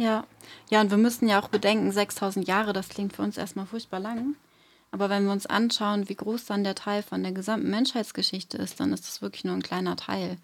Ja, 0.00 0.24
ja, 0.70 0.80
und 0.80 0.90
wir 0.90 0.96
müssen 0.96 1.28
ja 1.28 1.38
auch 1.38 1.48
bedenken, 1.48 1.92
6000 1.92 2.48
Jahre, 2.48 2.72
das 2.72 2.88
klingt 2.88 3.12
für 3.12 3.20
uns 3.20 3.36
erstmal 3.36 3.66
furchtbar 3.66 4.00
lang. 4.00 4.34
Aber 4.92 5.10
wenn 5.10 5.26
wir 5.26 5.32
uns 5.32 5.44
anschauen, 5.44 6.08
wie 6.08 6.14
groß 6.14 6.46
dann 6.46 6.64
der 6.64 6.74
Teil 6.74 7.02
von 7.02 7.22
der 7.22 7.32
gesamten 7.32 7.68
Menschheitsgeschichte 7.68 8.56
ist, 8.56 8.80
dann 8.80 8.94
ist 8.94 9.06
das 9.06 9.20
wirklich 9.20 9.44
nur 9.44 9.52
ein 9.52 9.62
kleiner 9.62 9.96
Teil. 9.96 10.38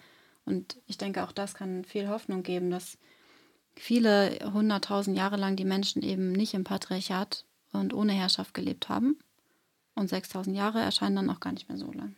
Und 0.44 0.76
ich 0.86 0.98
denke, 0.98 1.24
auch 1.24 1.32
das 1.32 1.54
kann 1.54 1.86
viel 1.86 2.10
Hoffnung 2.10 2.42
geben, 2.42 2.70
dass 2.70 2.98
viele 3.74 4.38
hunderttausend 4.52 5.16
Jahre 5.16 5.36
lang 5.36 5.56
die 5.56 5.64
Menschen 5.64 6.02
eben 6.02 6.32
nicht 6.32 6.52
im 6.52 6.64
Patriarchat 6.64 7.46
und 7.72 7.94
ohne 7.94 8.12
Herrschaft 8.12 8.52
gelebt 8.52 8.90
haben. 8.90 9.18
Und 9.94 10.10
6000 10.10 10.54
Jahre 10.54 10.80
erscheinen 10.80 11.16
dann 11.16 11.30
auch 11.30 11.40
gar 11.40 11.52
nicht 11.52 11.70
mehr 11.70 11.78
so 11.78 11.90
lang. 11.92 12.14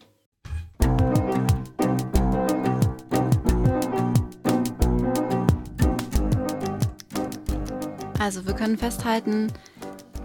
Also 8.19 8.47
wir 8.47 8.55
können 8.55 8.79
festhalten, 8.79 9.53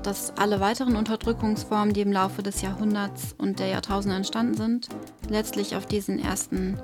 dass 0.01 0.35
alle 0.37 0.59
weiteren 0.59 0.95
Unterdrückungsformen, 0.95 1.93
die 1.93 2.01
im 2.01 2.11
Laufe 2.11 2.43
des 2.43 2.61
Jahrhunderts 2.61 3.35
und 3.37 3.59
der 3.59 3.67
Jahrtausende 3.67 4.17
entstanden 4.17 4.55
sind, 4.55 4.89
letztlich 5.29 5.75
auf 5.75 5.85
diesen 5.85 6.19
ersten 6.19 6.79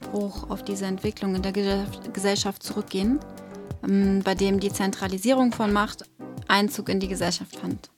Bruch, 0.00 0.48
auf 0.50 0.64
diese 0.64 0.86
Entwicklung 0.86 1.34
in 1.34 1.42
der 1.42 1.52
Gesellschaft 2.12 2.62
zurückgehen, 2.62 3.20
ähm, 3.86 4.22
bei 4.24 4.34
dem 4.34 4.60
die 4.60 4.72
Zentralisierung 4.72 5.52
von 5.52 5.72
Macht 5.72 6.04
Einzug 6.48 6.88
in 6.88 7.00
die 7.00 7.08
Gesellschaft 7.08 7.56
fand. 7.56 7.90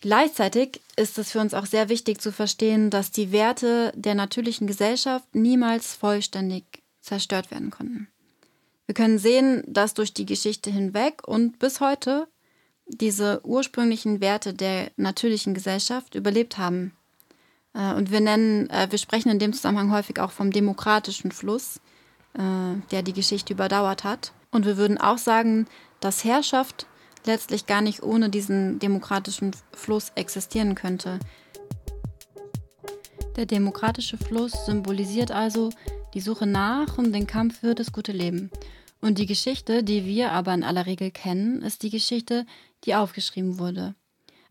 Gleichzeitig 0.00 0.80
ist 0.96 1.18
es 1.18 1.32
für 1.32 1.40
uns 1.40 1.52
auch 1.52 1.66
sehr 1.66 1.90
wichtig 1.90 2.22
zu 2.22 2.32
verstehen, 2.32 2.88
dass 2.88 3.10
die 3.10 3.32
Werte 3.32 3.92
der 3.94 4.14
natürlichen 4.14 4.66
Gesellschaft 4.66 5.34
niemals 5.34 5.94
vollständig 5.94 6.82
zerstört 7.02 7.50
werden 7.50 7.70
konnten. 7.70 8.08
Wir 8.90 8.94
können 8.94 9.20
sehen, 9.20 9.62
dass 9.68 9.94
durch 9.94 10.14
die 10.14 10.26
Geschichte 10.26 10.68
hinweg 10.68 11.22
und 11.24 11.60
bis 11.60 11.78
heute 11.78 12.26
diese 12.88 13.40
ursprünglichen 13.44 14.20
Werte 14.20 14.52
der 14.52 14.90
natürlichen 14.96 15.54
Gesellschaft 15.54 16.16
überlebt 16.16 16.58
haben. 16.58 16.96
Äh, 17.72 17.94
und 17.94 18.10
wir 18.10 18.18
nennen, 18.18 18.68
äh, 18.68 18.88
wir 18.90 18.98
sprechen 18.98 19.30
in 19.30 19.38
dem 19.38 19.52
Zusammenhang 19.52 19.92
häufig 19.92 20.18
auch 20.18 20.32
vom 20.32 20.50
demokratischen 20.50 21.30
Fluss, 21.30 21.76
äh, 22.34 22.80
der 22.90 23.02
die 23.04 23.12
Geschichte 23.12 23.52
überdauert 23.52 24.02
hat. 24.02 24.32
Und 24.50 24.66
wir 24.66 24.76
würden 24.76 24.98
auch 24.98 25.18
sagen, 25.18 25.68
dass 26.00 26.24
Herrschaft 26.24 26.86
letztlich 27.24 27.66
gar 27.66 27.82
nicht 27.82 28.02
ohne 28.02 28.28
diesen 28.28 28.80
demokratischen 28.80 29.52
Fluss 29.72 30.10
existieren 30.16 30.74
könnte. 30.74 31.20
Der 33.36 33.46
demokratische 33.46 34.16
Fluss 34.16 34.66
symbolisiert 34.66 35.30
also 35.30 35.70
die 36.12 36.20
Suche 36.20 36.46
nach 36.46 36.98
und 36.98 37.12
den 37.12 37.28
Kampf 37.28 37.60
für 37.60 37.76
das 37.76 37.92
gute 37.92 38.10
Leben. 38.10 38.50
Und 39.00 39.18
die 39.18 39.26
Geschichte, 39.26 39.82
die 39.82 40.04
wir 40.04 40.32
aber 40.32 40.52
in 40.52 40.64
aller 40.64 40.86
Regel 40.86 41.10
kennen, 41.10 41.62
ist 41.62 41.82
die 41.82 41.90
Geschichte, 41.90 42.46
die 42.84 42.94
aufgeschrieben 42.94 43.58
wurde. 43.58 43.94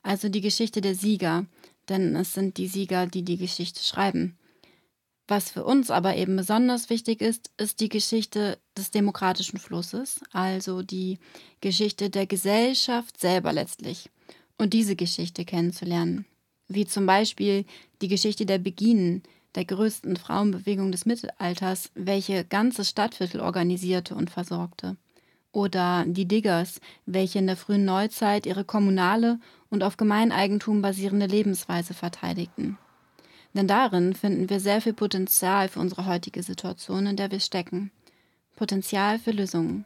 Also 0.02 0.30
die 0.30 0.42
Geschichte 0.42 0.82
der 0.82 0.96
Sieger, 0.96 1.46
denn 1.88 2.16
es 2.16 2.34
sind 2.34 2.58
die 2.58 2.68
Sieger, 2.68 3.08
die 3.08 3.24
die 3.24 3.38
Geschichte 3.38 3.84
schreiben. 3.84 4.38
Was 5.28 5.52
für 5.52 5.64
uns 5.64 5.92
aber 5.92 6.16
eben 6.16 6.36
besonders 6.36 6.90
wichtig 6.90 7.22
ist, 7.22 7.52
ist 7.58 7.82
die 7.82 7.90
Geschichte 7.90 8.58
des 8.76 8.90
demokratischen 8.90 9.60
Flusses, 9.60 10.22
also 10.32 10.82
die 10.82 11.20
Geschichte 11.62 12.10
der 12.10 12.26
Gesellschaft 12.26 13.20
selber 13.20 13.54
letztlich. 13.54 14.10
Und 14.58 14.74
diese 14.74 14.96
Geschichte 14.96 15.46
kennenzulernen. 15.46 16.26
Wie 16.68 16.86
zum 16.86 17.06
Beispiel 17.06 17.66
die 18.02 18.08
Geschichte 18.08 18.48
der 18.48 18.58
Beginen, 18.58 19.22
der 19.56 19.66
größten 19.66 20.18
Frauenbewegung 20.18 20.92
des 20.92 21.06
Mittelalters, 21.06 21.92
welche 21.96 22.46
ganze 22.46 22.86
Stadtviertel 22.86 23.42
organisierte 23.42 24.16
und 24.16 24.30
versorgte. 24.30 24.96
Oder 25.52 26.06
die 26.08 26.28
Diggers, 26.28 26.80
welche 27.06 27.40
in 27.40 27.48
der 27.48 27.58
frühen 27.58 27.86
Neuzeit 27.86 28.46
ihre 28.46 28.64
kommunale 28.64 29.40
und 29.70 29.84
auf 29.84 29.98
Gemeineigentum 29.98 30.82
basierende 30.82 31.26
Lebensweise 31.26 31.94
verteidigten. 31.94 32.78
Denn 33.56 33.68
darin 33.68 34.14
finden 34.14 34.50
wir 34.50 34.60
sehr 34.60 34.80
viel 34.80 34.94
Potenzial 34.94 35.70
für 35.70 35.80
unsere 35.80 36.06
heutige 36.06 36.44
Situation, 36.44 37.08
in 37.08 37.16
der 37.16 37.32
wir 37.32 37.40
stecken. 37.40 37.92
Potenzial 38.56 39.18
für 39.18 39.32
Lösungen. 39.32 39.86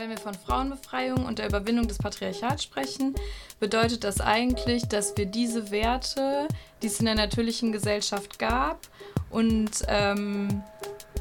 Wenn 0.00 0.08
wir 0.08 0.16
von 0.16 0.32
Frauenbefreiung 0.32 1.26
und 1.26 1.38
der 1.38 1.46
Überwindung 1.46 1.86
des 1.86 1.98
Patriarchats 1.98 2.62
sprechen, 2.62 3.14
bedeutet 3.58 4.02
das 4.02 4.22
eigentlich, 4.22 4.88
dass 4.88 5.14
wir 5.18 5.26
diese 5.26 5.70
Werte, 5.70 6.48
die 6.80 6.86
es 6.86 7.00
in 7.00 7.04
der 7.04 7.16
natürlichen 7.16 7.70
Gesellschaft 7.70 8.38
gab 8.38 8.80
und 9.28 9.70
ähm, 9.88 10.62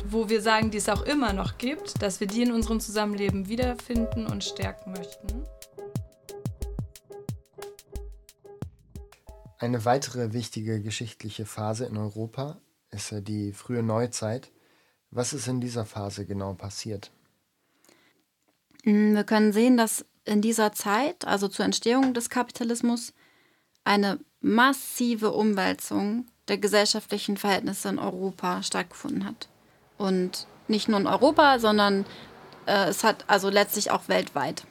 wo 0.05 0.29
wir 0.29 0.41
sagen, 0.41 0.71
die 0.71 0.77
es 0.77 0.87
auch 0.87 1.01
immer 1.01 1.33
noch 1.33 1.57
gibt, 1.57 2.01
dass 2.01 2.21
wir 2.21 2.27
die 2.27 2.41
in 2.41 2.53
unserem 2.53 2.79
Zusammenleben 2.79 3.49
wiederfinden 3.49 4.27
und 4.27 4.45
stärken 4.45 4.93
möchten. 4.93 5.27
Eine 9.57 9.83
weitere 9.83 10.31
wichtige 10.31 10.81
geschichtliche 10.81 11.45
Phase 11.45 11.85
in 11.85 11.97
Europa 11.97 12.61
ist 12.91 13.13
die 13.27 13.51
frühe 13.51 13.83
Neuzeit. 13.83 14.53
Was 15.11 15.33
ist 15.33 15.49
in 15.49 15.59
dieser 15.59 15.85
Phase 15.85 16.25
genau 16.25 16.53
passiert? 16.53 17.11
Mm, 18.83 19.15
wir 19.15 19.23
können 19.23 19.53
sehen, 19.53 19.77
dass 19.77 20.05
in 20.25 20.41
dieser 20.41 20.73
Zeit, 20.73 21.25
also 21.25 21.47
zur 21.47 21.65
Entstehung 21.65 22.13
des 22.13 22.29
Kapitalismus, 22.29 23.13
eine 23.83 24.19
massive 24.41 25.31
Umwälzung 25.31 26.27
der 26.47 26.57
gesellschaftlichen 26.57 27.37
Verhältnisse 27.37 27.89
in 27.89 27.99
Europa 27.99 28.63
stattgefunden 28.63 29.25
hat. 29.25 29.47
Und 29.97 30.47
nicht 30.67 30.87
nur 30.87 30.99
in 30.99 31.07
Europa, 31.07 31.59
sondern 31.59 32.05
äh, 32.65 32.89
es 32.89 33.03
hat 33.03 33.25
also 33.27 33.49
letztlich 33.49 33.91
auch 33.91 34.07
weltweit. 34.07 34.63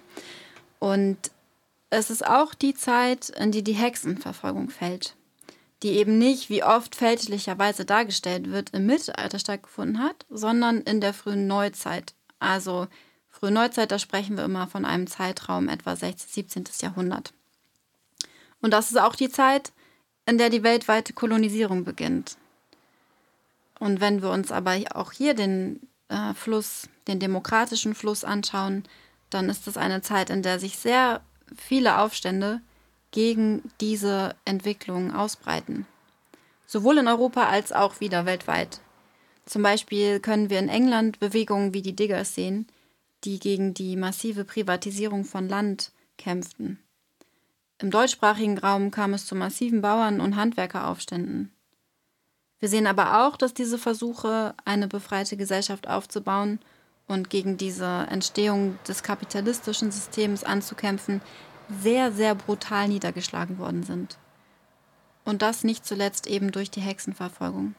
Und 0.78 1.18
es 1.90 2.10
ist 2.10 2.26
auch 2.26 2.54
die 2.54 2.74
Zeit, 2.74 3.30
in 3.30 3.50
die 3.50 3.64
die 3.64 3.72
Hexenverfolgung 3.72 4.70
fällt, 4.70 5.16
die 5.82 5.92
eben 5.92 6.18
nicht, 6.18 6.50
wie 6.50 6.62
oft 6.62 6.94
fälschlicherweise 6.94 7.84
dargestellt 7.84 8.50
wird, 8.50 8.70
im 8.70 8.86
Mittelalter 8.86 9.38
stattgefunden 9.38 10.02
hat, 10.02 10.26
sondern 10.28 10.82
in 10.82 11.00
der 11.00 11.14
frühen 11.14 11.46
Neuzeit, 11.46 12.14
also 12.38 12.86
Frühe 13.38 13.52
Neuzeit, 13.52 13.92
da 13.92 14.00
sprechen 14.00 14.36
wir 14.36 14.44
immer 14.44 14.66
von 14.66 14.84
einem 14.84 15.06
Zeitraum 15.06 15.68
etwa 15.68 15.94
16., 15.94 16.48
17. 16.48 16.64
Jahrhundert. 16.80 17.32
Und 18.60 18.72
das 18.72 18.90
ist 18.90 18.96
auch 18.96 19.14
die 19.14 19.30
Zeit, 19.30 19.70
in 20.26 20.38
der 20.38 20.50
die 20.50 20.64
weltweite 20.64 21.12
Kolonisierung 21.12 21.84
beginnt. 21.84 22.36
Und 23.78 24.00
wenn 24.00 24.22
wir 24.22 24.30
uns 24.30 24.50
aber 24.50 24.76
auch 24.92 25.12
hier 25.12 25.34
den 25.34 25.78
äh, 26.08 26.34
Fluss, 26.34 26.88
den 27.06 27.20
demokratischen 27.20 27.94
Fluss 27.94 28.24
anschauen, 28.24 28.82
dann 29.30 29.48
ist 29.48 29.68
es 29.68 29.76
eine 29.76 30.02
Zeit, 30.02 30.30
in 30.30 30.42
der 30.42 30.58
sich 30.58 30.76
sehr 30.76 31.20
viele 31.56 32.00
Aufstände 32.00 32.60
gegen 33.12 33.70
diese 33.80 34.34
Entwicklung 34.46 35.14
ausbreiten. 35.14 35.86
Sowohl 36.66 36.98
in 36.98 37.06
Europa 37.06 37.44
als 37.44 37.70
auch 37.72 38.00
wieder 38.00 38.26
weltweit. 38.26 38.80
Zum 39.46 39.62
Beispiel 39.62 40.18
können 40.18 40.50
wir 40.50 40.58
in 40.58 40.68
England 40.68 41.20
Bewegungen 41.20 41.72
wie 41.72 41.82
die 41.82 41.94
Diggers 41.94 42.34
sehen, 42.34 42.66
die 43.24 43.38
gegen 43.38 43.74
die 43.74 43.96
massive 43.96 44.44
Privatisierung 44.44 45.24
von 45.24 45.48
Land 45.48 45.92
kämpften. 46.16 46.78
Im 47.80 47.90
deutschsprachigen 47.90 48.58
Raum 48.58 48.90
kam 48.90 49.14
es 49.14 49.26
zu 49.26 49.34
massiven 49.34 49.80
Bauern- 49.80 50.20
und 50.20 50.36
Handwerkeraufständen. 50.36 51.52
Wir 52.58 52.68
sehen 52.68 52.88
aber 52.88 53.24
auch, 53.24 53.36
dass 53.36 53.54
diese 53.54 53.78
Versuche, 53.78 54.54
eine 54.64 54.88
befreite 54.88 55.36
Gesellschaft 55.36 55.86
aufzubauen 55.88 56.58
und 57.06 57.30
gegen 57.30 57.56
diese 57.56 58.06
Entstehung 58.10 58.78
des 58.86 59.04
kapitalistischen 59.04 59.92
Systems 59.92 60.42
anzukämpfen, 60.42 61.20
sehr, 61.82 62.12
sehr 62.12 62.34
brutal 62.34 62.88
niedergeschlagen 62.88 63.58
worden 63.58 63.84
sind. 63.84 64.18
Und 65.24 65.42
das 65.42 65.62
nicht 65.62 65.86
zuletzt 65.86 66.26
eben 66.26 66.50
durch 66.50 66.70
die 66.70 66.80
Hexenverfolgung. 66.80 67.74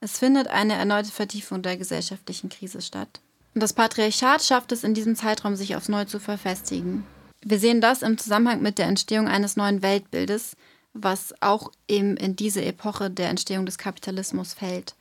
Es 0.00 0.18
findet 0.18 0.48
eine 0.48 0.74
erneute 0.74 1.10
Vertiefung 1.10 1.62
der 1.62 1.76
gesellschaftlichen 1.76 2.48
Krise 2.50 2.82
statt. 2.82 3.20
Und 3.54 3.62
das 3.62 3.72
Patriarchat 3.72 4.42
schafft 4.42 4.72
es 4.72 4.84
in 4.84 4.94
diesem 4.94 5.16
Zeitraum, 5.16 5.56
sich 5.56 5.76
aufs 5.76 5.88
Neue 5.88 6.06
zu 6.06 6.18
verfestigen. 6.18 7.04
Wir 7.44 7.58
sehen 7.58 7.80
das 7.80 8.02
im 8.02 8.18
Zusammenhang 8.18 8.62
mit 8.62 8.78
der 8.78 8.86
Entstehung 8.86 9.28
eines 9.28 9.56
neuen 9.56 9.82
Weltbildes, 9.82 10.56
was 10.94 11.34
auch 11.40 11.70
eben 11.88 12.16
in 12.16 12.36
diese 12.36 12.64
Epoche 12.64 13.10
der 13.10 13.28
Entstehung 13.28 13.66
des 13.66 13.78
Kapitalismus 13.78 14.54
fällt. 14.54 14.94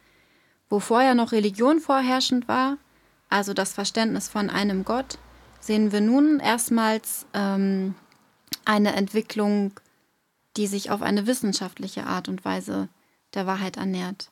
Wo 0.70 0.80
vorher 0.80 1.16
noch 1.16 1.32
Religion 1.32 1.80
vorherrschend 1.80 2.48
war, 2.48 2.78
also 3.30 3.54
das 3.54 3.74
Verständnis 3.74 4.28
von 4.28 4.50
einem 4.50 4.86
Gott, 4.86 5.18
sehen 5.60 5.92
wir 5.92 6.02
nun 6.02 6.40
erstmals 6.40 7.26
ähm, 7.34 7.96
eine 8.66 8.94
Entwicklung, 8.96 9.74
die 10.58 10.68
sich 10.68 10.92
auf 10.92 11.02
eine 11.02 11.28
wissenschaftliche 11.28 12.06
Art 12.06 12.28
und 12.28 12.44
Weise 12.44 12.90
der 13.34 13.48
Wahrheit 13.48 13.78
ernährt. 13.78 14.32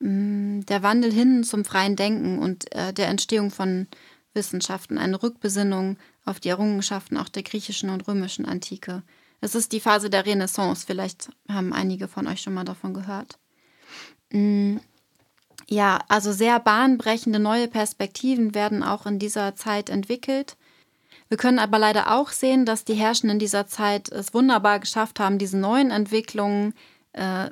Mm, 0.00 0.60
der 0.60 0.82
Wandel 0.82 1.12
hin 1.12 1.44
zum 1.44 1.64
freien 1.64 1.96
Denken 1.96 2.38
und 2.38 2.72
äh, 2.74 2.92
der 2.92 3.08
Entstehung 3.08 3.50
von 3.50 3.88
Wissenschaften, 4.32 4.98
eine 4.98 5.22
Rückbesinnung 5.22 5.96
auf 6.24 6.40
die 6.40 6.50
Errungenschaften 6.50 7.16
auch 7.16 7.28
der 7.28 7.42
griechischen 7.42 7.90
und 7.90 8.06
römischen 8.06 8.44
Antike. 8.44 9.02
Es 9.40 9.54
ist 9.54 9.72
die 9.72 9.80
Phase 9.80 10.10
der 10.10 10.26
Renaissance, 10.26 10.84
vielleicht 10.86 11.30
haben 11.48 11.72
einige 11.72 12.08
von 12.08 12.26
euch 12.26 12.40
schon 12.40 12.54
mal 12.54 12.64
davon 12.64 12.94
gehört. 12.94 13.38
Mm, 14.30 14.76
ja, 15.68 15.98
also 16.08 16.32
sehr 16.32 16.60
bahnbrechende 16.60 17.38
neue 17.38 17.68
Perspektiven 17.68 18.54
werden 18.54 18.82
auch 18.82 19.06
in 19.06 19.18
dieser 19.18 19.54
Zeit 19.54 19.90
entwickelt. 19.90 20.56
Wir 21.28 21.36
können 21.36 21.58
aber 21.58 21.78
leider 21.78 22.14
auch 22.16 22.30
sehen, 22.30 22.64
dass 22.64 22.84
die 22.84 22.94
Herrschenden 22.94 23.36
in 23.36 23.38
dieser 23.38 23.66
Zeit 23.66 24.10
es 24.10 24.32
wunderbar 24.32 24.80
geschafft 24.80 25.20
haben, 25.20 25.38
diese 25.38 25.58
neuen 25.58 25.90
Entwicklungen 25.90 26.72
äh, 27.12 27.50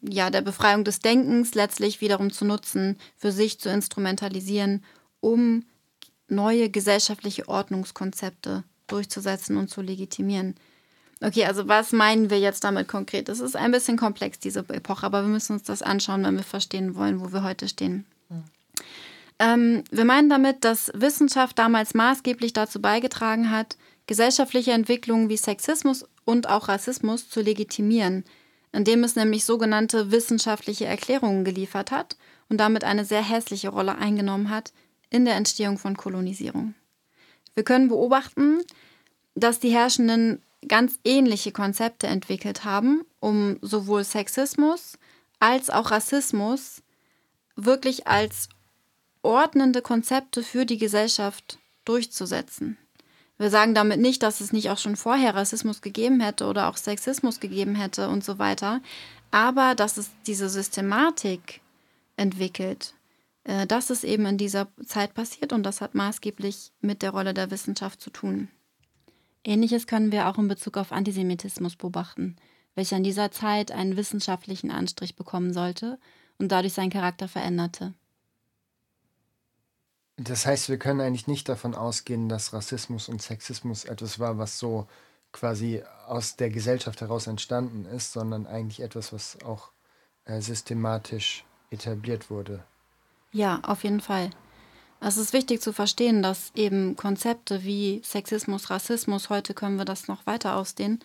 ja, 0.00 0.30
der 0.30 0.42
Befreiung 0.42 0.84
des 0.84 1.00
Denkens 1.00 1.54
letztlich 1.54 2.00
wiederum 2.00 2.32
zu 2.32 2.44
nutzen, 2.44 2.98
für 3.16 3.32
sich 3.32 3.60
zu 3.60 3.68
instrumentalisieren, 3.68 4.84
um 5.20 5.64
neue 6.28 6.70
gesellschaftliche 6.70 7.48
Ordnungskonzepte 7.48 8.64
durchzusetzen 8.86 9.56
und 9.56 9.68
zu 9.68 9.82
legitimieren. 9.82 10.54
Okay, 11.22 11.46
also 11.46 11.66
was 11.66 11.92
meinen 11.92 12.30
wir 12.30 12.38
jetzt 12.38 12.64
damit 12.64 12.88
konkret? 12.88 13.28
Es 13.28 13.40
ist 13.40 13.56
ein 13.56 13.72
bisschen 13.72 13.96
komplex, 13.96 14.38
diese 14.38 14.60
Epoche, 14.60 15.06
aber 15.06 15.22
wir 15.22 15.28
müssen 15.28 15.54
uns 15.54 15.62
das 15.62 15.82
anschauen, 15.82 16.24
wenn 16.24 16.36
wir 16.36 16.42
verstehen 16.42 16.94
wollen, 16.94 17.20
wo 17.20 17.32
wir 17.32 17.42
heute 17.42 17.68
stehen. 17.68 18.04
Mhm. 18.28 18.44
Ähm, 19.38 19.84
wir 19.90 20.04
meinen 20.04 20.28
damit, 20.28 20.64
dass 20.64 20.90
Wissenschaft 20.94 21.58
damals 21.58 21.94
maßgeblich 21.94 22.52
dazu 22.52 22.80
beigetragen 22.80 23.50
hat, 23.50 23.76
gesellschaftliche 24.06 24.72
Entwicklungen 24.72 25.28
wie 25.28 25.36
Sexismus 25.36 26.06
und 26.24 26.48
auch 26.48 26.68
Rassismus 26.68 27.28
zu 27.28 27.40
legitimieren, 27.40 28.24
indem 28.76 29.04
es 29.04 29.16
nämlich 29.16 29.46
sogenannte 29.46 30.10
wissenschaftliche 30.10 30.84
Erklärungen 30.84 31.46
geliefert 31.46 31.90
hat 31.90 32.16
und 32.50 32.58
damit 32.58 32.84
eine 32.84 33.06
sehr 33.06 33.22
hässliche 33.22 33.70
Rolle 33.70 33.96
eingenommen 33.96 34.50
hat 34.50 34.74
in 35.08 35.24
der 35.24 35.34
Entstehung 35.34 35.78
von 35.78 35.96
Kolonisierung. 35.96 36.74
Wir 37.54 37.64
können 37.64 37.88
beobachten, 37.88 38.58
dass 39.34 39.60
die 39.60 39.70
Herrschenden 39.70 40.42
ganz 40.68 40.98
ähnliche 41.04 41.52
Konzepte 41.52 42.06
entwickelt 42.06 42.64
haben, 42.64 43.02
um 43.18 43.56
sowohl 43.62 44.04
Sexismus 44.04 44.98
als 45.40 45.70
auch 45.70 45.90
Rassismus 45.90 46.82
wirklich 47.54 48.06
als 48.06 48.50
ordnende 49.22 49.80
Konzepte 49.80 50.42
für 50.42 50.66
die 50.66 50.76
Gesellschaft 50.76 51.58
durchzusetzen. 51.86 52.76
Wir 53.38 53.50
sagen 53.50 53.74
damit 53.74 54.00
nicht, 54.00 54.22
dass 54.22 54.40
es 54.40 54.52
nicht 54.52 54.70
auch 54.70 54.78
schon 54.78 54.96
vorher 54.96 55.34
Rassismus 55.34 55.82
gegeben 55.82 56.20
hätte 56.20 56.46
oder 56.46 56.68
auch 56.68 56.76
Sexismus 56.76 57.38
gegeben 57.40 57.74
hätte 57.74 58.08
und 58.08 58.24
so 58.24 58.38
weiter, 58.38 58.80
aber 59.30 59.74
dass 59.74 59.98
es 59.98 60.10
diese 60.26 60.48
Systematik 60.48 61.60
entwickelt, 62.16 62.94
äh, 63.44 63.66
das 63.66 63.90
ist 63.90 64.04
eben 64.04 64.26
in 64.26 64.38
dieser 64.38 64.68
Zeit 64.86 65.14
passiert 65.14 65.52
und 65.52 65.64
das 65.64 65.80
hat 65.80 65.94
maßgeblich 65.94 66.72
mit 66.80 67.02
der 67.02 67.10
Rolle 67.10 67.34
der 67.34 67.50
Wissenschaft 67.50 68.00
zu 68.00 68.10
tun. 68.10 68.48
Ähnliches 69.44 69.86
können 69.86 70.12
wir 70.12 70.28
auch 70.28 70.38
in 70.38 70.48
Bezug 70.48 70.76
auf 70.76 70.90
Antisemitismus 70.90 71.76
beobachten, 71.76 72.36
welcher 72.74 72.96
in 72.96 73.04
dieser 73.04 73.30
Zeit 73.30 73.70
einen 73.70 73.96
wissenschaftlichen 73.96 74.70
Anstrich 74.70 75.14
bekommen 75.14 75.52
sollte 75.52 75.98
und 76.38 76.50
dadurch 76.50 76.72
seinen 76.72 76.90
Charakter 76.90 77.28
veränderte. 77.28 77.94
Das 80.16 80.46
heißt, 80.46 80.68
wir 80.68 80.78
können 80.78 81.00
eigentlich 81.00 81.26
nicht 81.26 81.48
davon 81.48 81.74
ausgehen, 81.74 82.28
dass 82.28 82.52
Rassismus 82.52 83.08
und 83.08 83.20
Sexismus 83.20 83.84
etwas 83.84 84.18
war, 84.18 84.38
was 84.38 84.58
so 84.58 84.86
quasi 85.32 85.82
aus 86.06 86.36
der 86.36 86.48
Gesellschaft 86.48 87.02
heraus 87.02 87.26
entstanden 87.26 87.84
ist, 87.84 88.12
sondern 88.12 88.46
eigentlich 88.46 88.80
etwas, 88.80 89.12
was 89.12 89.38
auch 89.44 89.70
äh, 90.24 90.40
systematisch 90.40 91.44
etabliert 91.70 92.30
wurde. 92.30 92.64
Ja, 93.32 93.60
auf 93.62 93.84
jeden 93.84 94.00
Fall. 94.00 94.30
Es 95.00 95.18
ist 95.18 95.34
wichtig 95.34 95.60
zu 95.60 95.74
verstehen, 95.74 96.22
dass 96.22 96.52
eben 96.54 96.96
Konzepte 96.96 97.64
wie 97.64 98.00
Sexismus, 98.02 98.70
Rassismus, 98.70 99.28
heute 99.28 99.52
können 99.52 99.76
wir 99.76 99.84
das 99.84 100.08
noch 100.08 100.26
weiter 100.26 100.56
ausdehnen, 100.56 101.00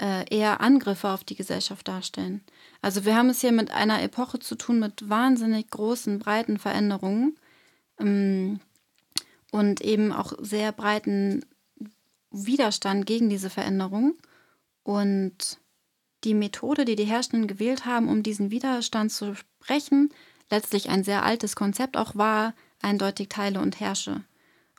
äh, 0.00 0.24
eher 0.32 0.60
Angriffe 0.60 1.08
auf 1.08 1.24
die 1.24 1.34
Gesellschaft 1.34 1.88
darstellen. 1.88 2.42
Also 2.80 3.04
wir 3.04 3.16
haben 3.16 3.30
es 3.30 3.40
hier 3.40 3.52
mit 3.52 3.72
einer 3.72 4.02
Epoche 4.02 4.38
zu 4.38 4.54
tun 4.54 4.78
mit 4.78 5.08
wahnsinnig 5.08 5.68
großen, 5.70 6.20
breiten 6.20 6.58
Veränderungen 6.58 7.36
und 7.98 9.80
eben 9.80 10.12
auch 10.12 10.32
sehr 10.40 10.72
breiten 10.72 11.44
Widerstand 12.30 13.06
gegen 13.06 13.28
diese 13.28 13.50
Veränderung. 13.50 14.14
Und 14.82 15.58
die 16.24 16.34
Methode, 16.34 16.84
die 16.84 16.96
die 16.96 17.04
Herrschenden 17.04 17.46
gewählt 17.46 17.86
haben, 17.86 18.08
um 18.08 18.22
diesen 18.22 18.50
Widerstand 18.50 19.12
zu 19.12 19.34
brechen, 19.60 20.12
letztlich 20.50 20.88
ein 20.90 21.04
sehr 21.04 21.24
altes 21.24 21.56
Konzept 21.56 21.96
auch 21.96 22.16
war, 22.16 22.54
eindeutig 22.80 23.28
Teile 23.28 23.60
und 23.60 23.80
Herrsche. 23.80 24.22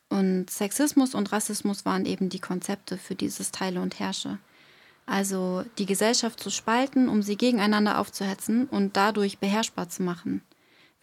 Und 0.10 0.50
Sexismus 0.50 1.16
und 1.16 1.32
Rassismus 1.32 1.86
waren 1.86 2.06
eben 2.06 2.30
die 2.30 2.40
Konzepte 2.40 2.98
für 2.98 3.16
dieses 3.16 3.52
Teile 3.52 3.82
und 3.82 4.00
Herrsche. 4.00 4.38
Also 5.06 5.64
die 5.78 5.86
Gesellschaft 5.86 6.40
zu 6.40 6.50
spalten, 6.50 7.10
um 7.10 7.22
sie 7.22 7.36
gegeneinander 7.36 8.00
aufzuhetzen 8.00 8.66
und 8.66 8.98
dadurch 8.98 9.40
beherrschbar 9.40 9.90
zu 9.90 10.04
machen. 10.04 10.42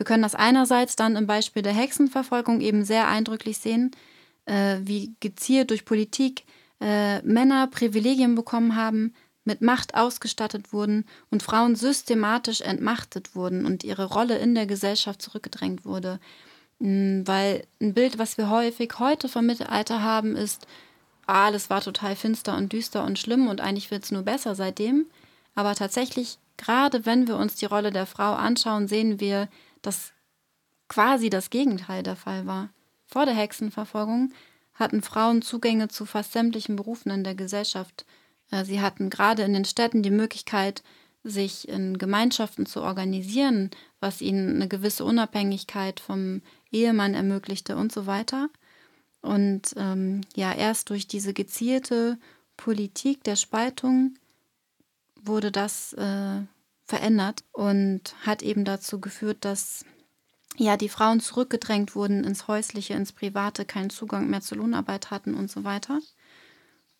Wir 0.02 0.04
können 0.04 0.24
das 0.24 0.34
einerseits 0.34 0.96
dann 0.96 1.14
im 1.14 1.28
Beispiel 1.28 1.62
der 1.62 1.74
Hexenverfolgung 1.74 2.60
eben 2.60 2.84
sehr 2.84 3.06
eindrücklich 3.06 3.58
sehen, 3.58 3.92
äh, 4.46 4.78
wie 4.80 5.14
gezielt 5.20 5.70
durch 5.70 5.84
Politik 5.84 6.42
äh, 6.80 7.22
Männer 7.22 7.68
Privilegien 7.68 8.34
bekommen 8.34 8.74
haben, 8.74 9.14
mit 9.44 9.60
Macht 9.60 9.94
ausgestattet 9.94 10.72
wurden 10.72 11.04
und 11.30 11.44
Frauen 11.44 11.76
systematisch 11.76 12.62
entmachtet 12.62 13.36
wurden 13.36 13.64
und 13.64 13.84
ihre 13.84 14.06
Rolle 14.06 14.38
in 14.38 14.56
der 14.56 14.66
Gesellschaft 14.66 15.22
zurückgedrängt 15.22 15.84
wurde. 15.84 16.18
Mm, 16.80 17.22
weil 17.24 17.64
ein 17.80 17.94
Bild, 17.94 18.18
was 18.18 18.36
wir 18.36 18.50
häufig 18.50 18.94
heute 18.98 19.28
vom 19.28 19.46
Mittelalter 19.46 20.02
haben, 20.02 20.34
ist, 20.34 20.66
ah, 21.28 21.44
alles 21.44 21.70
war 21.70 21.80
total 21.80 22.16
finster 22.16 22.56
und 22.56 22.72
düster 22.72 23.04
und 23.04 23.20
schlimm 23.20 23.46
und 23.46 23.60
eigentlich 23.60 23.92
wird 23.92 24.02
es 24.02 24.10
nur 24.10 24.22
besser 24.22 24.56
seitdem. 24.56 25.06
Aber 25.54 25.76
tatsächlich, 25.76 26.38
gerade 26.56 27.06
wenn 27.06 27.28
wir 27.28 27.36
uns 27.36 27.54
die 27.54 27.66
Rolle 27.66 27.92
der 27.92 28.06
Frau 28.06 28.32
anschauen, 28.32 28.88
sehen 28.88 29.20
wir, 29.20 29.48
dass 29.82 30.12
quasi 30.88 31.30
das 31.30 31.50
Gegenteil 31.50 32.02
der 32.02 32.16
Fall 32.16 32.46
war. 32.46 32.70
Vor 33.06 33.26
der 33.26 33.34
Hexenverfolgung 33.34 34.32
hatten 34.74 35.02
Frauen 35.02 35.42
Zugänge 35.42 35.88
zu 35.88 36.06
fast 36.06 36.32
sämtlichen 36.32 36.76
Berufen 36.76 37.10
in 37.10 37.24
der 37.24 37.34
Gesellschaft. 37.34 38.06
Äh, 38.50 38.64
sie 38.64 38.80
hatten 38.80 39.10
gerade 39.10 39.42
in 39.42 39.52
den 39.52 39.64
Städten 39.64 40.02
die 40.02 40.10
Möglichkeit, 40.10 40.82
sich 41.24 41.68
in 41.68 41.98
Gemeinschaften 41.98 42.66
zu 42.66 42.82
organisieren, 42.82 43.70
was 44.00 44.20
ihnen 44.20 44.56
eine 44.56 44.68
gewisse 44.68 45.04
Unabhängigkeit 45.04 46.00
vom 46.00 46.42
Ehemann 46.72 47.14
ermöglichte 47.14 47.76
und 47.76 47.92
so 47.92 48.06
weiter. 48.06 48.48
Und 49.20 49.74
ähm, 49.76 50.22
ja, 50.34 50.52
erst 50.52 50.90
durch 50.90 51.06
diese 51.06 51.32
gezielte 51.32 52.18
Politik 52.56 53.22
der 53.22 53.36
Spaltung 53.36 54.14
wurde 55.20 55.52
das 55.52 55.92
äh, 55.92 56.40
verändert 56.92 57.42
und 57.52 58.14
hat 58.20 58.42
eben 58.42 58.66
dazu 58.66 59.00
geführt, 59.00 59.46
dass 59.46 59.86
ja, 60.58 60.76
die 60.76 60.90
Frauen 60.90 61.20
zurückgedrängt 61.20 61.94
wurden 61.94 62.22
ins 62.22 62.48
Häusliche, 62.48 62.92
ins 62.92 63.12
Private, 63.12 63.64
keinen 63.64 63.88
Zugang 63.88 64.28
mehr 64.28 64.42
zur 64.42 64.58
Lohnarbeit 64.58 65.10
hatten 65.10 65.32
und 65.32 65.50
so 65.50 65.64
weiter. 65.64 66.00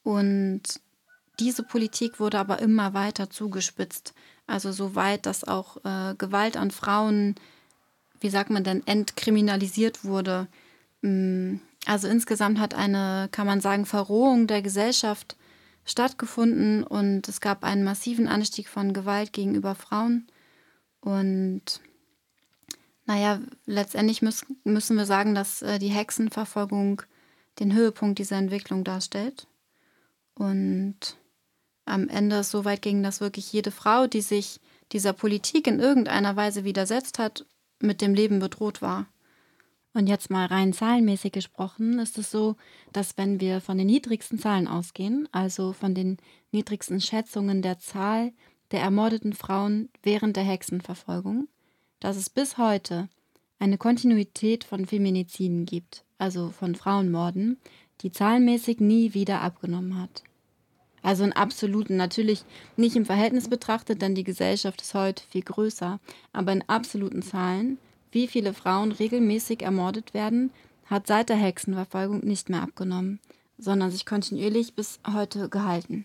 Und 0.03 0.63
diese 1.39 1.63
Politik 1.63 2.21
wurde 2.21 2.39
aber 2.39 2.61
immer 2.61 2.95
weiter 2.95 3.29
zugespitzt. 3.29 4.15
Also 4.47 4.73
so 4.73 4.95
weit, 4.95 5.27
dass 5.27 5.45
auch 5.45 5.77
äh, 5.85 6.15
Gewalt 6.17 6.57
an 6.57 6.71
Frauen, 6.71 7.35
wie 8.19 8.31
sagt 8.31 8.49
man 8.49 8.65
denn, 8.65 8.87
entkriminalisiert 8.87 10.07
wurde. 10.07 10.49
Mm, 11.03 11.57
also 11.85 12.09
insgesamt 12.09 12.59
hat 12.59 12.73
eine, 12.73 13.29
kann 13.31 13.47
man 13.47 13.61
sagen, 13.61 13.85
Verrohung 13.85 14.47
der 14.47 14.63
Gesellschaft 14.63 15.37
stattgefunden 15.85 16.85
und 16.85 17.29
es 17.29 17.41
gab 17.41 17.65
einen 17.65 17.85
massiven 17.85 18.29
Anstieg 18.29 18.69
von 18.69 18.93
Gewalt 18.93 19.33
gegenüber 19.33 19.75
Frauen. 19.75 20.27
Und 21.01 21.81
naja, 23.05 23.41
letztendlich 23.67 24.23
müssen, 24.23 24.61
müssen 24.65 24.97
wir 24.97 25.07
sagen, 25.07 25.35
dass 25.35 25.63
äh, 25.63 25.79
die 25.79 25.89
Hexenverfolgung 25.89 27.03
den 27.59 27.75
Höhepunkt 27.75 28.19
dieser 28.19 28.37
Entwicklung 28.37 28.85
darstellt. 28.85 29.47
Und 30.35 31.17
am 31.85 32.09
Ende 32.09 32.37
es 32.37 32.51
so 32.51 32.65
weit 32.65 32.83
ging, 32.83 33.03
dass 33.03 33.21
wirklich 33.21 33.53
jede 33.53 33.71
Frau, 33.71 34.07
die 34.07 34.21
sich 34.21 34.61
dieser 34.93 35.13
Politik 35.13 35.67
in 35.67 35.81
irgendeiner 35.81 36.37
Weise 36.37 36.65
widersetzt 36.65 37.19
hat, 37.19 37.45
mit 37.81 38.01
dem 38.01 38.15
Leben 38.15 38.39
bedroht 38.39 38.81
war. 38.81 39.07
Und 39.95 40.07
jetzt 40.07 40.31
mal 40.31 40.47
rein 40.47 40.73
zahlenmäßig 40.73 41.33
gesprochen, 41.33 41.99
ist 41.99 42.17
es 42.17 42.31
so, 42.31 42.57
dass 42.93 43.19
wenn 43.19 43.41
wir 43.41 43.61
von 43.61 43.77
den 43.77 43.87
niedrigsten 43.87 44.39
Zahlen 44.39 44.67
ausgehen, 44.67 45.29
also 45.33 45.73
von 45.73 45.95
den 45.95 46.17
niedrigsten 46.51 47.01
Schätzungen 47.01 47.61
der 47.61 47.79
Zahl 47.79 48.33
der 48.71 48.81
ermordeten 48.81 49.35
Frauen 49.35 49.91
während 50.03 50.37
der 50.37 50.45
Hexenverfolgung, 50.45 51.49
dass 52.01 52.17
es 52.17 52.31
bis 52.31 52.57
heute 52.57 53.09
eine 53.59 53.77
Kontinuität 53.77 54.65
von 54.65 54.87
Feminiziden 54.87 55.67
gibt, 55.67 56.05
also 56.19 56.49
von 56.49 56.75
Frauenmorden, 56.75 57.59
die 58.01 58.11
zahlenmäßig 58.11 58.81
nie 58.81 59.15
wieder 59.15 59.43
abgenommen 59.43 60.01
hat. 60.01 60.25
Also 61.03 61.25
in 61.25 61.33
absoluten, 61.33 61.97
natürlich 61.97 62.45
nicht 62.77 62.97
im 62.97 63.05
Verhältnis 63.05 63.49
betrachtet, 63.49 64.01
denn 64.01 64.15
die 64.15 64.25
Gesellschaft 64.25 64.81
ist 64.83 64.95
heute 64.95 65.23
viel 65.29 65.43
größer, 65.43 66.01
aber 66.33 66.53
in 66.53 66.69
absoluten 66.69 67.23
Zahlen, 67.23 67.79
wie 68.13 68.29
viele 68.29 68.55
Frauen 68.55 68.93
regelmäßig 68.93 69.63
ermordet 69.63 70.15
werden, 70.15 70.53
hat 70.87 71.07
seit 71.07 71.31
der 71.31 71.37
Hexenverfolgung 71.37 72.21
nicht 72.21 72.51
mehr 72.51 72.63
abgenommen, 72.63 73.19
sondern 73.59 73.91
sich 73.91 74.07
kontinuierlich 74.07 74.75
bis 74.75 75.01
heute 75.13 75.49
gehalten. 75.49 76.05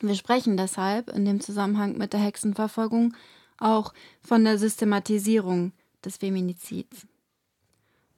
Wir 0.00 0.14
sprechen 0.14 0.56
deshalb 0.56 1.10
in 1.10 1.24
dem 1.24 1.40
Zusammenhang 1.40 1.98
mit 1.98 2.12
der 2.12 2.20
Hexenverfolgung 2.20 3.14
auch 3.58 3.92
von 4.22 4.44
der 4.44 4.58
Systematisierung 4.58 5.72
des 6.04 6.18
Feminizids. 6.18 7.06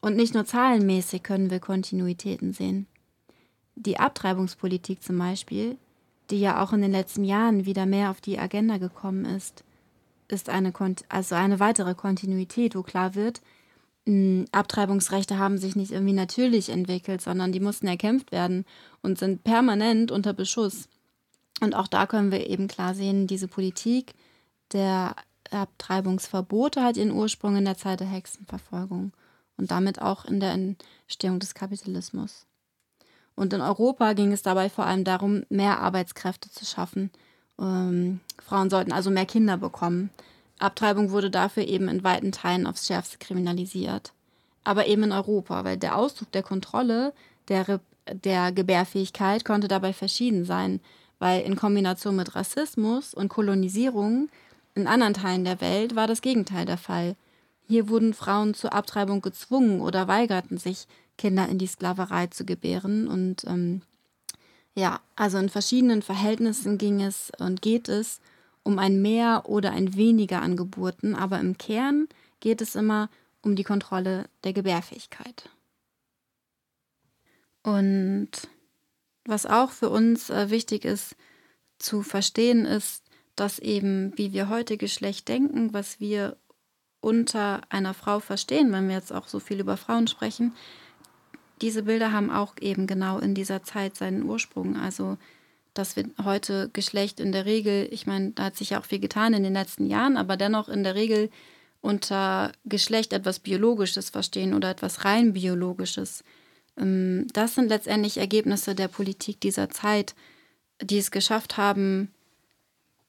Und 0.00 0.16
nicht 0.16 0.34
nur 0.34 0.44
zahlenmäßig 0.44 1.22
können 1.22 1.50
wir 1.50 1.60
Kontinuitäten 1.60 2.52
sehen. 2.52 2.86
Die 3.76 3.98
Abtreibungspolitik 3.98 5.02
zum 5.02 5.18
Beispiel, 5.18 5.78
die 6.30 6.40
ja 6.40 6.62
auch 6.62 6.72
in 6.72 6.82
den 6.82 6.92
letzten 6.92 7.24
Jahren 7.24 7.66
wieder 7.66 7.86
mehr 7.86 8.10
auf 8.10 8.20
die 8.20 8.38
Agenda 8.38 8.78
gekommen 8.78 9.24
ist, 9.24 9.64
ist 10.32 10.48
eine, 10.48 10.72
also 11.08 11.34
eine 11.34 11.60
weitere 11.60 11.94
Kontinuität, 11.94 12.74
wo 12.74 12.82
klar 12.82 13.14
wird, 13.14 13.40
hm, 14.06 14.46
Abtreibungsrechte 14.50 15.38
haben 15.38 15.58
sich 15.58 15.76
nicht 15.76 15.92
irgendwie 15.92 16.12
natürlich 16.12 16.68
entwickelt, 16.68 17.20
sondern 17.20 17.52
die 17.52 17.60
mussten 17.60 17.86
erkämpft 17.86 18.32
werden 18.32 18.64
und 19.02 19.18
sind 19.18 19.44
permanent 19.44 20.10
unter 20.10 20.32
Beschuss. 20.32 20.88
Und 21.60 21.74
auch 21.74 21.86
da 21.86 22.06
können 22.06 22.32
wir 22.32 22.48
eben 22.48 22.66
klar 22.66 22.94
sehen, 22.94 23.28
diese 23.28 23.46
Politik 23.46 24.14
der 24.72 25.14
Abtreibungsverbote 25.50 26.82
hat 26.82 26.96
ihren 26.96 27.12
Ursprung 27.12 27.56
in 27.56 27.64
der 27.64 27.76
Zeit 27.76 28.00
der 28.00 28.08
Hexenverfolgung 28.08 29.12
und 29.56 29.70
damit 29.70 30.00
auch 30.00 30.24
in 30.24 30.40
der 30.40 30.52
Entstehung 30.52 31.38
des 31.38 31.54
Kapitalismus. 31.54 32.46
Und 33.34 33.52
in 33.52 33.60
Europa 33.60 34.12
ging 34.14 34.32
es 34.32 34.42
dabei 34.42 34.68
vor 34.68 34.86
allem 34.86 35.04
darum, 35.04 35.44
mehr 35.48 35.80
Arbeitskräfte 35.80 36.50
zu 36.50 36.64
schaffen. 36.64 37.10
Ähm, 37.60 38.20
Frauen 38.42 38.70
sollten 38.70 38.92
also 38.92 39.10
mehr 39.10 39.26
Kinder 39.26 39.56
bekommen. 39.56 40.10
Abtreibung 40.58 41.10
wurde 41.10 41.30
dafür 41.30 41.66
eben 41.66 41.88
in 41.88 42.04
weiten 42.04 42.32
Teilen 42.32 42.66
aufs 42.66 42.86
Schärfste 42.86 43.18
kriminalisiert. 43.18 44.12
Aber 44.64 44.86
eben 44.86 45.04
in 45.04 45.12
Europa, 45.12 45.64
weil 45.64 45.76
der 45.76 45.96
Ausdruck 45.96 46.30
der 46.32 46.42
Kontrolle 46.42 47.12
der, 47.48 47.80
der 48.06 48.52
Gebärfähigkeit 48.52 49.44
konnte 49.44 49.68
dabei 49.68 49.92
verschieden 49.92 50.44
sein, 50.44 50.80
weil 51.18 51.42
in 51.42 51.56
Kombination 51.56 52.16
mit 52.16 52.34
Rassismus 52.34 53.14
und 53.14 53.28
Kolonisierung 53.28 54.28
in 54.74 54.86
anderen 54.86 55.14
Teilen 55.14 55.44
der 55.44 55.60
Welt 55.60 55.96
war 55.96 56.06
das 56.06 56.22
Gegenteil 56.22 56.64
der 56.64 56.78
Fall. 56.78 57.16
Hier 57.68 57.88
wurden 57.88 58.14
Frauen 58.14 58.54
zur 58.54 58.72
Abtreibung 58.72 59.20
gezwungen 59.20 59.80
oder 59.80 60.08
weigerten 60.08 60.58
sich, 60.58 60.86
Kinder 61.18 61.48
in 61.48 61.58
die 61.58 61.66
Sklaverei 61.66 62.28
zu 62.28 62.44
gebären. 62.44 63.06
Und 63.06 63.44
ähm, 63.46 63.82
ja, 64.74 65.00
also 65.16 65.38
in 65.38 65.48
verschiedenen 65.48 66.02
Verhältnissen 66.02 66.78
ging 66.78 67.02
es 67.02 67.30
und 67.38 67.62
geht 67.62 67.88
es 67.88 68.20
um 68.62 68.78
ein 68.78 69.02
Mehr 69.02 69.44
oder 69.46 69.72
ein 69.72 69.96
Weniger 69.96 70.40
an 70.40 70.56
Geburten, 70.56 71.14
aber 71.14 71.40
im 71.40 71.58
Kern 71.58 72.08
geht 72.40 72.60
es 72.60 72.74
immer 72.74 73.10
um 73.42 73.56
die 73.56 73.64
Kontrolle 73.64 74.26
der 74.44 74.52
Gebärfähigkeit. 74.52 75.50
Und 77.62 78.30
was 79.24 79.46
auch 79.46 79.70
für 79.70 79.90
uns 79.90 80.30
äh, 80.30 80.50
wichtig 80.50 80.84
ist 80.84 81.16
zu 81.78 82.02
verstehen, 82.02 82.64
ist, 82.64 83.04
dass 83.36 83.58
eben, 83.58 84.16
wie 84.16 84.32
wir 84.32 84.48
heute 84.48 84.76
Geschlecht 84.76 85.28
denken, 85.28 85.72
was 85.72 86.00
wir 86.00 86.36
unter 87.00 87.62
einer 87.68 87.94
Frau 87.94 88.20
verstehen, 88.20 88.72
wenn 88.72 88.88
wir 88.88 88.94
jetzt 88.94 89.12
auch 89.12 89.26
so 89.26 89.40
viel 89.40 89.60
über 89.60 89.76
Frauen 89.76 90.06
sprechen, 90.06 90.54
diese 91.62 91.84
Bilder 91.84 92.12
haben 92.12 92.30
auch 92.30 92.54
eben 92.60 92.86
genau 92.86 93.18
in 93.18 93.34
dieser 93.34 93.62
Zeit 93.62 93.96
seinen 93.96 94.24
Ursprung. 94.24 94.76
Also, 94.76 95.16
dass 95.74 95.96
wir 95.96 96.04
heute 96.22 96.68
Geschlecht 96.72 97.20
in 97.20 97.32
der 97.32 97.46
Regel, 97.46 97.88
ich 97.90 98.06
meine, 98.06 98.32
da 98.32 98.44
hat 98.44 98.56
sich 98.56 98.70
ja 98.70 98.80
auch 98.80 98.84
viel 98.84 98.98
getan 98.98 99.32
in 99.32 99.42
den 99.42 99.54
letzten 99.54 99.86
Jahren, 99.86 100.16
aber 100.16 100.36
dennoch 100.36 100.68
in 100.68 100.82
der 100.82 100.94
Regel 100.94 101.30
unter 101.80 102.52
Geschlecht 102.64 103.12
etwas 103.12 103.38
Biologisches 103.38 104.10
verstehen 104.10 104.54
oder 104.54 104.70
etwas 104.70 105.04
rein 105.04 105.32
Biologisches. 105.32 106.24
Ähm, 106.76 107.26
das 107.32 107.54
sind 107.54 107.68
letztendlich 107.68 108.18
Ergebnisse 108.18 108.74
der 108.74 108.88
Politik 108.88 109.40
dieser 109.40 109.70
Zeit, 109.70 110.14
die 110.82 110.98
es 110.98 111.10
geschafft 111.10 111.56
haben, 111.56 112.12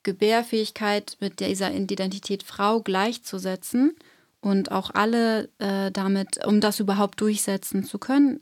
Gebärfähigkeit 0.03 1.17
mit 1.21 1.39
dieser 1.39 1.73
Identität 1.73 2.43
Frau 2.43 2.81
gleichzusetzen 2.81 3.95
und 4.43 4.71
auch 4.71 4.91
alle 4.93 5.49
äh, 5.59 5.91
damit, 5.91 6.45
um 6.45 6.59
das 6.59 6.79
überhaupt 6.79 7.21
durchsetzen 7.21 7.83
zu 7.83 7.97
können, 7.97 8.41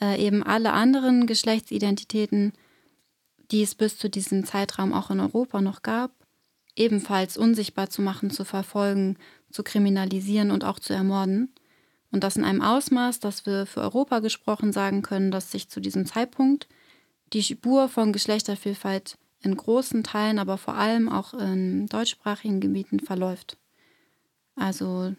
äh, 0.00 0.20
eben 0.20 0.42
alle 0.42 0.72
anderen 0.72 1.26
Geschlechtsidentitäten, 1.26 2.52
die 3.50 3.62
es 3.62 3.74
bis 3.74 3.96
zu 3.96 4.10
diesem 4.10 4.44
Zeitraum 4.44 4.92
auch 4.92 5.10
in 5.10 5.20
Europa 5.20 5.60
noch 5.60 5.82
gab, 5.82 6.10
ebenfalls 6.76 7.36
unsichtbar 7.36 7.88
zu 7.88 8.02
machen, 8.02 8.30
zu 8.30 8.44
verfolgen, 8.44 9.16
zu 9.50 9.62
kriminalisieren 9.62 10.50
und 10.50 10.64
auch 10.64 10.80
zu 10.80 10.92
ermorden. 10.92 11.54
Und 12.10 12.24
das 12.24 12.36
in 12.36 12.44
einem 12.44 12.62
Ausmaß, 12.62 13.20
dass 13.20 13.46
wir 13.46 13.66
für 13.66 13.80
Europa 13.80 14.18
gesprochen 14.18 14.72
sagen 14.72 15.02
können, 15.02 15.30
dass 15.30 15.52
sich 15.52 15.68
zu 15.68 15.80
diesem 15.80 16.04
Zeitpunkt 16.04 16.68
die 17.32 17.42
Spur 17.42 17.88
von 17.88 18.12
Geschlechtervielfalt 18.12 19.18
in 19.40 19.56
großen 19.56 20.02
Teilen, 20.02 20.38
aber 20.38 20.58
vor 20.58 20.74
allem 20.74 21.08
auch 21.08 21.32
in 21.34 21.86
deutschsprachigen 21.86 22.60
Gebieten 22.60 22.98
verläuft. 22.98 23.56
Also, 24.56 25.14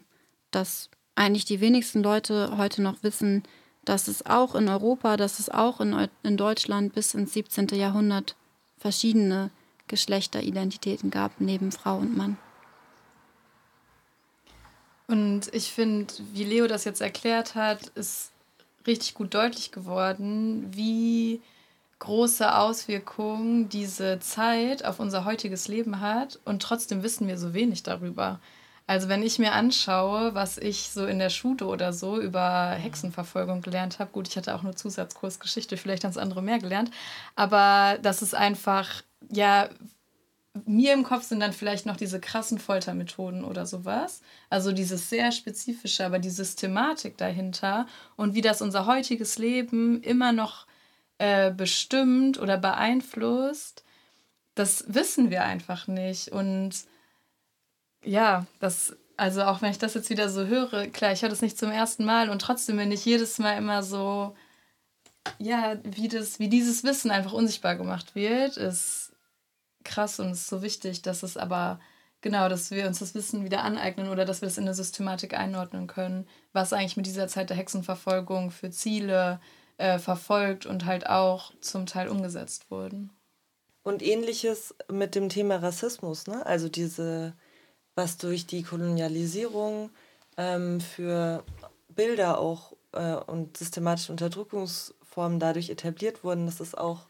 dass 0.50 0.90
eigentlich 1.14 1.44
die 1.44 1.60
wenigsten 1.60 2.02
Leute 2.02 2.56
heute 2.56 2.82
noch 2.82 3.02
wissen, 3.02 3.42
dass 3.84 4.08
es 4.08 4.24
auch 4.26 4.54
in 4.54 4.68
Europa, 4.68 5.16
dass 5.16 5.38
es 5.38 5.48
auch 5.48 5.80
in, 5.80 6.08
in 6.22 6.36
Deutschland 6.36 6.94
bis 6.94 7.14
ins 7.14 7.32
17. 7.32 7.68
Jahrhundert 7.68 8.36
verschiedene 8.78 9.50
Geschlechteridentitäten 9.88 11.10
gab, 11.10 11.40
neben 11.40 11.72
Frau 11.72 11.98
und 11.98 12.16
Mann. 12.16 12.36
Und 15.08 15.52
ich 15.52 15.72
finde, 15.72 16.14
wie 16.32 16.44
Leo 16.44 16.68
das 16.68 16.84
jetzt 16.84 17.00
erklärt 17.00 17.56
hat, 17.56 17.88
ist 17.96 18.30
richtig 18.86 19.14
gut 19.14 19.34
deutlich 19.34 19.72
geworden, 19.72 20.68
wie 20.72 21.40
große 21.98 22.56
Auswirkungen 22.56 23.68
diese 23.68 24.20
Zeit 24.20 24.84
auf 24.84 25.00
unser 25.00 25.24
heutiges 25.24 25.68
Leben 25.68 26.00
hat 26.00 26.38
und 26.44 26.62
trotzdem 26.62 27.02
wissen 27.02 27.26
wir 27.26 27.38
so 27.38 27.52
wenig 27.52 27.82
darüber. 27.82 28.40
Also 28.90 29.08
wenn 29.08 29.22
ich 29.22 29.38
mir 29.38 29.52
anschaue, 29.52 30.34
was 30.34 30.58
ich 30.58 30.90
so 30.90 31.06
in 31.06 31.20
der 31.20 31.30
Schule 31.30 31.64
oder 31.66 31.92
so 31.92 32.20
über 32.20 32.70
Hexenverfolgung 32.70 33.60
gelernt 33.60 34.00
habe, 34.00 34.10
gut, 34.10 34.26
ich 34.26 34.36
hatte 34.36 34.52
auch 34.52 34.64
nur 34.64 34.74
Zusatzkurs 34.74 35.38
Geschichte, 35.38 35.76
vielleicht 35.76 36.02
ganz 36.02 36.16
andere 36.16 36.42
mehr 36.42 36.58
gelernt, 36.58 36.90
aber 37.36 37.98
das 38.02 38.20
ist 38.20 38.34
einfach, 38.34 39.04
ja, 39.30 39.68
mir 40.64 40.92
im 40.92 41.04
Kopf 41.04 41.22
sind 41.22 41.38
dann 41.38 41.52
vielleicht 41.52 41.86
noch 41.86 41.96
diese 41.96 42.18
krassen 42.18 42.58
Foltermethoden 42.58 43.44
oder 43.44 43.64
sowas. 43.64 44.22
Also 44.48 44.72
dieses 44.72 45.08
sehr 45.08 45.30
spezifische, 45.30 46.04
aber 46.04 46.18
die 46.18 46.28
Systematik 46.28 47.16
dahinter 47.16 47.86
und 48.16 48.34
wie 48.34 48.42
das 48.42 48.60
unser 48.60 48.86
heutiges 48.86 49.38
Leben 49.38 50.02
immer 50.02 50.32
noch 50.32 50.66
äh, 51.18 51.52
bestimmt 51.52 52.40
oder 52.40 52.58
beeinflusst, 52.58 53.84
das 54.56 54.84
wissen 54.88 55.30
wir 55.30 55.44
einfach 55.44 55.86
nicht. 55.86 56.32
Und 56.32 56.90
ja, 58.04 58.46
das 58.60 58.96
Also 59.16 59.42
auch 59.42 59.60
wenn 59.62 59.70
ich 59.70 59.78
das 59.78 59.94
jetzt 59.94 60.10
wieder 60.10 60.28
so 60.30 60.46
höre, 60.46 60.86
klar, 60.88 61.12
ich 61.12 61.22
höre 61.22 61.28
das 61.28 61.42
nicht 61.42 61.58
zum 61.58 61.70
ersten 61.70 62.04
Mal 62.04 62.30
und 62.30 62.40
trotzdem 62.40 62.76
bin 62.78 62.90
ich 62.92 63.04
jedes 63.04 63.38
Mal 63.38 63.58
immer 63.58 63.82
so, 63.82 64.34
ja, 65.38 65.78
wie, 65.84 66.08
das, 66.08 66.38
wie 66.38 66.48
dieses 66.48 66.84
Wissen 66.84 67.10
einfach 67.10 67.32
unsichtbar 67.32 67.76
gemacht 67.76 68.14
wird, 68.14 68.56
ist 68.56 69.12
krass 69.84 70.20
und 70.20 70.30
ist 70.32 70.48
so 70.48 70.62
wichtig, 70.62 71.02
dass 71.02 71.22
es 71.22 71.36
aber 71.36 71.80
genau, 72.22 72.48
dass 72.48 72.70
wir 72.70 72.86
uns 72.86 72.98
das 73.00 73.14
Wissen 73.14 73.44
wieder 73.44 73.62
aneignen 73.62 74.08
oder 74.08 74.24
dass 74.24 74.40
wir 74.40 74.48
das 74.48 74.58
in 74.58 74.64
eine 74.64 74.74
Systematik 74.74 75.34
einordnen 75.34 75.86
können, 75.86 76.26
was 76.52 76.72
eigentlich 76.72 76.96
mit 76.96 77.06
dieser 77.06 77.28
Zeit 77.28 77.50
der 77.50 77.56
Hexenverfolgung 77.56 78.50
für 78.50 78.70
Ziele 78.70 79.40
äh, 79.78 79.98
verfolgt 79.98 80.66
und 80.66 80.84
halt 80.86 81.06
auch 81.06 81.52
zum 81.60 81.86
Teil 81.86 82.08
umgesetzt 82.08 82.70
wurden. 82.70 83.10
Und 83.82 84.02
ähnliches 84.02 84.74
mit 84.90 85.14
dem 85.14 85.28
Thema 85.30 85.56
Rassismus, 85.56 86.26
ne? 86.26 86.44
Also 86.44 86.68
diese, 86.68 87.34
was 87.94 88.16
durch 88.16 88.46
die 88.46 88.62
Kolonialisierung 88.62 89.90
ähm, 90.36 90.80
für 90.80 91.44
Bilder 91.88 92.38
auch 92.38 92.72
äh, 92.92 93.14
und 93.14 93.56
systematische 93.56 94.12
Unterdrückungsformen 94.12 95.38
dadurch 95.38 95.70
etabliert 95.70 96.24
wurden, 96.24 96.46
das 96.46 96.60
ist 96.60 96.78
auch 96.78 97.08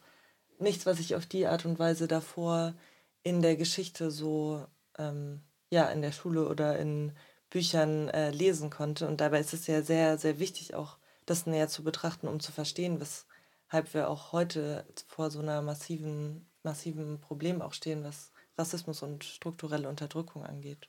nichts, 0.58 0.86
was 0.86 0.98
ich 0.98 1.14
auf 1.14 1.26
die 1.26 1.46
Art 1.46 1.64
und 1.64 1.78
Weise 1.78 2.08
davor 2.08 2.74
in 3.22 3.42
der 3.42 3.56
Geschichte 3.56 4.10
so 4.10 4.66
ähm, 4.98 5.40
ja 5.70 5.86
in 5.90 6.02
der 6.02 6.12
Schule 6.12 6.48
oder 6.48 6.78
in 6.78 7.12
Büchern 7.50 8.08
äh, 8.08 8.30
lesen 8.30 8.70
konnte. 8.70 9.06
Und 9.06 9.20
dabei 9.20 9.40
ist 9.40 9.52
es 9.52 9.66
ja 9.66 9.82
sehr, 9.82 10.18
sehr 10.18 10.38
wichtig, 10.38 10.74
auch 10.74 10.96
das 11.26 11.46
näher 11.46 11.68
zu 11.68 11.82
betrachten, 11.82 12.28
um 12.28 12.40
zu 12.40 12.52
verstehen, 12.52 13.00
weshalb 13.00 13.92
wir 13.94 14.08
auch 14.08 14.32
heute 14.32 14.84
vor 15.06 15.30
so 15.30 15.40
einer 15.40 15.62
massiven, 15.62 16.48
massiven 16.62 17.20
Problem 17.20 17.62
auch 17.62 17.72
stehen, 17.72 18.04
was 18.04 18.32
Rassismus 18.58 19.02
und 19.02 19.24
strukturelle 19.24 19.88
Unterdrückung 19.88 20.44
angeht. 20.44 20.88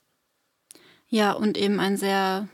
Ja, 1.08 1.34
und 1.34 1.58
eben 1.58 1.80
ein 1.80 1.98
sehr 1.98 2.48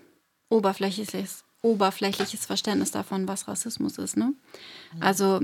oberflächliches, 0.49 1.43
oberflächliches 1.62 2.45
Verständnis 2.45 2.91
davon, 2.91 3.28
was 3.28 3.47
Rassismus 3.47 3.97
ist. 3.97 4.18
Ne? 4.18 4.34
Mhm. 4.93 5.01
Also 5.01 5.41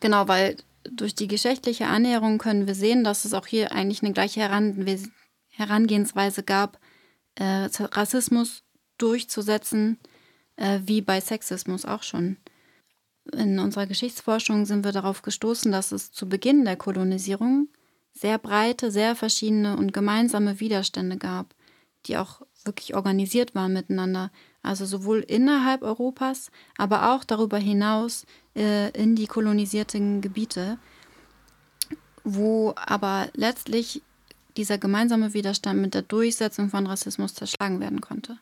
genau, 0.00 0.28
weil 0.28 0.56
durch 0.84 1.14
die 1.14 1.28
geschlechtliche 1.28 1.86
Annäherung 1.86 2.38
können 2.38 2.66
wir 2.66 2.74
sehen, 2.74 3.04
dass 3.04 3.24
es 3.24 3.34
auch 3.34 3.46
hier 3.46 3.72
eigentlich 3.72 4.02
eine 4.02 4.12
gleiche 4.12 4.40
Herangehensweise 5.50 6.42
gab, 6.42 6.78
äh, 7.36 7.68
Rassismus 7.78 8.62
durchzusetzen, 8.98 9.98
äh, 10.56 10.80
wie 10.84 11.00
bei 11.00 11.20
Sexismus 11.20 11.84
auch 11.84 12.02
schon. 12.02 12.36
In 13.32 13.58
unserer 13.58 13.86
Geschichtsforschung 13.86 14.66
sind 14.66 14.84
wir 14.84 14.92
darauf 14.92 15.22
gestoßen, 15.22 15.70
dass 15.70 15.92
es 15.92 16.10
zu 16.10 16.28
Beginn 16.28 16.64
der 16.64 16.76
Kolonisierung 16.76 17.68
sehr 18.12 18.38
breite, 18.38 18.90
sehr 18.90 19.16
verschiedene 19.16 19.76
und 19.76 19.92
gemeinsame 19.92 20.60
Widerstände 20.60 21.16
gab, 21.16 21.54
die 22.06 22.16
auch 22.16 22.42
wirklich 22.64 22.94
organisiert 22.94 23.54
waren 23.54 23.72
miteinander. 23.72 24.30
Also 24.62 24.86
sowohl 24.86 25.20
innerhalb 25.20 25.82
Europas, 25.82 26.50
aber 26.76 27.12
auch 27.12 27.24
darüber 27.24 27.58
hinaus 27.58 28.26
äh, 28.54 28.90
in 28.90 29.16
die 29.16 29.26
kolonisierten 29.26 30.20
Gebiete, 30.20 30.78
wo 32.22 32.74
aber 32.76 33.28
letztlich 33.34 34.02
dieser 34.56 34.78
gemeinsame 34.78 35.34
Widerstand 35.34 35.80
mit 35.80 35.94
der 35.94 36.02
Durchsetzung 36.02 36.68
von 36.68 36.86
Rassismus 36.86 37.34
zerschlagen 37.34 37.80
werden 37.80 38.00
konnte. 38.00 38.38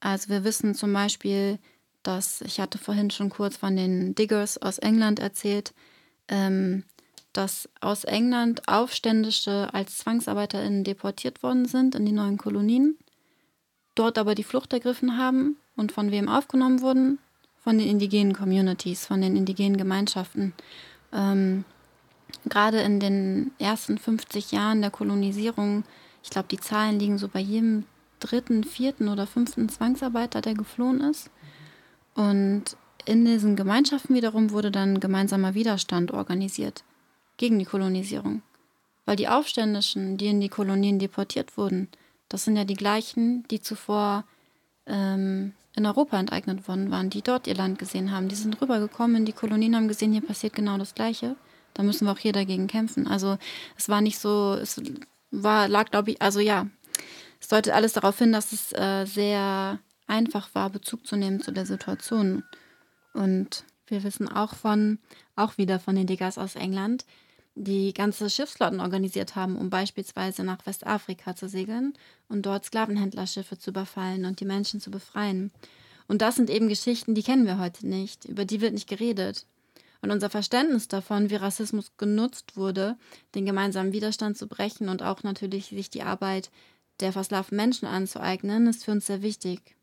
Also 0.00 0.30
wir 0.30 0.44
wissen 0.44 0.74
zum 0.74 0.92
Beispiel, 0.92 1.58
dass, 2.02 2.40
ich 2.40 2.58
hatte 2.58 2.78
vorhin 2.78 3.10
schon 3.10 3.28
kurz 3.30 3.56
von 3.56 3.76
den 3.76 4.14
Diggers 4.14 4.58
aus 4.58 4.78
England 4.78 5.18
erzählt, 5.18 5.74
ähm, 6.28 6.84
dass 7.32 7.68
aus 7.80 8.04
England 8.04 8.66
Aufständische 8.68 9.72
als 9.72 9.98
ZwangsarbeiterInnen 9.98 10.84
deportiert 10.84 11.42
worden 11.42 11.66
sind 11.66 11.94
in 11.94 12.04
die 12.04 12.12
neuen 12.12 12.38
Kolonien, 12.38 12.98
dort 13.94 14.18
aber 14.18 14.34
die 14.34 14.44
Flucht 14.44 14.72
ergriffen 14.72 15.16
haben 15.16 15.56
und 15.76 15.92
von 15.92 16.10
wem 16.10 16.28
aufgenommen 16.28 16.80
wurden? 16.80 17.18
Von 17.62 17.78
den 17.78 17.88
indigenen 17.88 18.32
Communities, 18.32 19.06
von 19.06 19.20
den 19.20 19.36
indigenen 19.36 19.76
Gemeinschaften. 19.76 20.54
Ähm, 21.12 21.64
Gerade 22.46 22.80
in 22.80 23.00
den 23.00 23.50
ersten 23.58 23.98
50 23.98 24.52
Jahren 24.52 24.80
der 24.80 24.90
Kolonisierung, 24.90 25.84
ich 26.22 26.30
glaube, 26.30 26.48
die 26.48 26.58
Zahlen 26.58 26.98
liegen 26.98 27.18
so 27.18 27.28
bei 27.28 27.40
jedem 27.40 27.84
dritten, 28.18 28.64
vierten 28.64 29.08
oder 29.08 29.26
fünften 29.26 29.68
Zwangsarbeiter, 29.68 30.40
der 30.40 30.54
geflohen 30.54 31.00
ist. 31.00 31.30
Und 32.14 32.76
in 33.04 33.24
diesen 33.24 33.56
Gemeinschaften 33.56 34.14
wiederum 34.14 34.50
wurde 34.50 34.70
dann 34.70 35.00
gemeinsamer 35.00 35.54
Widerstand 35.54 36.12
organisiert 36.12 36.82
gegen 37.40 37.58
die 37.58 37.64
Kolonisierung. 37.64 38.42
Weil 39.06 39.16
die 39.16 39.28
Aufständischen, 39.28 40.18
die 40.18 40.26
in 40.26 40.40
die 40.40 40.50
Kolonien 40.50 40.98
deportiert 40.98 41.56
wurden, 41.56 41.88
das 42.28 42.44
sind 42.44 42.56
ja 42.56 42.64
die 42.64 42.74
gleichen, 42.74 43.48
die 43.50 43.60
zuvor 43.60 44.24
ähm, 44.86 45.54
in 45.74 45.86
Europa 45.86 46.20
enteignet 46.20 46.68
worden 46.68 46.90
waren, 46.90 47.08
die 47.08 47.22
dort 47.22 47.46
ihr 47.46 47.54
Land 47.54 47.78
gesehen 47.78 48.12
haben. 48.12 48.28
Die 48.28 48.34
sind 48.34 48.60
rübergekommen 48.60 49.16
in 49.16 49.24
die 49.24 49.32
Kolonien, 49.32 49.74
haben 49.74 49.88
gesehen, 49.88 50.12
hier 50.12 50.20
passiert 50.20 50.52
genau 50.52 50.76
das 50.76 50.94
Gleiche. 50.94 51.34
Da 51.72 51.82
müssen 51.82 52.06
wir 52.06 52.12
auch 52.12 52.18
hier 52.18 52.32
dagegen 52.32 52.66
kämpfen. 52.66 53.06
Also 53.06 53.38
es 53.76 53.88
war 53.88 54.02
nicht 54.02 54.18
so, 54.18 54.54
es 54.54 54.80
war, 55.30 55.66
lag, 55.66 55.90
glaube 55.90 56.10
ich, 56.10 56.22
also 56.22 56.40
ja, 56.40 56.66
es 57.40 57.48
deutet 57.48 57.72
alles 57.72 57.94
darauf 57.94 58.18
hin, 58.18 58.32
dass 58.32 58.52
es 58.52 58.72
äh, 58.72 59.06
sehr 59.06 59.78
einfach 60.06 60.54
war, 60.54 60.68
Bezug 60.68 61.06
zu 61.06 61.16
nehmen 61.16 61.40
zu 61.40 61.52
der 61.52 61.64
Situation. 61.64 62.44
Und 63.14 63.64
wir 63.86 64.04
wissen 64.04 64.28
auch 64.28 64.54
von, 64.54 64.98
auch 65.36 65.56
wieder 65.56 65.80
von 65.80 65.96
den 65.96 66.06
Diggers 66.06 66.36
aus 66.36 66.54
England, 66.54 67.06
die 67.64 67.92
ganze 67.92 68.30
Schiffsflotten 68.30 68.80
organisiert 68.80 69.36
haben, 69.36 69.56
um 69.56 69.70
beispielsweise 69.70 70.44
nach 70.44 70.64
Westafrika 70.64 71.36
zu 71.36 71.48
segeln 71.48 71.92
und 72.28 72.46
dort 72.46 72.64
Sklavenhändlerschiffe 72.64 73.58
zu 73.58 73.70
überfallen 73.70 74.24
und 74.24 74.40
die 74.40 74.46
Menschen 74.46 74.80
zu 74.80 74.90
befreien. 74.90 75.50
Und 76.08 76.22
das 76.22 76.36
sind 76.36 76.50
eben 76.50 76.68
Geschichten, 76.68 77.14
die 77.14 77.22
kennen 77.22 77.46
wir 77.46 77.58
heute 77.58 77.86
nicht, 77.86 78.24
über 78.24 78.44
die 78.44 78.60
wird 78.60 78.72
nicht 78.72 78.88
geredet. 78.88 79.46
Und 80.02 80.10
unser 80.10 80.30
Verständnis 80.30 80.88
davon, 80.88 81.28
wie 81.28 81.36
Rassismus 81.36 81.92
genutzt 81.98 82.56
wurde, 82.56 82.96
den 83.34 83.44
gemeinsamen 83.44 83.92
Widerstand 83.92 84.38
zu 84.38 84.48
brechen 84.48 84.88
und 84.88 85.02
auch 85.02 85.22
natürlich 85.22 85.66
sich 85.66 85.90
die 85.90 86.02
Arbeit 86.02 86.50
der 87.00 87.12
versklavten 87.12 87.56
Menschen 87.56 87.86
anzueignen, 87.86 88.66
ist 88.66 88.84
für 88.84 88.92
uns 88.92 89.06
sehr 89.06 89.20
wichtig. 89.20 89.76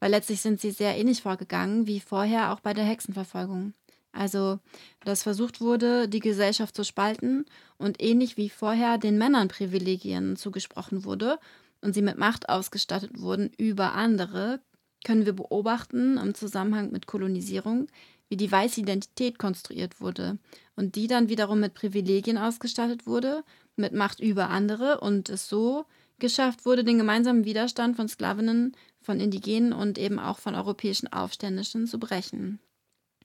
Weil 0.00 0.10
letztlich 0.10 0.42
sind 0.42 0.60
sie 0.60 0.70
sehr 0.70 0.96
ähnlich 0.96 1.22
vorgegangen 1.22 1.86
wie 1.86 2.00
vorher 2.00 2.52
auch 2.52 2.60
bei 2.60 2.74
der 2.74 2.84
Hexenverfolgung. 2.84 3.72
Also, 4.14 4.60
dass 5.00 5.24
versucht 5.24 5.60
wurde, 5.60 6.08
die 6.08 6.20
Gesellschaft 6.20 6.76
zu 6.76 6.84
spalten 6.84 7.46
und 7.78 8.00
ähnlich 8.00 8.36
wie 8.36 8.48
vorher 8.48 8.96
den 8.96 9.18
Männern 9.18 9.48
Privilegien 9.48 10.36
zugesprochen 10.36 11.04
wurde 11.04 11.38
und 11.80 11.94
sie 11.94 12.02
mit 12.02 12.16
Macht 12.16 12.48
ausgestattet 12.48 13.20
wurden 13.20 13.50
über 13.58 13.92
andere, 13.94 14.60
können 15.04 15.26
wir 15.26 15.32
beobachten 15.32 16.16
im 16.16 16.34
Zusammenhang 16.34 16.92
mit 16.92 17.06
Kolonisierung, 17.06 17.88
wie 18.28 18.36
die 18.36 18.50
weiße 18.50 18.80
Identität 18.80 19.38
konstruiert 19.38 20.00
wurde 20.00 20.38
und 20.76 20.94
die 20.94 21.08
dann 21.08 21.28
wiederum 21.28 21.58
mit 21.58 21.74
Privilegien 21.74 22.38
ausgestattet 22.38 23.06
wurde, 23.06 23.42
mit 23.76 23.92
Macht 23.92 24.20
über 24.20 24.48
andere 24.48 25.00
und 25.00 25.28
es 25.28 25.48
so 25.48 25.86
geschafft 26.20 26.64
wurde, 26.64 26.84
den 26.84 26.98
gemeinsamen 26.98 27.44
Widerstand 27.44 27.96
von 27.96 28.08
Sklavinnen, 28.08 28.76
von 29.00 29.18
Indigenen 29.18 29.72
und 29.72 29.98
eben 29.98 30.20
auch 30.20 30.38
von 30.38 30.54
europäischen 30.54 31.12
Aufständischen 31.12 31.88
zu 31.88 31.98
brechen 31.98 32.60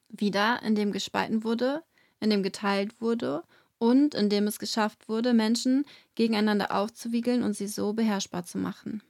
wieder, 0.10 0.62
indem 0.64 0.91
gespalten 0.91 1.43
wurde, 1.43 1.84
indem 2.20 2.43
geteilt 2.43 3.01
wurde 3.01 3.43
und 3.78 4.14
indem 4.14 4.47
es 4.47 4.60
geschafft 4.60 5.07
wurde, 5.07 5.34
Menschen 5.34 5.86
gegeneinander 6.16 6.76
aufzuwiegeln 6.76 7.43
und 7.43 7.53
sie 7.53 7.68
so 7.68 7.93
beherrschbar 7.93 8.45
zu 8.45 8.57
machen. 8.57 9.01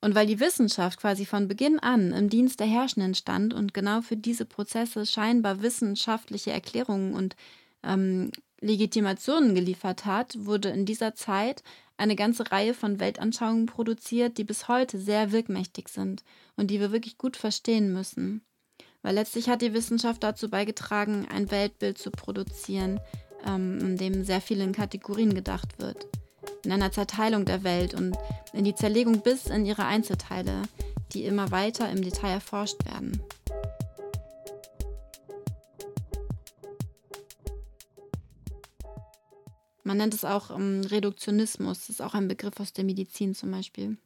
Und 0.00 0.14
weil 0.14 0.26
die 0.26 0.38
Wissenschaft 0.38 1.00
quasi 1.00 1.24
von 1.24 1.48
Beginn 1.48 1.78
an 1.78 2.12
im 2.12 2.28
Dienst 2.28 2.60
der 2.60 2.66
Herrschenden 2.66 3.14
stand 3.14 3.54
und 3.54 3.72
genau 3.72 4.02
für 4.02 4.18
diese 4.18 4.44
Prozesse 4.44 5.06
scheinbar 5.06 5.62
wissenschaftliche 5.62 6.50
Erklärungen 6.50 7.14
und 7.14 7.36
ähm, 7.82 8.30
Legitimationen 8.60 9.54
geliefert 9.54 10.04
hat, 10.04 10.36
wurde 10.44 10.68
in 10.68 10.84
dieser 10.84 11.14
Zeit 11.14 11.62
eine 11.96 12.16
ganze 12.16 12.50
Reihe 12.50 12.74
von 12.74 13.00
Weltanschauungen 13.00 13.64
produziert, 13.64 14.36
die 14.36 14.44
bis 14.44 14.68
heute 14.68 14.98
sehr 14.98 15.32
wirkmächtig 15.32 15.88
sind 15.88 16.22
und 16.56 16.70
die 16.70 16.80
wir 16.80 16.92
wirklich 16.92 17.16
gut 17.16 17.38
verstehen 17.38 17.92
müssen. 17.92 18.42
Weil 19.04 19.16
letztlich 19.16 19.50
hat 19.50 19.60
die 19.60 19.74
Wissenschaft 19.74 20.22
dazu 20.22 20.48
beigetragen, 20.48 21.28
ein 21.30 21.50
Weltbild 21.50 21.98
zu 21.98 22.10
produzieren, 22.10 22.98
ähm, 23.46 23.78
in 23.78 23.96
dem 23.98 24.24
sehr 24.24 24.40
viel 24.40 24.62
in 24.62 24.72
Kategorien 24.72 25.34
gedacht 25.34 25.78
wird. 25.78 26.06
In 26.64 26.72
einer 26.72 26.90
Zerteilung 26.90 27.44
der 27.44 27.62
Welt 27.64 27.92
und 27.92 28.16
in 28.54 28.64
die 28.64 28.74
Zerlegung 28.74 29.20
bis 29.20 29.44
in 29.46 29.66
ihre 29.66 29.84
Einzelteile, 29.84 30.62
die 31.12 31.26
immer 31.26 31.50
weiter 31.50 31.90
im 31.90 32.00
Detail 32.00 32.32
erforscht 32.32 32.82
werden. 32.86 33.20
Man 39.82 39.98
nennt 39.98 40.14
es 40.14 40.24
auch 40.24 40.50
ähm, 40.50 40.80
Reduktionismus, 40.80 41.80
das 41.80 41.90
ist 41.90 42.00
auch 42.00 42.14
ein 42.14 42.26
Begriff 42.26 42.58
aus 42.58 42.72
der 42.72 42.84
Medizin 42.84 43.34
zum 43.34 43.50
Beispiel. 43.50 43.98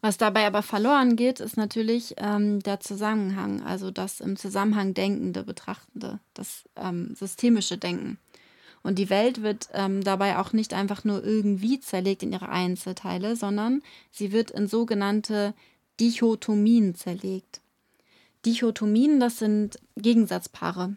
Was 0.00 0.16
dabei 0.16 0.46
aber 0.46 0.62
verloren 0.62 1.14
geht, 1.16 1.40
ist 1.40 1.56
natürlich 1.56 2.14
ähm, 2.16 2.60
der 2.60 2.80
Zusammenhang, 2.80 3.62
also 3.62 3.90
das 3.90 4.20
im 4.20 4.36
Zusammenhang 4.36 4.94
denkende, 4.94 5.42
betrachtende, 5.42 6.20
das 6.32 6.64
ähm, 6.76 7.14
systemische 7.14 7.76
Denken. 7.76 8.18
Und 8.82 8.98
die 8.98 9.10
Welt 9.10 9.42
wird 9.42 9.68
ähm, 9.74 10.02
dabei 10.02 10.38
auch 10.38 10.54
nicht 10.54 10.72
einfach 10.72 11.04
nur 11.04 11.22
irgendwie 11.22 11.80
zerlegt 11.80 12.22
in 12.22 12.32
ihre 12.32 12.48
Einzelteile, 12.48 13.36
sondern 13.36 13.82
sie 14.10 14.32
wird 14.32 14.50
in 14.50 14.66
sogenannte 14.66 15.52
Dichotomien 16.00 16.94
zerlegt. 16.94 17.60
Dichotomien, 18.46 19.20
das 19.20 19.38
sind 19.38 19.78
Gegensatzpaare. 19.96 20.96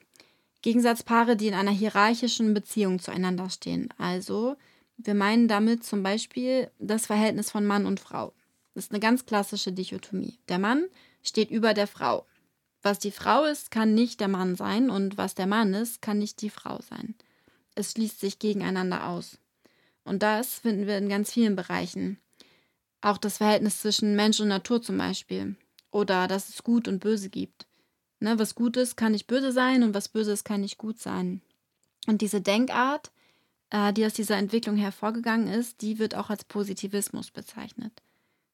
Gegensatzpaare, 0.62 1.36
die 1.36 1.48
in 1.48 1.56
einer 1.56 1.72
hierarchischen 1.72 2.54
Beziehung 2.54 3.00
zueinander 3.00 3.50
stehen. 3.50 3.90
Also, 3.98 4.56
wir 4.96 5.14
meinen 5.14 5.50
damit 5.50 5.84
zum 5.84 6.04
Beispiel 6.04 6.72
das 6.80 7.08
Verhältnis 7.08 7.52
von 7.52 7.66
Mann 7.66 7.86
und 7.86 8.00
Frau. 8.00 8.32
Das 8.74 8.86
ist 8.86 8.92
eine 8.92 9.00
ganz 9.00 9.26
klassische 9.26 9.72
Dichotomie. 9.72 10.40
Der 10.50 10.60
Mann 10.60 10.86
steht 11.22 11.52
über 11.52 11.74
der 11.74 11.88
Frau. 11.88 12.26
Was 12.82 13.00
die 13.00 13.12
Frau 13.12 13.46
ist, 13.46 13.72
kann 13.72 13.94
nicht 13.94 14.20
der 14.20 14.28
Mann 14.28 14.56
sein 14.56 14.90
und 14.90 15.18
was 15.18 15.36
der 15.36 15.48
Mann 15.48 15.74
ist, 15.74 16.02
kann 16.02 16.20
nicht 16.20 16.42
die 16.42 16.50
Frau 16.50 16.82
sein. 16.82 17.16
Es 17.76 17.92
schließt 17.92 18.20
sich 18.20 18.40
gegeneinander 18.40 19.08
aus. 19.08 19.38
Und 20.04 20.22
das 20.22 20.56
finden 20.56 20.86
wir 20.86 20.98
in 20.98 21.08
ganz 21.08 21.32
vielen 21.32 21.56
Bereichen. 21.56 22.20
Auch 23.02 23.18
das 23.18 23.38
Verhältnis 23.38 23.80
zwischen 23.80 24.16
Mensch 24.16 24.40
und 24.40 24.50
Natur 24.50 24.82
zum 24.82 24.98
Beispiel. 24.98 25.56
Oder 25.92 26.28
dass 26.28 26.50
es 26.50 26.64
Gut 26.64 26.88
und 26.88 27.00
Böse 27.00 27.30
gibt. 27.30 27.68
Ne, 28.24 28.40
was 28.40 28.56
gut 28.56 28.78
ist, 28.78 28.96
kann 28.96 29.12
nicht 29.12 29.28
böse 29.28 29.52
sein 29.52 29.84
und 29.84 29.94
was 29.94 30.08
böse 30.08 30.32
ist, 30.32 30.46
kann 30.46 30.62
nicht 30.62 30.78
gut 30.78 30.98
sein. 30.98 31.42
Und 32.08 32.22
diese 32.22 32.40
Denkart, 32.40 33.12
äh, 33.70 33.92
die 33.92 34.06
aus 34.06 34.14
dieser 34.14 34.38
Entwicklung 34.38 34.78
hervorgegangen 34.78 35.50
ist, 35.50 35.82
die 35.82 36.00
wird 36.00 36.16
auch 36.16 36.30
als 36.30 36.46
Positivismus 36.46 37.32
bezeichnet. 37.32 37.92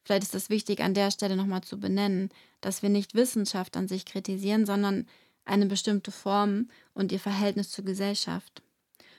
Vielleicht 0.10 0.24
ist 0.24 0.34
es 0.34 0.50
wichtig, 0.50 0.80
an 0.80 0.96
der 0.96 1.12
Stelle 1.12 1.36
nochmal 1.36 1.62
zu 1.62 1.80
benennen, 1.80 2.32
dass 2.62 2.82
wir 2.82 2.90
nicht 2.90 3.14
Wissenschaft 3.14 3.78
an 3.78 3.88
sich 3.88 4.06
kritisieren, 4.06 4.66
sondern 4.66 5.06
eine 5.46 5.68
bestimmte 5.68 6.10
Form 6.10 6.72
und 6.96 7.12
ihr 7.12 7.20
Verhältnis 7.20 7.70
zur 7.70 7.86
Gesellschaft. 7.86 8.64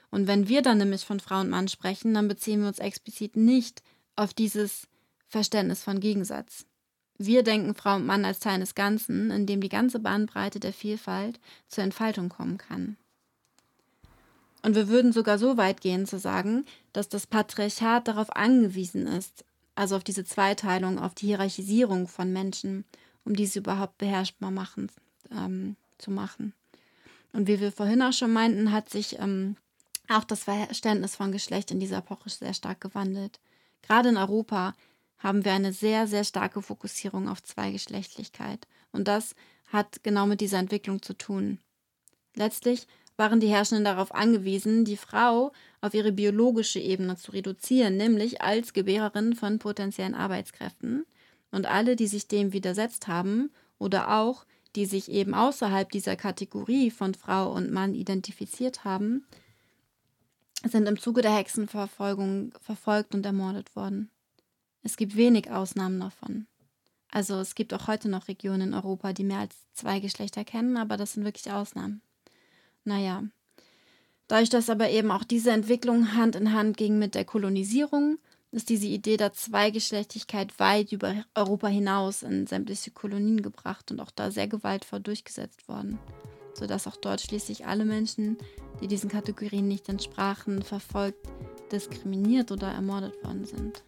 Und 0.09 0.27
wenn 0.27 0.49
wir 0.49 0.61
dann 0.61 0.79
nämlich 0.79 1.05
von 1.05 1.21
Frau 1.21 1.39
und 1.39 1.49
Mann 1.49 1.69
sprechen, 1.69 2.13
dann 2.13 2.27
beziehen 2.27 2.59
wir 2.59 2.67
uns 2.67 2.79
explizit 2.79 3.37
nicht 3.37 3.81
auf 4.17 4.33
dieses 4.33 4.89
Verständnis 5.29 5.81
von 5.81 6.01
Gegensatz. 6.01 6.65
Wir 7.17 7.43
denken 7.43 7.73
Frau 7.73 7.95
und 7.95 8.05
Mann 8.05 8.25
als 8.25 8.39
Teil 8.39 8.59
des 8.59 8.75
Ganzen, 8.75 9.31
in 9.31 9.45
dem 9.45 9.61
die 9.61 9.69
ganze 9.69 9.99
Bandbreite 9.99 10.59
der 10.59 10.73
Vielfalt 10.73 11.39
zur 11.69 11.85
Entfaltung 11.85 12.27
kommen 12.27 12.57
kann. 12.57 12.97
Und 14.61 14.75
wir 14.75 14.89
würden 14.89 15.13
sogar 15.13 15.39
so 15.39 15.55
weit 15.55 15.79
gehen 15.79 16.05
zu 16.05 16.19
sagen, 16.19 16.65
dass 16.91 17.07
das 17.07 17.27
Patriarchat 17.27 18.09
darauf 18.09 18.35
angewiesen 18.35 19.07
ist, 19.07 19.45
also 19.75 19.95
auf 19.95 20.03
diese 20.03 20.25
Zweiteilung, 20.25 20.99
auf 20.99 21.13
die 21.13 21.27
Hierarchisierung 21.27 22.07
von 22.07 22.31
Menschen, 22.31 22.85
um 23.25 23.35
diese 23.35 23.59
überhaupt 23.59 23.97
beherrschbar 23.97 24.51
machen, 24.51 24.91
ähm, 25.31 25.75
zu 25.97 26.11
machen. 26.11 26.53
Und 27.33 27.47
wie 27.47 27.59
wir 27.59 27.71
vorhin 27.71 28.01
auch 28.01 28.13
schon 28.13 28.33
meinten, 28.33 28.71
hat 28.71 28.89
sich 28.89 29.19
ähm, 29.19 29.55
auch 30.09 30.23
das 30.23 30.43
Verständnis 30.43 31.15
von 31.15 31.31
Geschlecht 31.31 31.71
in 31.71 31.79
dieser 31.79 31.99
Epoche 31.99 32.29
sehr 32.29 32.53
stark 32.53 32.81
gewandelt. 32.81 33.39
Gerade 33.81 34.09
in 34.09 34.17
Europa 34.17 34.75
haben 35.17 35.45
wir 35.45 35.53
eine 35.53 35.71
sehr, 35.71 36.07
sehr 36.07 36.23
starke 36.23 36.61
Fokussierung 36.61 37.29
auf 37.29 37.43
Zweigeschlechtlichkeit. 37.43 38.67
Und 38.91 39.07
das 39.07 39.35
hat 39.67 40.03
genau 40.03 40.25
mit 40.25 40.41
dieser 40.41 40.59
Entwicklung 40.59 41.01
zu 41.01 41.13
tun. 41.13 41.59
Letztlich 42.35 42.87
waren 43.21 43.39
die 43.39 43.49
Herrschenden 43.49 43.85
darauf 43.85 44.15
angewiesen, 44.15 44.83
die 44.83 44.97
Frau 44.97 45.51
auf 45.79 45.93
ihre 45.93 46.11
biologische 46.11 46.79
Ebene 46.79 47.17
zu 47.17 47.31
reduzieren, 47.31 47.95
nämlich 47.95 48.41
als 48.41 48.73
Gebärerin 48.73 49.35
von 49.35 49.59
potenziellen 49.59 50.15
Arbeitskräften. 50.15 51.05
Und 51.51 51.67
alle, 51.67 51.95
die 51.95 52.07
sich 52.07 52.27
dem 52.27 52.51
widersetzt 52.51 53.07
haben 53.07 53.51
oder 53.77 54.17
auch 54.17 54.45
die 54.75 54.85
sich 54.85 55.11
eben 55.11 55.35
außerhalb 55.35 55.91
dieser 55.91 56.15
Kategorie 56.15 56.89
von 56.89 57.13
Frau 57.13 57.51
und 57.51 57.71
Mann 57.71 57.93
identifiziert 57.93 58.85
haben, 58.85 59.27
sind 60.63 60.87
im 60.87 60.97
Zuge 60.97 61.21
der 61.21 61.35
Hexenverfolgung 61.35 62.53
verfolgt 62.59 63.13
und 63.13 63.25
ermordet 63.25 63.75
worden. 63.75 64.09
Es 64.81 64.97
gibt 64.97 65.15
wenig 65.15 65.51
Ausnahmen 65.51 65.99
davon. 65.99 66.47
Also 67.11 67.35
es 67.39 67.53
gibt 67.53 67.73
auch 67.73 67.87
heute 67.87 68.09
noch 68.09 68.29
Regionen 68.29 68.69
in 68.69 68.73
Europa, 68.73 69.13
die 69.13 69.25
mehr 69.25 69.39
als 69.39 69.55
zwei 69.73 69.99
Geschlechter 69.99 70.43
kennen, 70.43 70.77
aber 70.77 70.97
das 70.97 71.13
sind 71.13 71.25
wirklich 71.25 71.51
Ausnahmen. 71.51 72.01
Naja, 72.83 73.23
dadurch, 74.27 74.49
dass 74.49 74.69
aber 74.69 74.89
eben 74.89 75.11
auch 75.11 75.23
diese 75.23 75.51
Entwicklung 75.51 76.13
Hand 76.15 76.35
in 76.35 76.53
Hand 76.53 76.77
ging 76.77 76.97
mit 76.97 77.15
der 77.15 77.25
Kolonisierung, 77.25 78.17
ist 78.51 78.69
diese 78.69 78.87
Idee 78.87 79.17
der 79.17 79.33
Zweigeschlechtigkeit 79.33 80.59
weit 80.59 80.91
über 80.91 81.23
Europa 81.35 81.67
hinaus 81.67 82.21
in 82.21 82.47
sämtliche 82.47 82.91
Kolonien 82.91 83.41
gebracht 83.41 83.91
und 83.91 83.99
auch 84.01 84.11
da 84.11 84.29
sehr 84.29 84.47
gewaltvoll 84.47 84.99
durchgesetzt 84.99 85.67
worden, 85.69 85.99
sodass 86.53 86.87
auch 86.87 86.97
dort 86.97 87.21
schließlich 87.21 87.65
alle 87.65 87.85
Menschen, 87.85 88.37
die 88.81 88.87
diesen 88.87 89.09
Kategorien 89.09 89.67
nicht 89.67 89.87
entsprachen, 89.87 90.63
verfolgt, 90.63 91.29
diskriminiert 91.71 92.51
oder 92.51 92.67
ermordet 92.67 93.23
worden 93.23 93.45
sind. 93.45 93.83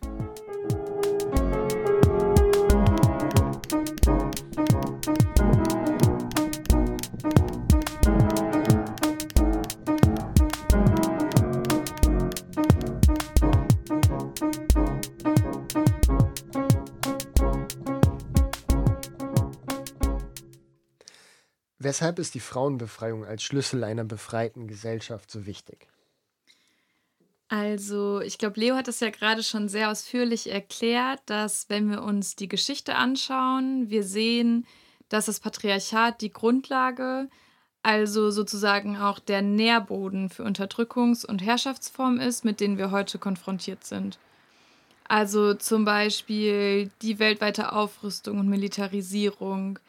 Weshalb 21.84 22.18
ist 22.18 22.34
die 22.34 22.40
Frauenbefreiung 22.40 23.26
als 23.26 23.44
Schlüssel 23.44 23.84
einer 23.84 24.06
befreiten 24.06 24.68
Gesellschaft 24.68 25.30
so 25.30 25.46
wichtig? 25.46 25.88
Also, 27.50 28.22
ich 28.22 28.38
glaube, 28.38 28.60
Leo 28.60 28.76
hat 28.76 28.88
es 28.88 29.02
ja 29.02 29.10
gerade 29.10 29.44
schon 29.44 29.68
sehr 29.68 29.92
ausführlich 29.92 30.50
erklärt, 30.50 31.20
dass 31.26 31.70
wenn 31.70 31.90
wir 31.92 32.02
uns 32.02 32.36
die 32.36 32.48
Geschichte 32.48 32.96
anschauen, 32.96 33.90
wir 33.90 34.04
sehen, 34.04 34.66
dass 35.10 35.26
das 35.26 35.42
Patriarchat 35.42 36.22
die 36.22 36.32
Grundlage, 36.32 37.30
also 37.84 38.32
sozusagen 38.32 38.98
auch 38.98 39.20
der 39.20 39.42
Nährboden 39.42 40.30
für 40.30 40.46
Unterdrückungs- 40.46 41.26
und 41.26 41.44
Herrschaftsformen 41.44 42.22
ist, 42.22 42.46
mit 42.46 42.62
denen 42.62 42.78
wir 42.78 42.92
heute 42.92 43.20
konfrontiert 43.20 43.84
sind. 43.84 44.18
Also 45.08 45.54
zum 45.54 45.84
Beispiel 45.84 46.90
die 47.02 47.20
weltweite 47.20 47.74
Aufrüstung 47.74 48.40
und 48.40 48.48
Militarisierung, 48.48 49.80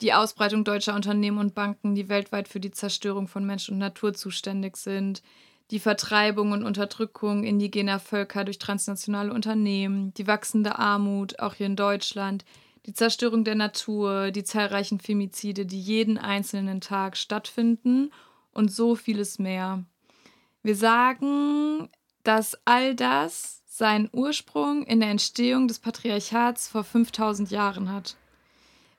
die 0.00 0.12
Ausbreitung 0.12 0.64
deutscher 0.64 0.94
Unternehmen 0.94 1.38
und 1.38 1.54
Banken, 1.54 1.94
die 1.94 2.08
weltweit 2.08 2.48
für 2.48 2.60
die 2.60 2.70
Zerstörung 2.70 3.26
von 3.26 3.44
Mensch 3.44 3.68
und 3.68 3.78
Natur 3.78 4.14
zuständig 4.14 4.76
sind, 4.76 5.22
die 5.70 5.80
Vertreibung 5.80 6.52
und 6.52 6.64
Unterdrückung 6.64 7.44
indigener 7.44 7.98
Völker 7.98 8.44
durch 8.44 8.58
transnationale 8.58 9.32
Unternehmen, 9.32 10.14
die 10.14 10.26
wachsende 10.26 10.78
Armut, 10.78 11.38
auch 11.40 11.54
hier 11.54 11.66
in 11.66 11.76
Deutschland, 11.76 12.44
die 12.86 12.94
Zerstörung 12.94 13.44
der 13.44 13.54
Natur, 13.54 14.30
die 14.30 14.44
zahlreichen 14.44 14.98
Femizide, 14.98 15.66
die 15.66 15.80
jeden 15.80 16.16
einzelnen 16.16 16.80
Tag 16.80 17.16
stattfinden 17.16 18.10
und 18.52 18.72
so 18.72 18.94
vieles 18.94 19.38
mehr. 19.38 19.84
Wir 20.62 20.74
sagen, 20.74 21.88
dass 22.22 22.58
all 22.64 22.94
das 22.94 23.62
seinen 23.66 24.08
Ursprung 24.12 24.84
in 24.84 25.00
der 25.00 25.10
Entstehung 25.10 25.68
des 25.68 25.78
Patriarchats 25.78 26.68
vor 26.68 26.82
5000 26.82 27.50
Jahren 27.50 27.92
hat. 27.92 28.16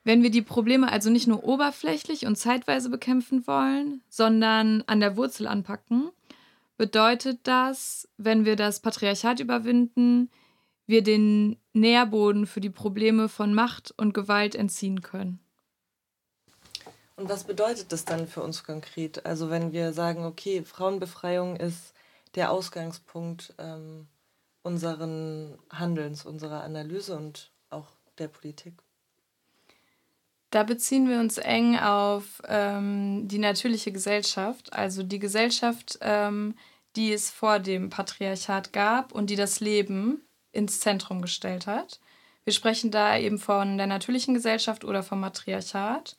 Wenn 0.02 0.22
wir 0.22 0.30
die 0.30 0.42
Probleme 0.42 0.90
also 0.90 1.10
nicht 1.10 1.26
nur 1.26 1.44
oberflächlich 1.44 2.26
und 2.26 2.36
zeitweise 2.36 2.88
bekämpfen 2.88 3.46
wollen, 3.46 4.02
sondern 4.08 4.82
an 4.86 5.00
der 5.00 5.16
Wurzel 5.16 5.46
anpacken, 5.46 6.10
bedeutet 6.78 7.40
das, 7.42 8.08
wenn 8.16 8.46
wir 8.46 8.56
das 8.56 8.80
Patriarchat 8.80 9.40
überwinden, 9.40 10.30
wir 10.86 11.02
den 11.02 11.58
Nährboden 11.74 12.46
für 12.46 12.60
die 12.60 12.70
Probleme 12.70 13.28
von 13.28 13.54
Macht 13.54 13.92
und 13.96 14.14
Gewalt 14.14 14.54
entziehen 14.54 15.02
können. 15.02 15.38
Und 17.16 17.28
was 17.28 17.44
bedeutet 17.44 17.92
das 17.92 18.06
dann 18.06 18.26
für 18.26 18.42
uns 18.42 18.64
konkret? 18.64 19.26
Also 19.26 19.50
wenn 19.50 19.72
wir 19.72 19.92
sagen, 19.92 20.24
okay, 20.24 20.64
Frauenbefreiung 20.64 21.56
ist 21.56 21.92
der 22.34 22.50
Ausgangspunkt 22.50 23.52
ähm, 23.58 24.06
unseren 24.62 25.58
Handelns, 25.70 26.24
unserer 26.24 26.62
Analyse 26.62 27.14
und 27.16 27.50
auch 27.68 27.88
der 28.16 28.28
Politik. 28.28 28.72
Da 30.50 30.64
beziehen 30.64 31.08
wir 31.08 31.20
uns 31.20 31.38
eng 31.38 31.78
auf 31.78 32.42
ähm, 32.48 33.28
die 33.28 33.38
natürliche 33.38 33.92
Gesellschaft, 33.92 34.72
also 34.72 35.02
die 35.04 35.20
Gesellschaft, 35.20 35.98
ähm, 36.02 36.56
die 36.96 37.12
es 37.12 37.30
vor 37.30 37.60
dem 37.60 37.88
Patriarchat 37.88 38.72
gab 38.72 39.12
und 39.12 39.30
die 39.30 39.36
das 39.36 39.60
Leben 39.60 40.22
ins 40.52 40.80
Zentrum 40.80 41.22
gestellt 41.22 41.68
hat. 41.68 42.00
Wir 42.44 42.52
sprechen 42.52 42.90
da 42.90 43.16
eben 43.16 43.38
von 43.38 43.78
der 43.78 43.86
natürlichen 43.86 44.34
Gesellschaft 44.34 44.84
oder 44.84 45.04
vom 45.04 45.20
Matriarchat. 45.20 46.16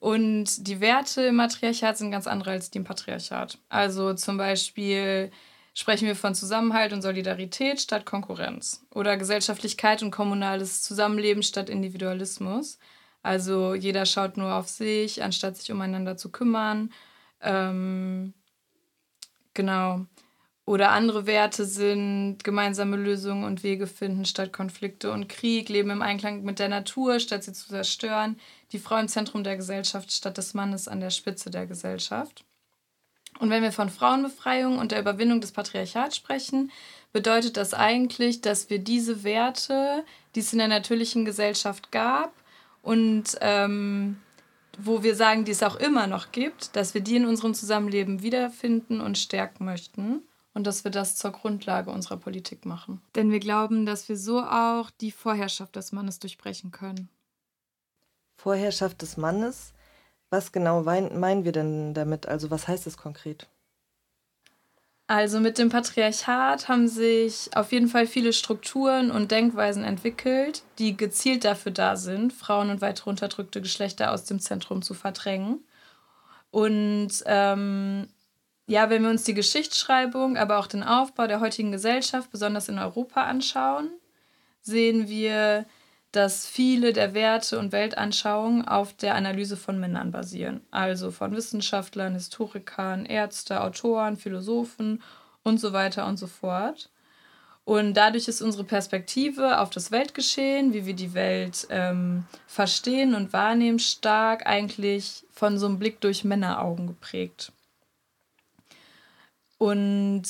Und 0.00 0.66
die 0.66 0.80
Werte 0.80 1.22
im 1.22 1.36
Matriarchat 1.36 1.98
sind 1.98 2.10
ganz 2.10 2.26
andere 2.26 2.52
als 2.52 2.70
die 2.70 2.78
im 2.78 2.84
Patriarchat. 2.84 3.58
Also 3.68 4.14
zum 4.14 4.38
Beispiel 4.38 5.30
sprechen 5.74 6.06
wir 6.06 6.16
von 6.16 6.34
Zusammenhalt 6.34 6.92
und 6.92 7.02
Solidarität 7.02 7.80
statt 7.80 8.06
Konkurrenz 8.06 8.84
oder 8.92 9.16
Gesellschaftlichkeit 9.16 10.02
und 10.02 10.10
kommunales 10.10 10.82
Zusammenleben 10.82 11.42
statt 11.44 11.68
Individualismus. 11.68 12.78
Also 13.22 13.74
jeder 13.74 14.06
schaut 14.06 14.36
nur 14.36 14.54
auf 14.54 14.68
sich, 14.68 15.22
anstatt 15.22 15.56
sich 15.56 15.70
umeinander 15.72 16.16
zu 16.16 16.30
kümmern. 16.30 16.92
Ähm, 17.40 18.34
Genau. 19.58 20.06
Oder 20.66 20.90
andere 20.90 21.26
Werte 21.26 21.64
sind 21.64 22.44
gemeinsame 22.44 22.96
Lösungen 22.96 23.42
und 23.42 23.64
Wege 23.64 23.88
finden 23.88 24.24
statt 24.24 24.52
Konflikte 24.52 25.10
und 25.10 25.28
Krieg, 25.28 25.68
Leben 25.68 25.90
im 25.90 26.00
Einklang 26.00 26.44
mit 26.44 26.60
der 26.60 26.68
Natur 26.68 27.18
statt 27.18 27.42
sie 27.42 27.52
zu 27.52 27.68
zerstören, 27.68 28.38
die 28.70 28.78
Frau 28.78 28.98
im 28.98 29.08
Zentrum 29.08 29.42
der 29.42 29.56
Gesellschaft 29.56 30.12
statt 30.12 30.38
des 30.38 30.54
Mannes 30.54 30.86
an 30.86 31.00
der 31.00 31.10
Spitze 31.10 31.50
der 31.50 31.66
Gesellschaft. 31.66 32.44
Und 33.40 33.50
wenn 33.50 33.64
wir 33.64 33.72
von 33.72 33.90
Frauenbefreiung 33.90 34.78
und 34.78 34.92
der 34.92 35.00
Überwindung 35.00 35.40
des 35.40 35.50
Patriarchats 35.50 36.14
sprechen, 36.14 36.70
bedeutet 37.12 37.56
das 37.56 37.74
eigentlich, 37.74 38.42
dass 38.42 38.70
wir 38.70 38.78
diese 38.78 39.24
Werte, 39.24 40.04
die 40.36 40.40
es 40.40 40.52
in 40.52 40.60
der 40.60 40.68
natürlichen 40.68 41.24
Gesellschaft 41.24 41.90
gab 41.90 42.32
und 42.82 43.36
ähm, 43.40 44.16
wo 44.78 45.02
wir 45.02 45.14
sagen, 45.14 45.44
die 45.44 45.52
es 45.52 45.62
auch 45.62 45.76
immer 45.76 46.06
noch 46.06 46.32
gibt, 46.32 46.76
dass 46.76 46.94
wir 46.94 47.00
die 47.00 47.16
in 47.16 47.26
unserem 47.26 47.54
Zusammenleben 47.54 48.22
wiederfinden 48.22 49.00
und 49.00 49.18
stärken 49.18 49.64
möchten 49.64 50.22
und 50.54 50.66
dass 50.66 50.84
wir 50.84 50.90
das 50.90 51.16
zur 51.16 51.32
Grundlage 51.32 51.90
unserer 51.90 52.16
Politik 52.16 52.64
machen. 52.64 53.00
Denn 53.14 53.30
wir 53.30 53.40
glauben, 53.40 53.86
dass 53.86 54.08
wir 54.08 54.16
so 54.16 54.40
auch 54.40 54.90
die 54.90 55.10
Vorherrschaft 55.10 55.76
des 55.76 55.92
Mannes 55.92 56.18
durchbrechen 56.18 56.70
können. 56.70 57.08
Vorherrschaft 58.36 59.02
des 59.02 59.16
Mannes? 59.16 59.72
Was 60.30 60.52
genau 60.52 60.82
meinen 60.82 61.44
wir 61.44 61.52
denn 61.52 61.94
damit? 61.94 62.26
Also 62.26 62.50
was 62.50 62.68
heißt 62.68 62.86
das 62.86 62.96
konkret? 62.96 63.48
Also 65.10 65.40
mit 65.40 65.56
dem 65.56 65.70
Patriarchat 65.70 66.68
haben 66.68 66.86
sich 66.86 67.48
auf 67.54 67.72
jeden 67.72 67.88
Fall 67.88 68.06
viele 68.06 68.34
Strukturen 68.34 69.10
und 69.10 69.30
Denkweisen 69.30 69.82
entwickelt, 69.82 70.62
die 70.78 70.98
gezielt 70.98 71.46
dafür 71.46 71.72
da 71.72 71.96
sind, 71.96 72.30
Frauen 72.30 72.68
und 72.68 72.82
weitere 72.82 73.08
unterdrückte 73.08 73.62
Geschlechter 73.62 74.12
aus 74.12 74.24
dem 74.24 74.38
Zentrum 74.38 74.82
zu 74.82 74.92
verdrängen. 74.92 75.64
Und 76.50 77.08
ähm, 77.24 78.08
ja, 78.66 78.90
wenn 78.90 79.02
wir 79.02 79.08
uns 79.08 79.24
die 79.24 79.32
Geschichtsschreibung, 79.32 80.36
aber 80.36 80.58
auch 80.58 80.66
den 80.66 80.82
Aufbau 80.82 81.26
der 81.26 81.40
heutigen 81.40 81.72
Gesellschaft, 81.72 82.30
besonders 82.30 82.68
in 82.68 82.78
Europa, 82.78 83.22
anschauen, 83.22 83.88
sehen 84.60 85.08
wir, 85.08 85.64
dass 86.12 86.46
viele 86.46 86.92
der 86.92 87.12
Werte 87.12 87.58
und 87.58 87.72
Weltanschauungen 87.72 88.66
auf 88.66 88.94
der 88.94 89.14
Analyse 89.14 89.56
von 89.56 89.78
Männern 89.78 90.10
basieren. 90.10 90.62
Also 90.70 91.10
von 91.10 91.36
Wissenschaftlern, 91.36 92.14
Historikern, 92.14 93.04
Ärzte, 93.04 93.62
Autoren, 93.62 94.16
Philosophen 94.16 95.02
und 95.42 95.58
so 95.58 95.72
weiter 95.72 96.06
und 96.06 96.16
so 96.16 96.26
fort. 96.26 96.90
Und 97.68 97.92
dadurch 97.92 98.28
ist 98.28 98.40
unsere 98.40 98.64
Perspektive 98.64 99.60
auf 99.60 99.68
das 99.68 99.90
Weltgeschehen, 99.90 100.72
wie 100.72 100.86
wir 100.86 100.94
die 100.94 101.12
Welt 101.12 101.66
ähm, 101.68 102.24
verstehen 102.46 103.14
und 103.14 103.34
wahrnehmen, 103.34 103.78
stark 103.78 104.46
eigentlich 104.46 105.26
von 105.30 105.58
so 105.58 105.66
einem 105.66 105.78
Blick 105.78 106.00
durch 106.00 106.24
Männeraugen 106.24 106.86
geprägt. 106.86 107.52
Und 109.58 110.22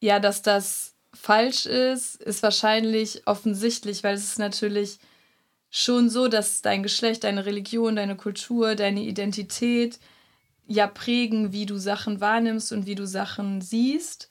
ja, 0.00 0.18
dass 0.18 0.42
das 0.42 0.95
falsch 1.26 1.66
ist, 1.66 2.22
ist 2.22 2.44
wahrscheinlich 2.44 3.22
offensichtlich, 3.26 4.04
weil 4.04 4.14
es 4.14 4.24
ist 4.24 4.38
natürlich 4.38 4.98
schon 5.70 6.08
so, 6.08 6.28
dass 6.28 6.62
dein 6.62 6.84
Geschlecht, 6.84 7.24
deine 7.24 7.46
Religion, 7.46 7.96
deine 7.96 8.16
Kultur, 8.16 8.76
deine 8.76 9.00
Identität 9.00 9.98
ja 10.68 10.86
prägen, 10.86 11.52
wie 11.52 11.66
du 11.66 11.78
Sachen 11.78 12.20
wahrnimmst 12.20 12.72
und 12.72 12.86
wie 12.86 12.94
du 12.94 13.08
Sachen 13.08 13.60
siehst. 13.60 14.28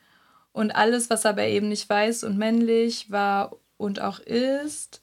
Und 0.53 0.73
alles, 0.73 1.09
was 1.09 1.25
aber 1.25 1.43
eben 1.43 1.67
nicht 1.67 1.89
weiß 1.89 2.23
und 2.23 2.37
männlich 2.37 3.11
war 3.11 3.57
und 3.75 3.99
auch 3.99 4.19
ist, 4.19 5.01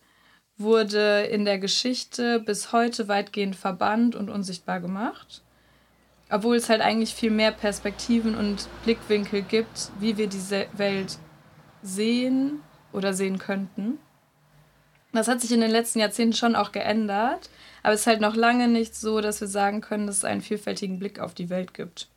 wurde 0.57 1.25
in 1.25 1.45
der 1.45 1.59
Geschichte 1.59 2.41
bis 2.41 2.73
heute 2.73 3.09
weitgehend 3.09 3.55
verbannt 3.55 4.17
und 4.17 4.31
unsichtbar 4.31 4.81
gemacht 4.81 5.43
obwohl 6.31 6.57
es 6.57 6.71
halt 6.71 6.81
eigentlich 6.81 7.15
viel 7.15 7.31
mehr 7.31 7.53
Perspektiven 7.53 8.35
und 8.35 8.67
Blickwinkel 8.85 9.43
gibt, 9.43 9.91
wie 10.01 10.17
wir 10.17 10.29
diese 10.29 10.67
Welt 10.73 11.19
sehen 11.83 12.61
oder 12.93 13.13
sehen 13.13 13.39
könnten. 13.39 13.99
Das 15.13 15.29
hat 15.29 15.41
sich 15.41 15.53
in 15.53 15.61
den 15.61 15.71
letzten 15.71 15.99
Jahrzehnten 15.99 16.35
schon 16.35 16.57
auch 16.57 16.73
geändert, 16.73 17.51
aber 17.83 17.93
es 17.93 18.01
ist 18.01 18.07
halt 18.07 18.21
noch 18.21 18.35
lange 18.35 18.69
nicht 18.69 18.95
so, 18.95 19.21
dass 19.21 19.41
wir 19.41 19.49
sagen 19.49 19.83
können, 19.83 20.07
dass 20.07 20.19
es 20.19 20.25
einen 20.25 20.41
vielfältigen 20.41 20.99
Blick 20.99 21.19
auf 21.19 21.35
die 21.35 21.51
Welt 21.51 21.75
gibt. 21.75 22.09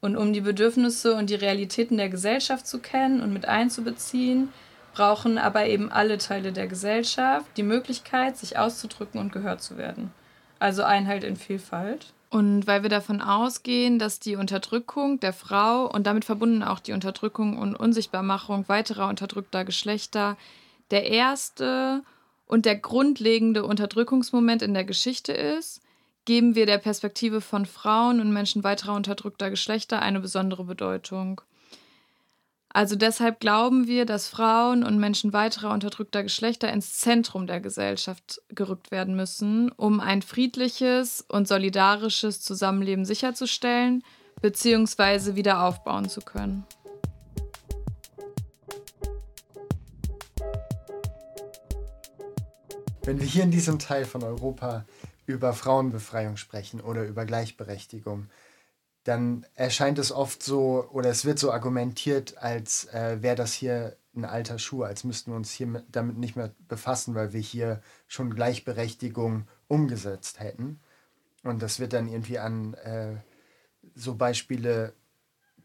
Und 0.00 0.16
um 0.16 0.32
die 0.32 0.40
Bedürfnisse 0.40 1.14
und 1.14 1.30
die 1.30 1.34
Realitäten 1.34 1.96
der 1.98 2.08
Gesellschaft 2.08 2.66
zu 2.66 2.78
kennen 2.78 3.20
und 3.20 3.32
mit 3.32 3.46
einzubeziehen, 3.46 4.50
brauchen 4.94 5.36
aber 5.36 5.66
eben 5.66 5.92
alle 5.92 6.16
Teile 6.16 6.52
der 6.52 6.68
Gesellschaft 6.68 7.46
die 7.56 7.62
Möglichkeit, 7.62 8.38
sich 8.38 8.58
auszudrücken 8.58 9.20
und 9.20 9.32
gehört 9.32 9.62
zu 9.62 9.76
werden. 9.76 10.10
Also 10.58 10.84
Einheit 10.84 11.22
in 11.22 11.36
Vielfalt. 11.36 12.14
Und 12.28 12.66
weil 12.66 12.82
wir 12.82 12.90
davon 12.90 13.20
ausgehen, 13.20 13.98
dass 13.98 14.18
die 14.18 14.36
Unterdrückung 14.36 15.20
der 15.20 15.32
Frau 15.32 15.86
und 15.86 16.06
damit 16.06 16.24
verbunden 16.24 16.62
auch 16.62 16.80
die 16.80 16.92
Unterdrückung 16.92 17.56
und 17.56 17.76
Unsichtbarmachung 17.76 18.68
weiterer 18.68 19.08
unterdrückter 19.08 19.64
Geschlechter 19.64 20.36
der 20.90 21.08
erste 21.08 22.02
und 22.46 22.64
der 22.64 22.76
grundlegende 22.76 23.64
Unterdrückungsmoment 23.64 24.62
in 24.62 24.74
der 24.74 24.84
Geschichte 24.84 25.32
ist, 25.32 25.80
geben 26.24 26.54
wir 26.54 26.66
der 26.66 26.78
Perspektive 26.78 27.40
von 27.40 27.66
Frauen 27.66 28.20
und 28.20 28.32
Menschen 28.32 28.64
weiterer 28.64 28.94
unterdrückter 28.94 29.50
Geschlechter 29.50 30.02
eine 30.02 30.20
besondere 30.20 30.64
Bedeutung. 30.64 31.40
Also 32.76 32.94
deshalb 32.94 33.40
glauben 33.40 33.86
wir, 33.86 34.04
dass 34.04 34.28
Frauen 34.28 34.84
und 34.84 34.98
Menschen 34.98 35.32
weiterer 35.32 35.72
unterdrückter 35.72 36.22
Geschlechter 36.22 36.70
ins 36.70 36.98
Zentrum 36.98 37.46
der 37.46 37.58
Gesellschaft 37.58 38.42
gerückt 38.50 38.90
werden 38.90 39.16
müssen, 39.16 39.72
um 39.72 39.98
ein 39.98 40.20
friedliches 40.20 41.24
und 41.26 41.48
solidarisches 41.48 42.42
Zusammenleben 42.42 43.06
sicherzustellen 43.06 44.04
bzw. 44.42 45.36
wieder 45.36 45.64
aufbauen 45.64 46.10
zu 46.10 46.20
können. 46.20 46.66
Wenn 53.04 53.18
wir 53.18 53.26
hier 53.26 53.44
in 53.44 53.52
diesem 53.52 53.78
Teil 53.78 54.04
von 54.04 54.22
Europa 54.22 54.84
über 55.24 55.54
Frauenbefreiung 55.54 56.36
sprechen 56.36 56.82
oder 56.82 57.06
über 57.06 57.24
Gleichberechtigung, 57.24 58.28
dann 59.06 59.46
erscheint 59.54 59.98
es 59.98 60.10
oft 60.10 60.42
so 60.42 60.88
oder 60.90 61.10
es 61.10 61.24
wird 61.24 61.38
so 61.38 61.52
argumentiert, 61.52 62.38
als 62.38 62.86
äh, 62.92 63.22
wäre 63.22 63.36
das 63.36 63.52
hier 63.52 63.96
ein 64.16 64.24
alter 64.24 64.58
Schuh, 64.58 64.82
als 64.82 65.04
müssten 65.04 65.30
wir 65.30 65.36
uns 65.36 65.52
hier 65.52 65.68
mit, 65.68 65.84
damit 65.92 66.18
nicht 66.18 66.34
mehr 66.34 66.50
befassen, 66.68 67.14
weil 67.14 67.32
wir 67.32 67.40
hier 67.40 67.82
schon 68.08 68.34
Gleichberechtigung 68.34 69.46
umgesetzt 69.68 70.40
hätten. 70.40 70.80
Und 71.44 71.62
das 71.62 71.78
wird 71.78 71.92
dann 71.92 72.08
irgendwie 72.08 72.38
an 72.38 72.74
äh, 72.74 73.16
so 73.94 74.16
Beispiele 74.16 74.92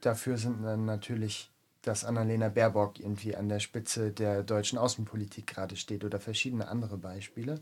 dafür 0.01 0.37
sind 0.37 0.63
dann 0.63 0.85
natürlich, 0.85 1.51
dass 1.81 2.03
Annalena 2.03 2.49
Baerbock 2.49 2.99
irgendwie 2.99 3.35
an 3.35 3.49
der 3.49 3.59
Spitze 3.59 4.11
der 4.11 4.43
deutschen 4.43 4.77
Außenpolitik 4.77 5.47
gerade 5.47 5.75
steht 5.75 6.03
oder 6.03 6.19
verschiedene 6.19 6.67
andere 6.67 6.97
Beispiele. 6.97 7.61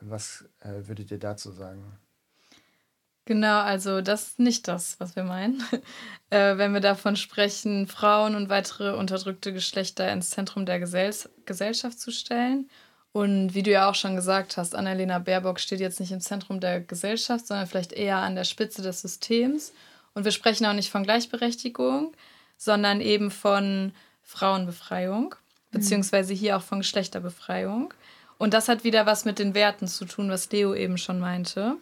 Was 0.00 0.44
äh, 0.60 0.88
würdet 0.88 1.10
ihr 1.10 1.18
dazu 1.18 1.52
sagen? 1.52 1.98
Genau, 3.24 3.60
also 3.60 4.00
das 4.00 4.28
ist 4.28 4.38
nicht 4.40 4.66
das, 4.66 4.98
was 4.98 5.14
wir 5.14 5.22
meinen. 5.22 5.62
äh, 6.30 6.56
wenn 6.56 6.72
wir 6.72 6.80
davon 6.80 7.16
sprechen, 7.16 7.86
Frauen 7.86 8.34
und 8.34 8.48
weitere 8.48 8.96
unterdrückte 8.96 9.52
Geschlechter 9.52 10.10
ins 10.12 10.30
Zentrum 10.30 10.66
der 10.66 10.80
Gesell 10.80 11.14
Gesellschaft 11.46 12.00
zu 12.00 12.10
stellen. 12.10 12.68
Und 13.12 13.54
wie 13.54 13.62
du 13.62 13.70
ja 13.70 13.88
auch 13.88 13.94
schon 13.94 14.16
gesagt 14.16 14.56
hast, 14.56 14.74
Annalena 14.74 15.18
Baerbock 15.18 15.60
steht 15.60 15.80
jetzt 15.80 16.00
nicht 16.00 16.12
im 16.12 16.20
Zentrum 16.20 16.60
der 16.60 16.80
Gesellschaft, 16.80 17.46
sondern 17.46 17.66
vielleicht 17.66 17.92
eher 17.92 18.16
an 18.16 18.34
der 18.34 18.44
Spitze 18.44 18.82
des 18.82 19.02
Systems. 19.02 19.72
Und 20.14 20.24
wir 20.24 20.32
sprechen 20.32 20.66
auch 20.66 20.72
nicht 20.72 20.90
von 20.90 21.04
Gleichberechtigung, 21.04 22.14
sondern 22.56 23.00
eben 23.00 23.30
von 23.30 23.92
Frauenbefreiung, 24.22 25.34
mhm. 25.34 25.78
beziehungsweise 25.78 26.32
hier 26.32 26.56
auch 26.56 26.62
von 26.62 26.78
Geschlechterbefreiung. 26.78 27.92
Und 28.38 28.54
das 28.54 28.68
hat 28.68 28.82
wieder 28.82 29.06
was 29.06 29.24
mit 29.24 29.38
den 29.38 29.54
Werten 29.54 29.86
zu 29.86 30.06
tun, 30.06 30.30
was 30.30 30.50
Leo 30.50 30.74
eben 30.74 30.98
schon 30.98 31.20
meinte. 31.20 31.76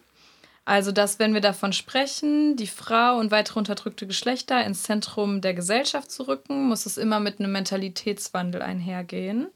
Also, 0.63 0.91
dass, 0.91 1.17
wenn 1.17 1.33
wir 1.33 1.41
davon 1.41 1.73
sprechen, 1.73 2.55
die 2.55 2.67
Frau 2.67 3.17
und 3.17 3.31
weitere 3.31 3.59
unterdrückte 3.59 4.05
Geschlechter 4.05 4.63
ins 4.63 4.83
Zentrum 4.83 5.41
der 5.41 5.53
Gesellschaft 5.53 6.11
zu 6.11 6.27
rücken, 6.27 6.67
muss 6.67 6.85
es 6.85 6.97
immer 6.97 7.19
mit 7.19 7.39
einem 7.39 7.51
Mentalitätswandel 7.51 8.61
einhergehen. 8.61 9.47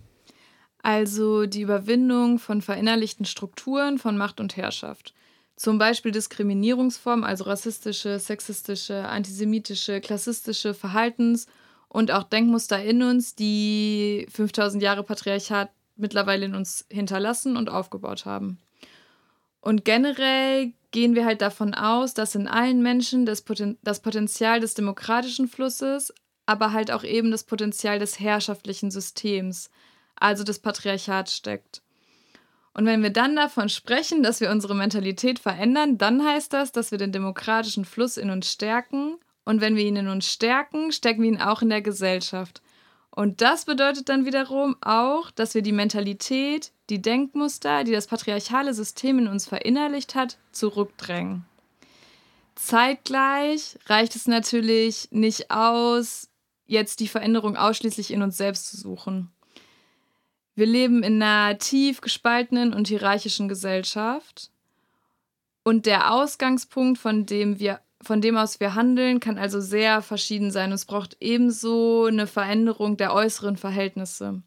Also 0.82 1.46
die 1.46 1.62
Überwindung 1.62 2.38
von 2.40 2.62
verinnerlichten 2.62 3.26
Strukturen 3.26 3.98
von 3.98 4.18
Macht 4.18 4.40
und 4.40 4.56
Herrschaft. 4.56 5.14
Zum 5.56 5.78
Beispiel 5.78 6.12
Diskriminierungsformen, 6.12 7.24
also 7.24 7.46
rassistische, 7.46 8.20
sexistische, 8.20 9.08
antisemitische, 9.08 10.02
klassistische 10.02 10.74
Verhaltens- 10.74 11.48
und 11.88 12.12
auch 12.12 12.24
Denkmuster 12.24 12.84
in 12.84 13.02
uns, 13.04 13.36
die 13.36 14.28
5000 14.32 14.84
Jahre 14.84 15.04
Patriarchat 15.04 15.72
mittlerweile 15.96 16.46
in 16.46 16.56
uns 16.56 16.86
hinterlassen 16.92 17.56
und 17.58 17.70
aufgebaut 17.70 18.26
haben. 18.26 18.60
Und 19.66 19.84
generell 19.84 20.74
gehen 20.92 21.16
wir 21.16 21.26
halt 21.26 21.42
davon 21.42 21.74
aus, 21.74 22.14
dass 22.14 22.36
in 22.36 22.48
allen 22.48 22.84
Menschen 22.84 23.26
das, 23.26 23.42
Poten 23.42 23.80
das 23.82 24.00
Potenzial 24.00 24.60
des 24.60 24.76
demokratischen 24.76 25.48
Flusses, 25.48 26.14
aber 26.46 26.72
halt 26.72 26.92
auch 26.92 27.04
eben 27.04 27.32
das 27.32 27.46
Potenzial 27.46 27.98
des 27.98 28.20
herrschaftlichen 28.20 28.92
Systems, 28.92 29.72
also 30.18 30.44
des 30.44 30.60
Patriarchats 30.60 31.36
steckt. 31.36 31.82
Und 32.76 32.86
wenn 32.86 33.02
wir 33.02 33.10
dann 33.10 33.36
davon 33.36 33.68
sprechen, 33.70 34.22
dass 34.22 34.40
wir 34.40 34.52
unsere 34.52 34.76
Mentalität 34.76 35.40
verändern, 35.40 35.98
dann 35.98 36.24
heißt 36.24 36.54
das, 36.54 36.72
dass 36.72 36.92
wir 36.92 37.00
den 37.00 37.12
demokratischen 37.12 37.86
Fluss 37.86 38.18
in 38.18 38.30
uns 38.30 38.52
stärken 38.52 39.18
und 39.46 39.62
wenn 39.62 39.76
wir 39.76 39.84
ihn 39.84 39.96
in 39.96 40.10
uns 40.10 40.32
stärken, 40.32 40.92
stärken 40.92 41.24
wir 41.24 41.30
ihn 41.30 41.42
auch 41.42 41.64
in 41.64 41.70
der 41.70 41.82
Gesellschaft. 41.82 42.62
Und 43.10 43.42
das 43.42 43.66
bedeutet 43.66 44.10
dann 44.10 44.26
wiederum 44.26 44.76
auch, 44.82 45.32
dass 45.32 45.56
wir 45.56 45.64
die 45.64 45.72
Mentalität, 45.72 46.72
die 46.90 47.02
Denkmuster, 47.02 47.84
die 47.84 47.92
das 47.92 48.08
patriarchale 48.08 48.74
System 48.74 49.20
in 49.20 49.28
uns 49.28 49.48
verinnerlicht 49.48 50.16
hat, 50.16 50.38
zurückdrängen. 50.52 51.46
Zeitgleich 52.56 53.78
reicht 53.88 54.16
es 54.16 54.28
natürlich 54.28 55.10
nicht 55.12 55.52
aus, 55.52 56.30
jetzt 56.66 57.00
die 57.00 57.08
Veränderung 57.08 57.58
ausschließlich 57.58 58.12
in 58.12 58.22
uns 58.22 58.38
selbst 58.38 58.68
zu 58.68 58.78
suchen. 58.78 59.32
Wir 60.56 60.66
leben 60.66 61.04
in 61.04 61.22
einer 61.22 61.58
tief 61.58 62.00
gespaltenen 62.00 62.74
und 62.74 62.88
hierarchischen 62.88 63.50
Gesellschaft. 63.50 64.52
Und 65.64 65.86
der 65.86 66.14
Ausgangspunkt, 66.14 66.98
von 66.98 67.26
dem, 67.26 67.60
wir, 67.60 67.82
von 68.02 68.22
dem 68.22 68.38
aus 68.38 68.60
wir 68.62 68.74
handeln, 68.74 69.20
kann 69.20 69.38
also 69.38 69.60
sehr 69.60 70.02
verschieden 70.02 70.52
sein. 70.52 70.72
Es 70.72 70.86
braucht 70.86 71.18
ebenso 71.20 72.06
eine 72.06 72.26
Veränderung 72.26 72.96
der 72.96 73.14
äußeren 73.14 73.58
Verhältnisse. 73.58 74.44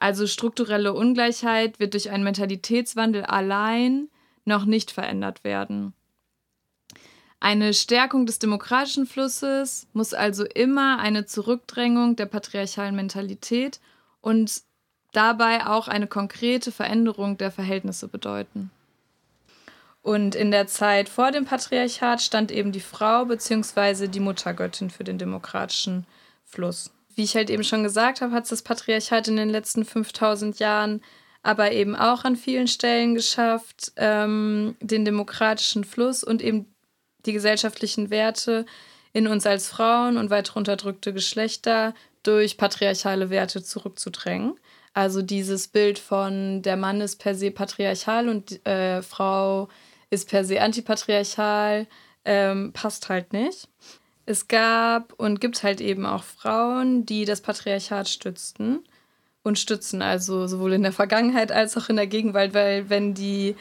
Also 0.00 0.26
strukturelle 0.26 0.92
Ungleichheit 0.92 1.80
wird 1.80 1.94
durch 1.94 2.10
einen 2.10 2.24
Mentalitätswandel 2.24 3.24
allein 3.24 4.08
noch 4.44 4.64
nicht 4.64 4.90
verändert 4.90 5.44
werden. 5.44 5.92
Eine 7.40 7.72
Stärkung 7.72 8.26
des 8.26 8.38
demokratischen 8.38 9.06
Flusses 9.06 9.86
muss 9.92 10.14
also 10.14 10.44
immer 10.44 10.98
eine 10.98 11.26
Zurückdrängung 11.26 12.16
der 12.16 12.26
patriarchalen 12.26 12.96
Mentalität 12.96 13.80
und 14.20 14.62
dabei 15.12 15.66
auch 15.66 15.88
eine 15.88 16.08
konkrete 16.08 16.72
Veränderung 16.72 17.38
der 17.38 17.50
Verhältnisse 17.50 18.08
bedeuten. 18.08 18.70
Und 20.02 20.34
in 20.34 20.50
der 20.50 20.66
Zeit 20.66 21.08
vor 21.08 21.30
dem 21.30 21.44
Patriarchat 21.44 22.22
stand 22.22 22.50
eben 22.50 22.72
die 22.72 22.80
Frau 22.80 23.24
bzw. 23.24 24.08
die 24.08 24.20
Muttergöttin 24.20 24.90
für 24.90 25.04
den 25.04 25.18
demokratischen 25.18 26.06
Fluss. 26.44 26.90
Wie 27.18 27.24
ich 27.24 27.34
halt 27.34 27.50
eben 27.50 27.64
schon 27.64 27.82
gesagt 27.82 28.20
habe, 28.20 28.32
hat 28.32 28.44
es 28.44 28.50
das 28.50 28.62
Patriarchat 28.62 29.26
in 29.26 29.36
den 29.36 29.50
letzten 29.50 29.84
5000 29.84 30.60
Jahren 30.60 31.02
aber 31.42 31.72
eben 31.72 31.96
auch 31.96 32.22
an 32.22 32.36
vielen 32.36 32.68
Stellen 32.68 33.16
geschafft, 33.16 33.90
ähm, 33.96 34.76
den 34.80 35.04
demokratischen 35.04 35.82
Fluss 35.82 36.22
und 36.22 36.40
eben 36.42 36.72
die 37.26 37.32
gesellschaftlichen 37.32 38.10
Werte 38.10 38.66
in 39.12 39.26
uns 39.26 39.46
als 39.46 39.68
Frauen 39.68 40.16
und 40.16 40.30
weitere 40.30 40.60
unterdrückte 40.60 41.12
Geschlechter 41.12 41.92
durch 42.22 42.56
patriarchale 42.56 43.30
Werte 43.30 43.64
zurückzudrängen. 43.64 44.54
Also 44.94 45.20
dieses 45.20 45.66
Bild 45.66 45.98
von 45.98 46.62
der 46.62 46.76
Mann 46.76 47.00
ist 47.00 47.16
per 47.16 47.34
se 47.34 47.50
patriarchal 47.50 48.28
und 48.28 48.64
äh, 48.64 49.02
Frau 49.02 49.68
ist 50.10 50.28
per 50.28 50.44
se 50.44 50.60
antipatriarchal, 50.60 51.88
ähm, 52.24 52.72
passt 52.72 53.08
halt 53.08 53.32
nicht. 53.32 53.68
Es 54.28 54.46
gab 54.46 55.14
und 55.14 55.40
gibt 55.40 55.62
halt 55.62 55.80
eben 55.80 56.04
auch 56.04 56.22
Frauen, 56.22 57.06
die 57.06 57.24
das 57.24 57.40
Patriarchat 57.40 58.10
stützten 58.10 58.80
und 59.42 59.58
stützen, 59.58 60.02
also 60.02 60.46
sowohl 60.46 60.74
in 60.74 60.82
der 60.82 60.92
Vergangenheit 60.92 61.50
als 61.50 61.78
auch 61.78 61.88
in 61.88 61.96
der 61.96 62.06
Gegenwart, 62.06 62.52
weil 62.52 62.90
wenn 62.90 63.14
die 63.14 63.56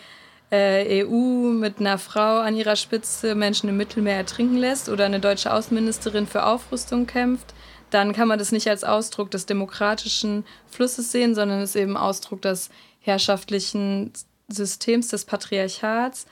äh, 0.52 1.06
EU 1.06 1.54
mit 1.54 1.80
einer 1.80 1.98
Frau 1.98 2.40
an 2.40 2.54
ihrer 2.54 2.76
Spitze 2.76 3.34
Menschen 3.34 3.70
im 3.70 3.78
Mittelmeer 3.78 4.18
ertrinken 4.18 4.58
lässt 4.58 4.90
oder 4.90 5.06
eine 5.06 5.22
deutsche 5.22 5.54
Außenministerin 5.54 6.28
für 6.28 6.46
Aufrüstung 6.46 7.08
kämpft, 7.08 7.54
dann 7.90 8.12
kann 8.12 8.28
man 8.28 8.38
das 8.38 8.52
nicht 8.52 8.68
als 8.68 8.84
Ausdruck 8.84 9.32
des 9.32 9.46
demokratischen 9.46 10.44
Flusses 10.70 11.14
sehen, 11.14 11.34
sondern 11.34 11.62
es 11.62 11.76
ist 11.76 11.82
eben 11.82 11.96
Ausdruck 11.96 12.42
des 12.42 12.72
herrschaftlichen 13.00 14.12
Systems 14.50 15.08
des 15.08 15.24
Patriarchats. 15.24 16.28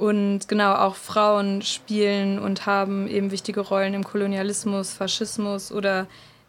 Und 0.00 0.48
genau, 0.48 0.76
auch 0.76 0.94
Frauen 0.94 1.60
spielen 1.60 2.38
und 2.38 2.64
haben 2.64 3.06
eben 3.06 3.30
wichtige 3.30 3.60
Rollen 3.60 3.92
im 3.92 4.02
Kolonialismus, 4.02 4.94
Faschismus 4.94 5.70
oder 5.70 6.06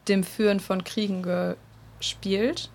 dem 0.08 0.24
Führen 0.24 0.62
von 0.62 0.86
Kriegen 0.86 1.22
gespielt. 2.00 2.70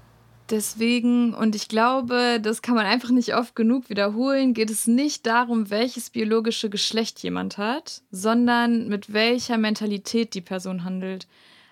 Deswegen, 0.51 1.33
und 1.33 1.55
ich 1.55 1.68
glaube, 1.68 2.41
das 2.43 2.61
kann 2.61 2.74
man 2.74 2.85
einfach 2.85 3.09
nicht 3.09 3.35
oft 3.35 3.57
genug 3.57 3.89
wiederholen, 3.89 4.53
geht 4.53 4.68
es 4.68 4.87
nicht 4.87 5.24
darum, 5.24 5.70
welches 5.70 6.11
biologische 6.11 6.68
Geschlecht 6.68 7.22
jemand 7.22 7.57
hat, 7.57 8.03
sondern 8.11 8.87
mit 8.87 9.14
welcher 9.14 9.57
Mentalität 9.57 10.35
die 10.35 10.43
Person 10.43 10.85
handelt. 10.85 11.27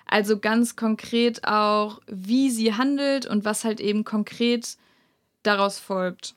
Also 0.06 0.38
ganz 0.38 0.76
konkret 0.76 1.46
auch, 1.46 2.00
wie 2.06 2.48
sie 2.48 2.72
handelt 2.72 3.26
und 3.26 3.44
was 3.44 3.64
halt 3.64 3.80
eben 3.80 4.04
konkret 4.04 4.78
daraus 5.42 5.78
folgt. 5.78 6.34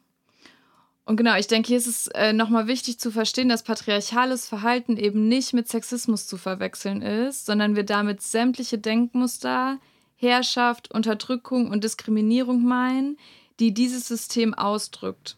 Und 1.07 1.15
genau, 1.15 1.37
ich 1.37 1.47
denke, 1.47 1.69
hier 1.69 1.77
ist 1.77 1.87
es 1.87 2.07
äh, 2.07 2.33
nochmal 2.33 2.67
wichtig 2.67 2.99
zu 2.99 3.11
verstehen, 3.11 3.47
dass 3.47 3.63
patriarchales 3.63 4.45
Verhalten 4.45 4.97
eben 4.97 5.29
nicht 5.29 5.53
mit 5.53 5.69
Sexismus 5.69 6.27
zu 6.27 6.35
verwechseln 6.35 7.01
ist, 7.01 7.45
sondern 7.45 7.77
wir 7.77 7.85
damit 7.85 8.21
sämtliche 8.21 8.77
Denkmuster, 8.77 9.79
Herrschaft, 10.17 10.91
Unterdrückung 10.91 11.71
und 11.71 11.85
Diskriminierung 11.85 12.61
meinen, 12.61 13.17
die 13.61 13.73
dieses 13.73 14.05
System 14.05 14.53
ausdrückt. 14.53 15.37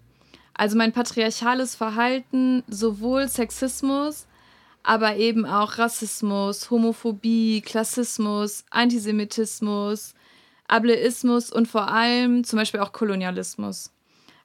Also 0.55 0.75
mein 0.75 0.91
patriarchales 0.91 1.75
Verhalten, 1.75 2.63
sowohl 2.67 3.27
Sexismus, 3.27 4.25
aber 4.81 5.17
eben 5.17 5.45
auch 5.45 5.77
Rassismus, 5.77 6.71
Homophobie, 6.71 7.61
Klassismus, 7.61 8.65
Antisemitismus, 8.71 10.15
Ableismus 10.67 11.51
und 11.51 11.67
vor 11.67 11.89
allem 11.89 12.43
zum 12.43 12.57
Beispiel 12.57 12.79
auch 12.79 12.91
Kolonialismus. 12.91 13.91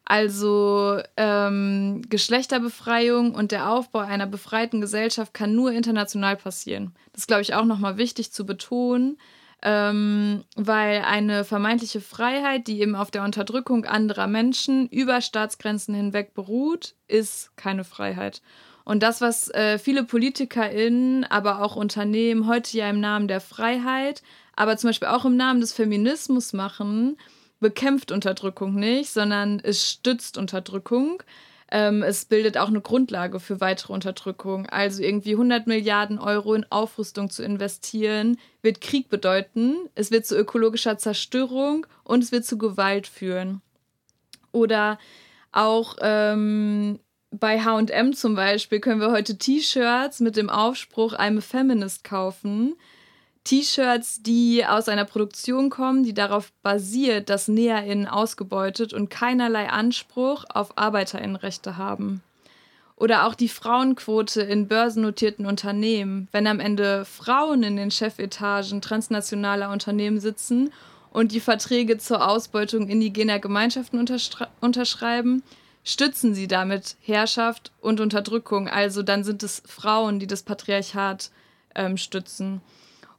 Also 0.04 1.00
ähm, 1.16 2.02
Geschlechterbefreiung 2.10 3.34
und 3.34 3.52
der 3.52 3.70
Aufbau 3.70 4.00
einer 4.00 4.26
befreiten 4.26 4.80
Gesellschaft 4.80 5.32
kann 5.32 5.54
nur 5.54 5.72
international 5.72 6.36
passieren. 6.36 6.94
Das 7.12 7.22
ist, 7.22 7.26
glaube 7.26 7.42
ich, 7.42 7.54
auch 7.54 7.64
nochmal 7.64 7.96
wichtig 7.96 8.30
zu 8.30 8.44
betonen, 8.44 9.16
ähm, 9.62 10.44
weil 10.56 11.02
eine 11.02 11.44
vermeintliche 11.44 12.02
Freiheit, 12.02 12.66
die 12.66 12.80
eben 12.80 12.94
auf 12.94 13.10
der 13.10 13.24
Unterdrückung 13.24 13.86
anderer 13.86 14.26
Menschen 14.26 14.88
über 14.88 15.22
Staatsgrenzen 15.22 15.94
hinweg 15.94 16.34
beruht, 16.34 16.94
ist 17.08 17.56
keine 17.56 17.84
Freiheit. 17.84 18.42
Und 18.84 19.02
das, 19.02 19.22
was 19.22 19.48
äh, 19.54 19.78
viele 19.78 20.04
PolitikerInnen, 20.04 21.24
aber 21.24 21.62
auch 21.62 21.76
Unternehmen 21.76 22.46
heute 22.46 22.76
ja 22.76 22.90
im 22.90 23.00
Namen 23.00 23.28
der 23.28 23.40
Freiheit, 23.40 24.22
aber 24.54 24.76
zum 24.76 24.90
Beispiel 24.90 25.08
auch 25.08 25.24
im 25.24 25.38
Namen 25.38 25.62
des 25.62 25.72
Feminismus 25.72 26.52
machen, 26.52 27.16
bekämpft 27.60 28.12
Unterdrückung 28.12 28.74
nicht, 28.74 29.10
sondern 29.10 29.60
es 29.60 29.90
stützt 29.90 30.38
Unterdrückung. 30.38 31.22
Ähm, 31.70 32.02
es 32.02 32.26
bildet 32.26 32.58
auch 32.58 32.68
eine 32.68 32.80
Grundlage 32.80 33.40
für 33.40 33.60
weitere 33.60 33.92
Unterdrückung. 33.92 34.66
Also 34.66 35.02
irgendwie 35.02 35.32
100 35.32 35.66
Milliarden 35.66 36.18
Euro 36.18 36.54
in 36.54 36.66
Aufrüstung 36.70 37.30
zu 37.30 37.42
investieren, 37.42 38.38
wird 38.62 38.80
Krieg 38.80 39.08
bedeuten. 39.08 39.76
Es 39.94 40.10
wird 40.10 40.26
zu 40.26 40.36
ökologischer 40.36 40.98
Zerstörung 40.98 41.86
und 42.04 42.22
es 42.22 42.32
wird 42.32 42.44
zu 42.44 42.58
Gewalt 42.58 43.06
führen. 43.06 43.62
Oder 44.52 44.98
auch 45.52 45.96
ähm, 46.00 47.00
bei 47.30 47.60
HM 47.60 48.12
zum 48.12 48.34
Beispiel 48.34 48.80
können 48.80 49.00
wir 49.00 49.10
heute 49.10 49.36
T-Shirts 49.36 50.20
mit 50.20 50.36
dem 50.36 50.50
Aufspruch 50.50 51.14
I'm 51.14 51.38
a 51.38 51.40
Feminist 51.40 52.04
kaufen. 52.04 52.76
T-Shirts, 53.44 54.22
die 54.22 54.64
aus 54.64 54.88
einer 54.88 55.04
Produktion 55.04 55.68
kommen, 55.68 56.02
die 56.02 56.14
darauf 56.14 56.50
basiert, 56.62 57.28
dass 57.28 57.46
NäherInnen 57.46 58.08
ausgebeutet 58.08 58.94
und 58.94 59.10
keinerlei 59.10 59.68
Anspruch 59.68 60.44
auf 60.48 60.78
ArbeiterInnenrechte 60.78 61.76
haben. 61.76 62.22
Oder 62.96 63.26
auch 63.26 63.34
die 63.34 63.48
Frauenquote 63.48 64.40
in 64.40 64.66
börsennotierten 64.68 65.44
Unternehmen, 65.44 66.28
wenn 66.32 66.46
am 66.46 66.58
Ende 66.58 67.04
Frauen 67.04 67.62
in 67.62 67.76
den 67.76 67.90
Chefetagen 67.90 68.80
transnationaler 68.80 69.70
Unternehmen 69.70 70.20
sitzen 70.20 70.72
und 71.12 71.32
die 71.32 71.40
Verträge 71.40 71.98
zur 71.98 72.26
Ausbeutung 72.26 72.88
indigener 72.88 73.40
Gemeinschaften 73.40 73.98
unterschreiben, 74.60 75.42
stützen 75.84 76.34
sie 76.34 76.48
damit 76.48 76.96
Herrschaft 77.02 77.72
und 77.80 78.00
Unterdrückung. 78.00 78.68
Also 78.68 79.02
dann 79.02 79.22
sind 79.22 79.42
es 79.42 79.62
Frauen, 79.66 80.18
die 80.18 80.26
das 80.26 80.42
Patriarchat 80.42 81.30
ähm, 81.74 81.98
stützen. 81.98 82.62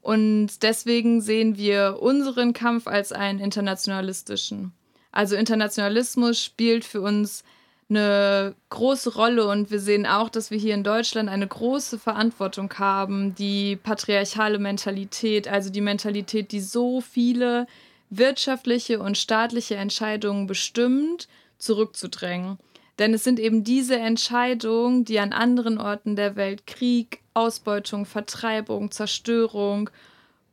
Und 0.05 0.61
deswegen 0.61 1.19
sehen 1.19 1.57
wir 1.57 1.97
unseren 1.99 2.53
Kampf 2.53 2.85
als 2.85 3.11
einen 3.11 3.39
internationalistischen. 3.39 4.71
Also 5.11 5.35
Internationalismus 5.35 6.43
spielt 6.43 6.85
für 6.85 7.01
uns 7.01 7.43
eine 7.89 8.53
große 8.69 9.15
Rolle 9.15 9.47
und 9.47 9.71
wir 9.71 9.79
sehen 9.79 10.05
auch, 10.05 10.29
dass 10.29 10.51
wir 10.51 10.59
hier 10.59 10.75
in 10.75 10.83
Deutschland 10.83 11.27
eine 11.27 11.47
große 11.47 11.97
Verantwortung 11.97 12.71
haben, 12.77 13.33
die 13.33 13.77
patriarchale 13.77 14.59
Mentalität, 14.59 15.47
also 15.47 15.71
die 15.71 15.81
Mentalität, 15.81 16.51
die 16.51 16.61
so 16.61 17.01
viele 17.01 17.65
wirtschaftliche 18.11 18.99
und 18.99 19.17
staatliche 19.17 19.73
Entscheidungen 19.73 20.45
bestimmt, 20.45 21.27
zurückzudrängen. 21.57 22.59
Denn 22.99 23.13
es 23.13 23.23
sind 23.23 23.39
eben 23.39 23.63
diese 23.63 23.97
Entscheidungen, 23.97 25.05
die 25.05 25.19
an 25.19 25.33
anderen 25.33 25.79
Orten 25.79 26.15
der 26.15 26.35
Welt 26.35 26.65
Krieg, 26.65 27.19
Ausbeutung, 27.33 28.05
Vertreibung, 28.05 28.91
Zerstörung, 28.91 29.89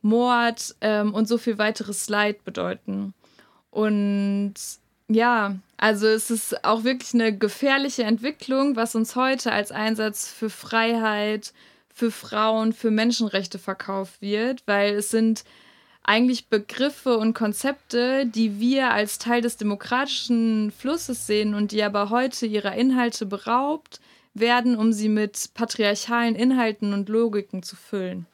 Mord 0.02 0.74
ähm, 0.80 1.14
und 1.14 1.28
so 1.28 1.38
viel 1.38 1.58
weiteres 1.58 2.08
Leid 2.08 2.44
bedeuten. 2.44 3.14
Und 3.70 4.54
ja, 5.08 5.56
also 5.76 6.06
es 6.06 6.30
ist 6.30 6.64
auch 6.64 6.84
wirklich 6.84 7.14
eine 7.14 7.36
gefährliche 7.36 8.02
Entwicklung, 8.02 8.76
was 8.76 8.94
uns 8.94 9.16
heute 9.16 9.52
als 9.52 9.70
Einsatz 9.70 10.28
für 10.28 10.50
Freiheit, 10.50 11.52
für 11.94 12.10
Frauen, 12.10 12.72
für 12.72 12.90
Menschenrechte 12.90 13.58
verkauft 13.58 14.20
wird, 14.20 14.62
weil 14.66 14.94
es 14.94 15.10
sind 15.10 15.44
eigentlich 16.04 16.48
Begriffe 16.48 17.16
und 17.16 17.34
Konzepte, 17.34 18.26
die 18.26 18.58
wir 18.58 18.90
als 18.90 19.18
Teil 19.18 19.40
des 19.40 19.56
demokratischen 19.56 20.72
Flusses 20.72 21.26
sehen 21.26 21.54
und 21.54 21.72
die 21.72 21.82
aber 21.82 22.10
heute 22.10 22.46
ihrer 22.46 22.74
Inhalte 22.74 23.26
beraubt 23.26 24.00
werden, 24.34 24.76
um 24.76 24.92
sie 24.92 25.08
mit 25.08 25.50
patriarchalen 25.54 26.34
Inhalten 26.34 26.92
und 26.92 27.08
Logiken 27.08 27.62
zu 27.62 27.76
füllen. 27.76 28.26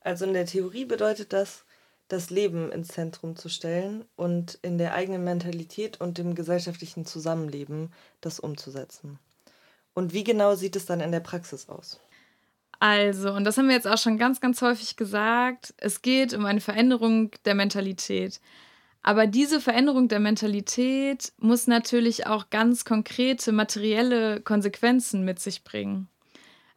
Also 0.00 0.24
in 0.24 0.32
der 0.32 0.46
Theorie 0.46 0.84
bedeutet 0.84 1.32
das, 1.32 1.64
das 2.08 2.30
Leben 2.30 2.72
ins 2.72 2.88
Zentrum 2.88 3.36
zu 3.36 3.48
stellen 3.48 4.04
und 4.16 4.58
in 4.62 4.78
der 4.78 4.94
eigenen 4.94 5.24
Mentalität 5.24 6.00
und 6.00 6.18
dem 6.18 6.34
gesellschaftlichen 6.34 7.04
Zusammenleben 7.04 7.92
das 8.20 8.40
umzusetzen. 8.40 9.18
Und 9.94 10.12
wie 10.12 10.24
genau 10.24 10.54
sieht 10.54 10.76
es 10.76 10.86
dann 10.86 11.00
in 11.00 11.12
der 11.12 11.20
Praxis 11.20 11.68
aus? 11.68 12.00
Also, 12.80 13.32
und 13.32 13.44
das 13.44 13.58
haben 13.58 13.68
wir 13.68 13.74
jetzt 13.74 13.86
auch 13.86 13.98
schon 13.98 14.16
ganz, 14.16 14.40
ganz 14.40 14.62
häufig 14.62 14.96
gesagt, 14.96 15.74
es 15.76 16.00
geht 16.00 16.32
um 16.32 16.46
eine 16.46 16.62
Veränderung 16.62 17.30
der 17.44 17.54
Mentalität. 17.54 18.40
Aber 19.02 19.26
diese 19.26 19.60
Veränderung 19.60 20.08
der 20.08 20.18
Mentalität 20.18 21.32
muss 21.38 21.66
natürlich 21.66 22.26
auch 22.26 22.48
ganz 22.48 22.86
konkrete 22.86 23.52
materielle 23.52 24.40
Konsequenzen 24.40 25.24
mit 25.26 25.40
sich 25.40 25.62
bringen. 25.62 26.08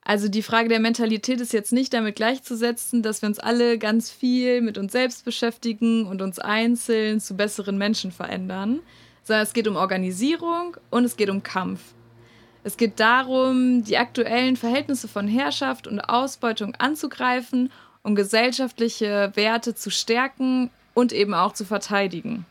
Also 0.02 0.28
die 0.28 0.42
Frage 0.42 0.68
der 0.68 0.82
Mentalität 0.82 1.40
ist 1.40 1.54
jetzt 1.54 1.72
nicht 1.72 1.94
damit 1.94 2.18
gleichzusetzen, 2.18 3.02
dass 3.02 3.22
wir 3.22 3.30
uns 3.30 3.40
alle 3.40 3.78
ganz 3.78 4.12
viel 4.12 4.60
mit 4.60 4.78
uns 4.78 4.92
selbst 4.92 5.24
beschäftigen 5.24 6.06
und 6.06 6.22
uns 6.22 6.38
einzeln 6.38 7.22
zu 7.22 7.36
besseren 7.36 7.78
Menschen 7.78 8.12
verändern, 8.12 8.82
sondern 9.24 9.44
es 9.44 9.54
geht 9.54 9.70
um 9.70 9.78
Organisierung 9.78 10.76
und 10.90 11.06
es 11.06 11.16
geht 11.16 11.30
um 11.30 11.44
Kampf. 11.44 11.80
Es 12.64 12.78
geht 12.78 13.00
darum, 13.00 13.84
die 13.84 13.98
aktuellen 13.98 14.56
Verhältnisse 14.56 15.08
von 15.08 15.28
Herrschaft 15.28 15.86
und 15.86 16.00
Ausbeutung 16.00 16.76
anzugreifen, 16.76 17.72
um 18.04 18.16
gesellschaftliche 18.16 19.32
Werte 19.36 19.76
zu 19.76 19.90
stärken 19.90 20.70
und 20.94 21.12
eben 21.12 21.34
auch 21.34 21.54
zu 21.54 21.66
verteidigen. 21.66 22.46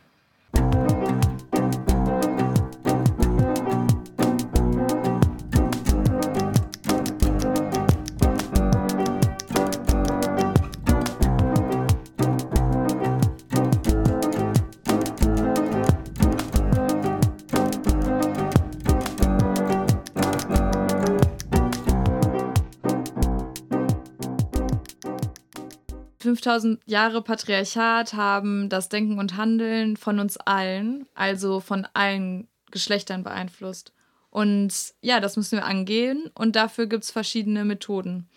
5000 26.37 26.81
Jahre 26.87 27.23
Patriarchat 27.23 28.15
haben 28.15 28.69
das 28.69 28.89
Denken 28.89 29.19
und 29.19 29.37
Handeln 29.37 29.97
von 29.97 30.19
uns 30.19 30.39
allen, 30.39 31.07
also 31.15 31.61
von 31.61 31.87
allen 31.93 32.49
Geschlechtern 32.71 33.23
beeinflusst. 33.23 33.93
Und 34.31 34.73
ja, 35.03 35.21
das 35.21 35.37
müssen 35.37 35.59
wir 35.59 35.67
angehen 35.67 36.31
und 36.35 36.57
dafür 36.57 36.87
gibt 36.87 37.05
es 37.05 37.11
verschiedene 37.11 37.67
Methoden. 37.67 38.29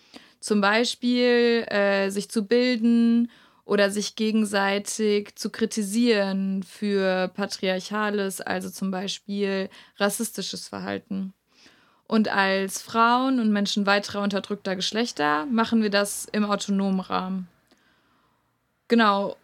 Zum 0.42 0.60
Beispiel 0.60 1.66
äh, 1.70 2.10
sich 2.10 2.30
zu 2.30 2.46
bilden 2.46 3.32
oder 3.64 3.90
sich 3.90 4.16
gegenseitig 4.16 5.36
zu 5.36 5.50
kritisieren 5.50 6.64
für 6.64 7.30
patriarchales, 7.30 8.42
also 8.42 8.70
zum 8.70 8.92
Beispiel 8.92 9.70
rassistisches 9.98 10.68
Verhalten. 10.68 11.34
Und 12.08 12.28
als 12.28 12.82
Frauen 12.82 13.40
und 13.40 13.52
Menschen 13.52 13.86
weiterer 13.86 14.22
unterdrückter 14.22 14.76
Geschlechter 14.76 15.46
machen 15.48 15.82
wir 15.82 15.90
das 15.90 16.28
im 16.32 16.46
autonomen 16.46 17.00
Rahmen. 17.00 17.48
Genau. 18.88 19.36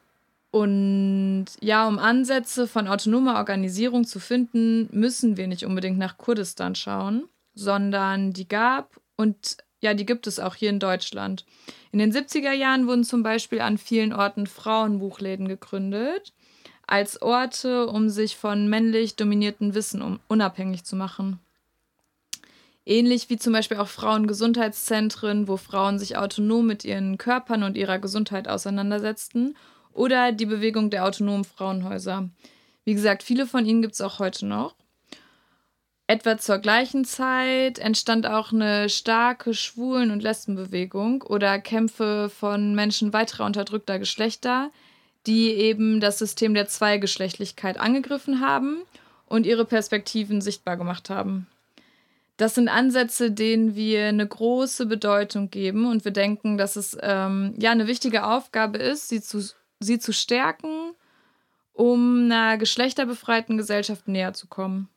Und 0.52 1.46
ja, 1.62 1.88
um 1.88 1.98
Ansätze 1.98 2.68
von 2.68 2.88
autonomer 2.88 3.36
Organisierung 3.36 4.06
zu 4.06 4.20
finden, 4.20 4.90
müssen 4.92 5.38
wir 5.38 5.48
nicht 5.48 5.66
unbedingt 5.66 5.98
nach 5.98 6.18
Kurdistan 6.18 6.76
schauen, 6.76 7.30
sondern 7.56 8.34
die 8.34 8.48
gab 8.48 9.00
und 9.16 9.58
ja, 9.80 9.94
die 9.94 10.06
gibt 10.06 10.28
es 10.28 10.40
auch 10.40 10.56
hier 10.56 10.70
in 10.70 10.80
Deutschland. 10.80 11.46
In 11.92 12.00
den 12.00 12.12
70er 12.12 12.52
Jahren 12.52 12.88
wurden 12.88 13.04
zum 13.04 13.24
Beispiel 13.24 13.62
an 13.62 13.78
vielen 13.78 14.14
Orten 14.14 14.46
Frauenbuchläden 14.46 15.48
gegründet, 15.48 16.34
als 16.86 17.22
Orte, 17.22 17.88
um 17.88 18.10
sich 18.10 18.36
von 18.36 18.68
männlich 18.68 19.16
dominierten 19.16 19.74
Wissen 19.74 20.20
unabhängig 20.28 20.84
zu 20.84 20.96
machen. 20.96 21.40
Ähnlich 22.92 23.30
wie 23.30 23.38
zum 23.38 23.54
Beispiel 23.54 23.78
auch 23.78 23.88
Frauengesundheitszentren, 23.88 25.48
wo 25.48 25.56
Frauen 25.56 25.98
sich 25.98 26.18
autonom 26.18 26.68
mit 26.68 26.84
ihren 26.84 27.18
Körpern 27.18 27.64
und 27.64 27.78
ihrer 27.78 28.00
Gesundheit 28.00 28.50
auseinandersetzten. 28.50 29.56
Oder 29.94 30.34
die 30.34 30.46
Bewegung 30.46 30.90
der 30.90 31.06
autonomen 31.06 31.46
Frauenhäuser. 31.46 32.30
Wie 32.84 32.94
gesagt, 32.94 33.24
viele 33.24 33.48
von 33.48 33.66
ihnen 33.66 33.82
gibt 33.82 33.94
es 33.94 34.02
auch 34.02 34.20
heute 34.20 34.46
noch. 34.46 34.76
Etwa 36.06 36.38
zur 36.38 36.58
gleichen 36.58 37.06
Zeit 37.06 37.80
entstand 37.80 38.28
auch 38.28 38.52
eine 38.52 38.90
starke 38.90 39.54
Schwulen- 39.54 40.12
und 40.12 40.22
Lesbenbewegung 40.22 41.22
oder 41.22 41.60
Kämpfe 41.60 42.30
von 42.30 42.76
Menschen 42.76 43.14
weiterer 43.14 43.46
unterdrückter 43.46 44.00
Geschlechter, 44.00 44.70
die 45.28 45.52
eben 45.52 46.02
das 46.02 46.20
System 46.20 46.54
der 46.54 46.68
Zweigeschlechtlichkeit 46.68 47.80
angegriffen 47.80 48.42
haben 48.42 48.82
und 49.28 49.46
ihre 49.46 49.64
Perspektiven 49.64 50.42
sichtbar 50.42 50.76
gemacht 50.76 51.10
haben. 51.10 51.48
Das 52.42 52.56
sind 52.56 52.70
Ansätze, 52.70 53.30
denen 53.30 53.76
wir 53.76 54.08
eine 54.08 54.26
große 54.26 54.88
Bedeutung 54.88 55.52
geben 55.52 55.86
und 55.86 56.06
wir 56.06 56.12
denken, 56.12 56.58
dass 56.58 56.76
es 56.76 56.98
ähm, 57.00 57.54
ja 57.60 57.70
eine 57.70 57.86
wichtige 57.86 58.26
Aufgabe 58.26 58.80
ist, 58.80 59.10
sie 59.10 59.22
zu, 59.22 59.48
sie 59.80 60.00
zu 60.00 60.12
stärken, 60.12 60.96
um 61.72 62.32
einer 62.32 62.58
geschlechterbefreiten 62.58 63.60
Gesellschaft 63.60 64.08
näher 64.08 64.34
zu 64.34 64.48
kommen. 64.48 64.90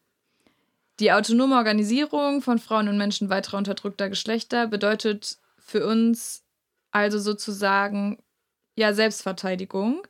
Die 1.01 1.13
autonome 1.13 1.57
Organisierung 1.57 2.41
von 2.41 2.59
Frauen 2.59 2.89
und 2.89 2.97
Menschen 2.97 3.29
weiterer 3.29 3.59
unterdrückter 3.59 4.09
Geschlechter 4.09 4.67
bedeutet 4.67 5.37
für 5.59 5.87
uns 5.87 6.45
also 6.93 7.19
sozusagen 7.19 8.23
ja 8.75 8.95
Selbstverteidigung, 8.95 10.01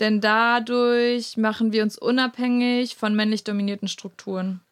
denn 0.00 0.20
dadurch 0.20 1.36
machen 1.36 1.72
wir 1.72 1.84
uns 1.84 1.96
unabhängig 1.96 2.96
von 2.96 3.14
männlich 3.14 3.44
dominierten 3.44 3.86
Strukturen. 3.86 4.62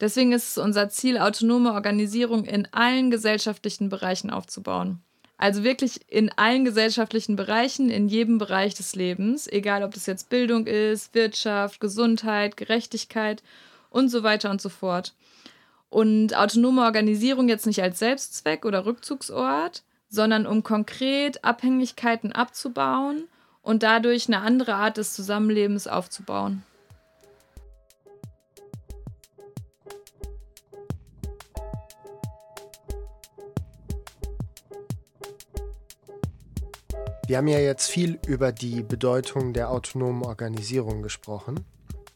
Deswegen 0.00 0.32
ist 0.32 0.50
es 0.50 0.58
unser 0.58 0.88
Ziel, 0.88 1.18
autonome 1.18 1.72
Organisierung 1.72 2.44
in 2.44 2.68
allen 2.72 3.10
gesellschaftlichen 3.10 3.88
Bereichen 3.88 4.30
aufzubauen. 4.30 5.00
Also 5.36 5.62
wirklich 5.62 6.00
in 6.08 6.30
allen 6.36 6.64
gesellschaftlichen 6.64 7.36
Bereichen, 7.36 7.90
in 7.90 8.08
jedem 8.08 8.38
Bereich 8.38 8.74
des 8.74 8.96
Lebens, 8.96 9.46
egal 9.46 9.84
ob 9.84 9.94
das 9.94 10.06
jetzt 10.06 10.30
Bildung 10.30 10.66
ist, 10.66 11.14
Wirtschaft, 11.14 11.80
Gesundheit, 11.80 12.56
Gerechtigkeit 12.56 13.42
und 13.90 14.08
so 14.08 14.24
weiter 14.24 14.50
und 14.50 14.60
so 14.60 14.68
fort. 14.68 15.14
Und 15.90 16.36
autonome 16.36 16.82
Organisierung 16.82 17.48
jetzt 17.48 17.66
nicht 17.66 17.82
als 17.82 18.00
Selbstzweck 18.00 18.64
oder 18.64 18.84
Rückzugsort, 18.84 19.84
sondern 20.10 20.46
um 20.46 20.62
konkret 20.62 21.44
Abhängigkeiten 21.44 22.32
abzubauen 22.32 23.24
und 23.62 23.82
dadurch 23.82 24.26
eine 24.26 24.40
andere 24.40 24.74
Art 24.74 24.96
des 24.96 25.14
Zusammenlebens 25.14 25.86
aufzubauen. 25.86 26.64
Wir 37.28 37.36
haben 37.36 37.48
ja 37.48 37.58
jetzt 37.58 37.90
viel 37.90 38.18
über 38.26 38.52
die 38.52 38.82
Bedeutung 38.82 39.52
der 39.52 39.70
autonomen 39.70 40.22
Organisierung 40.22 41.02
gesprochen. 41.02 41.62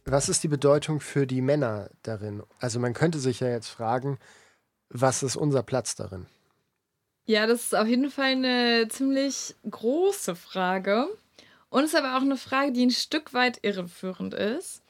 Was 0.07 0.31
ist 0.31 0.43
die 0.43 0.49
Bedeutung 0.49 1.01
für 1.01 1.27
die 1.27 1.43
Männer 1.43 1.91
darin? 2.03 2.43
Also 2.61 2.81
man 2.81 2.95
könnte 2.95 3.19
sich 3.19 3.41
ja 3.41 3.49
jetzt 3.49 3.69
fragen, 3.69 4.19
was 4.89 5.23
ist 5.23 5.37
unser 5.37 5.63
Platz 5.63 5.97
darin? 5.97 6.25
Ja, 7.27 7.47
das 7.47 7.65
ist 7.65 7.75
auf 7.75 7.87
jeden 7.87 8.11
Fall 8.11 8.33
eine 8.33 8.89
ziemlich 8.89 9.55
große 9.71 10.35
Frage. 10.35 11.09
Und 11.69 11.85
es 11.85 11.93
ist 11.93 11.99
aber 11.99 12.17
auch 12.17 12.23
eine 12.23 12.39
Frage, 12.39 12.73
die 12.73 12.87
ein 12.87 12.91
Stück 12.91 13.35
weit 13.35 13.59
irreführend 13.61 14.33
ist. 14.33 14.81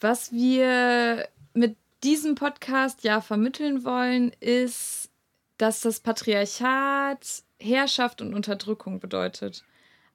Was 0.00 0.32
wir 0.32 1.28
mit 1.52 1.76
diesem 2.02 2.34
Podcast 2.34 3.04
ja 3.04 3.20
vermitteln 3.20 3.84
wollen, 3.84 4.32
ist, 4.40 5.10
dass 5.58 5.80
das 5.80 6.00
Patriarchat 6.00 7.43
Herrschaft 7.64 8.20
und 8.20 8.34
Unterdrückung 8.34 9.00
bedeutet. 9.00 9.64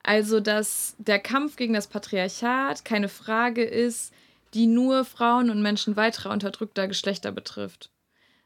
Also, 0.04 0.39
dass 0.39 0.95
der 0.97 1.20
Kampf 1.20 1.56
gegen 1.56 1.74
das 1.74 1.88
Patriarchat 1.88 2.86
keine 2.86 3.10
Frage 3.10 3.64
ist, 3.64 4.14
die 4.54 4.66
nur 4.66 5.06
Frauen 5.06 5.50
und 5.50 5.62
Menschen 5.62 5.95
weiterer 5.95 6.32
unterdrückter 6.32 6.88
Geschlechter 6.88 7.32
betrifft, 7.32 7.89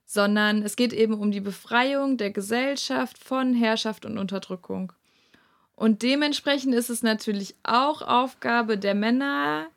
sondern 0.05 0.63
es 0.63 0.75
geht 0.75 0.93
eben 0.93 1.13
um 1.13 1.31
die 1.31 1.39
Befreiung 1.41 2.17
der 2.17 2.31
Gesellschaft 2.31 3.17
von 3.17 3.53
Herrschaft 3.53 4.05
und 4.05 4.17
Unterdrückung. 4.17 4.91
Und 5.75 6.01
dementsprechend 6.01 6.73
ist 6.75 6.89
es 6.89 7.03
natürlich 7.03 7.55
auch 7.63 8.01
Aufgabe 8.01 8.77
der 8.77 8.95
Männer, 8.95 9.67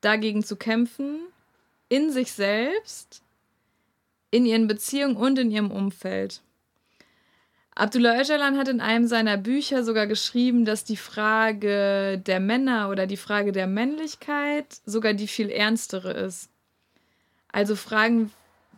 dagegen 0.00 0.42
zu 0.42 0.56
kämpfen, 0.56 1.20
in 1.88 2.10
sich 2.10 2.32
selbst, 2.32 3.22
in 4.30 4.46
ihren 4.46 4.66
Beziehungen 4.66 5.16
und 5.16 5.38
in 5.38 5.50
ihrem 5.50 5.70
Umfeld. 5.70 6.40
Abdullah 7.74 8.20
Öcalan 8.20 8.58
hat 8.58 8.68
in 8.68 8.80
einem 8.80 9.06
seiner 9.06 9.36
Bücher 9.36 9.84
sogar 9.84 10.06
geschrieben, 10.06 10.64
dass 10.64 10.84
die 10.84 10.96
Frage 10.96 12.18
der 12.18 12.40
Männer 12.40 12.90
oder 12.90 13.06
die 13.06 13.16
Frage 13.16 13.52
der 13.52 13.66
Männlichkeit 13.66 14.66
sogar 14.84 15.14
die 15.14 15.28
viel 15.28 15.50
ernstere 15.50 16.12
ist. 16.12 16.50
Also 17.52 17.76
Fragen, 17.76 18.32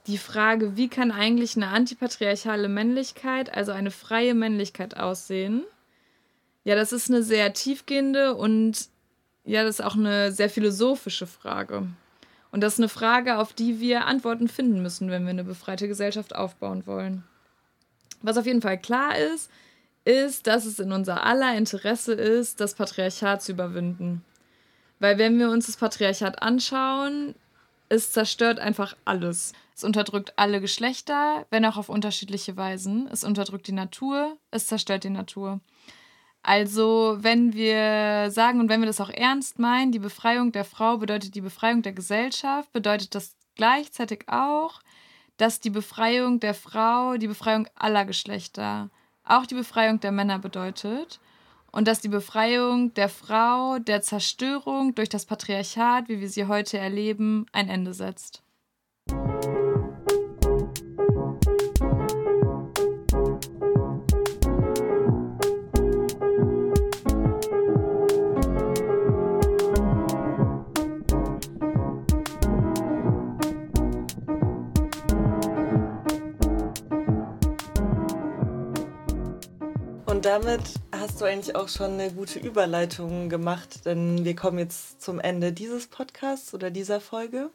die 0.07 0.19
Frage, 0.19 0.77
wie 0.77 0.89
kann 0.89 1.11
eigentlich 1.11 1.57
eine 1.57 1.69
antipatriarchale 1.69 2.69
Männlichkeit, 2.69 3.55
also 3.55 3.73
eine 3.73 3.91
freie 3.91 4.35
Männlichkeit 4.35 4.97
aussehen? 4.97 5.63
Ja, 6.65 6.77
das 6.77 6.93
ist 6.93 7.11
eine 7.11 7.23
sehr 7.23 7.53
tiefgehende 7.53 8.35
und 8.35 8.89
ja, 9.45 9.65
das 9.65 9.81
ist 9.81 9.85
auch 9.85 9.97
eine 9.97 10.31
sehr 10.33 10.49
philosophische 10.49 11.27
Frage. 11.27 11.89
Und 12.53 12.61
das 12.61 12.75
ist 12.75 12.81
eine 12.81 12.89
Frage, 12.89 13.39
auf 13.39 13.53
die 13.53 13.81
wir 13.81 14.07
Antworten 14.07 14.47
finden 14.47 14.83
müssen, 14.83 15.11
wenn 15.11 15.25
wir 15.25 15.31
eine 15.31 15.45
befreite 15.45 15.89
Gesellschaft 15.89 16.35
aufbauen 16.35 16.87
wollen. 16.87 17.25
Was 18.23 18.37
auf 18.37 18.47
jeden 18.47 18.63
Fall 18.63 18.79
klar 18.79 19.17
ist, 19.17 19.51
ist, 20.05 20.47
dass 20.47 20.65
es 20.65 20.79
in 20.79 20.93
unser 20.93 21.25
aller 21.25 21.57
Interesse 21.57 22.13
ist, 22.15 22.61
das 22.61 22.75
Patriarchat 22.75 23.43
zu 23.43 23.53
überwinden. 23.53 24.25
Weil 24.99 25.19
wenn 25.19 25.39
wir 25.39 25.51
uns 25.51 25.67
das 25.67 25.77
Patriarchat 25.77 26.43
anschauen, 26.43 27.35
es 27.89 28.13
zerstört 28.13 28.59
einfach 28.59 28.97
alles. 29.05 29.53
Es 29.75 29.85
unterdrückt 29.85 30.33
alle 30.37 30.61
Geschlechter, 30.61 31.47
wenn 31.51 31.65
auch 31.65 31.77
auf 31.77 31.89
unterschiedliche 31.89 32.57
Weisen. 32.57 33.09
Es 33.11 33.25
unterdrückt 33.25 33.67
die 33.67 33.73
Natur, 33.73 34.37
es 34.51 34.67
zerstört 34.67 35.05
die 35.05 35.11
Natur. 35.11 35.61
Also, 36.43 37.19
wenn 37.21 37.53
wir 37.53 38.31
sagen 38.31 38.61
und 38.61 38.69
wenn 38.69 38.81
wir 38.81 38.87
das 38.87 39.01
auch 39.01 39.11
ernst 39.11 39.59
meinen, 39.59 39.93
die 39.93 40.01
Befreiung 40.01 40.51
der 40.53 40.65
Frau 40.65 40.99
bedeutet 40.99 41.35
die 41.35 41.41
Befreiung 41.41 41.83
der 41.83 41.93
Gesellschaft, 41.93 42.73
bedeutet 42.73 43.15
das 43.15 43.37
gleichzeitig 43.55 44.25
auch, 44.29 44.81
dass 45.43 45.59
die 45.59 45.71
Befreiung 45.71 46.39
der 46.39 46.55
Frau 46.55 47.17
die 47.17 47.27
Befreiung 47.27 47.67
aller 47.75 48.05
Geschlechter, 48.05 48.91
auch 49.25 49.45
die 49.45 49.57
Befreiung 49.57 49.99
der 49.99 50.13
Männer 50.13 50.39
bedeutet 50.39 51.19
und 51.73 51.89
dass 51.89 52.01
die 52.01 52.09
Befreiung 52.09 52.95
der 52.95 53.09
Frau 53.09 53.81
der 53.81 54.03
Zerstörung 54.03 54.95
durch 54.95 55.09
das 55.09 55.27
Patriarchat, 55.27 56.09
wie 56.09 56.21
wir 56.21 56.29
sie 56.29 56.47
heute 56.47 56.79
erleben, 56.79 57.47
ein 57.51 57.69
Ende 57.69 57.93
setzt. 57.93 58.42
Damit 80.33 80.63
hast 80.93 81.21
du 81.21 81.27
eigentlich 81.27 81.55
auch 81.57 81.69
schon 81.69 81.93
eine 81.93 82.11
gute 82.11 82.39
Überleitung 82.39 83.29
gemacht, 83.29 83.85
denn 83.85 84.25
wir 84.25 84.35
kommen 84.35 84.59
jetzt 84.59 85.03
zum 85.03 85.21
Ende 85.21 85.53
dieses 85.53 85.89
Podcasts 85.89 86.55
oder 86.55 86.71
dieser 86.71 87.03
Folge. 87.03 87.51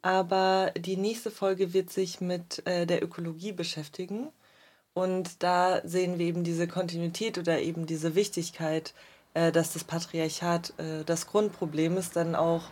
Aber 0.00 0.70
die 0.78 0.96
nächste 0.96 1.32
Folge 1.32 1.72
wird 1.72 1.90
sich 1.90 2.20
mit 2.20 2.64
äh, 2.68 2.86
der 2.86 3.02
Ökologie 3.02 3.50
beschäftigen. 3.50 4.28
Und 4.94 5.42
da 5.42 5.80
sehen 5.82 6.20
wir 6.20 6.26
eben 6.26 6.44
diese 6.44 6.68
Kontinuität 6.68 7.36
oder 7.36 7.58
eben 7.58 7.84
diese 7.84 8.14
Wichtigkeit, 8.14 8.94
äh, 9.34 9.50
dass 9.50 9.72
das 9.72 9.82
Patriarchat 9.82 10.74
äh, 10.78 11.02
das 11.04 11.26
Grundproblem 11.26 11.96
ist, 11.96 12.14
dann 12.14 12.36
auch 12.36 12.62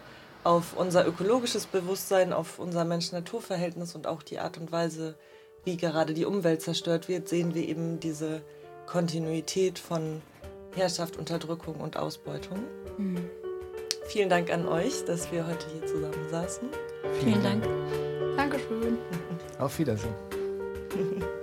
auf 0.44 0.76
unser 0.76 1.04
ökologisches 1.04 1.66
Bewusstsein, 1.66 2.32
auf 2.32 2.60
unser 2.60 2.84
Mensch-Natur-Verhältnis 2.84 3.96
und 3.96 4.06
auch 4.06 4.22
die 4.22 4.38
Art 4.38 4.56
und 4.56 4.70
Weise, 4.70 5.16
wie 5.64 5.76
gerade 5.76 6.14
die 6.14 6.26
Umwelt 6.26 6.62
zerstört 6.62 7.08
wird, 7.08 7.28
sehen 7.28 7.56
wir 7.56 7.66
eben 7.66 7.98
diese 7.98 8.42
Kontinuität 8.86 9.78
von 9.78 10.22
Herrschaft, 10.74 11.16
Unterdrückung 11.16 11.76
und 11.76 11.96
Ausbeutung. 11.96 12.58
Mhm. 12.98 13.30
Vielen 14.08 14.28
Dank 14.28 14.52
an 14.52 14.68
euch, 14.68 15.04
dass 15.04 15.32
wir 15.32 15.46
heute 15.46 15.66
hier 15.72 15.86
zusammen 15.86 16.28
saßen. 16.30 16.68
Vielen 17.20 17.42
Dank. 17.42 17.64
Dankeschön. 18.36 18.98
Auf 19.58 19.78
Wiedersehen. 19.78 20.14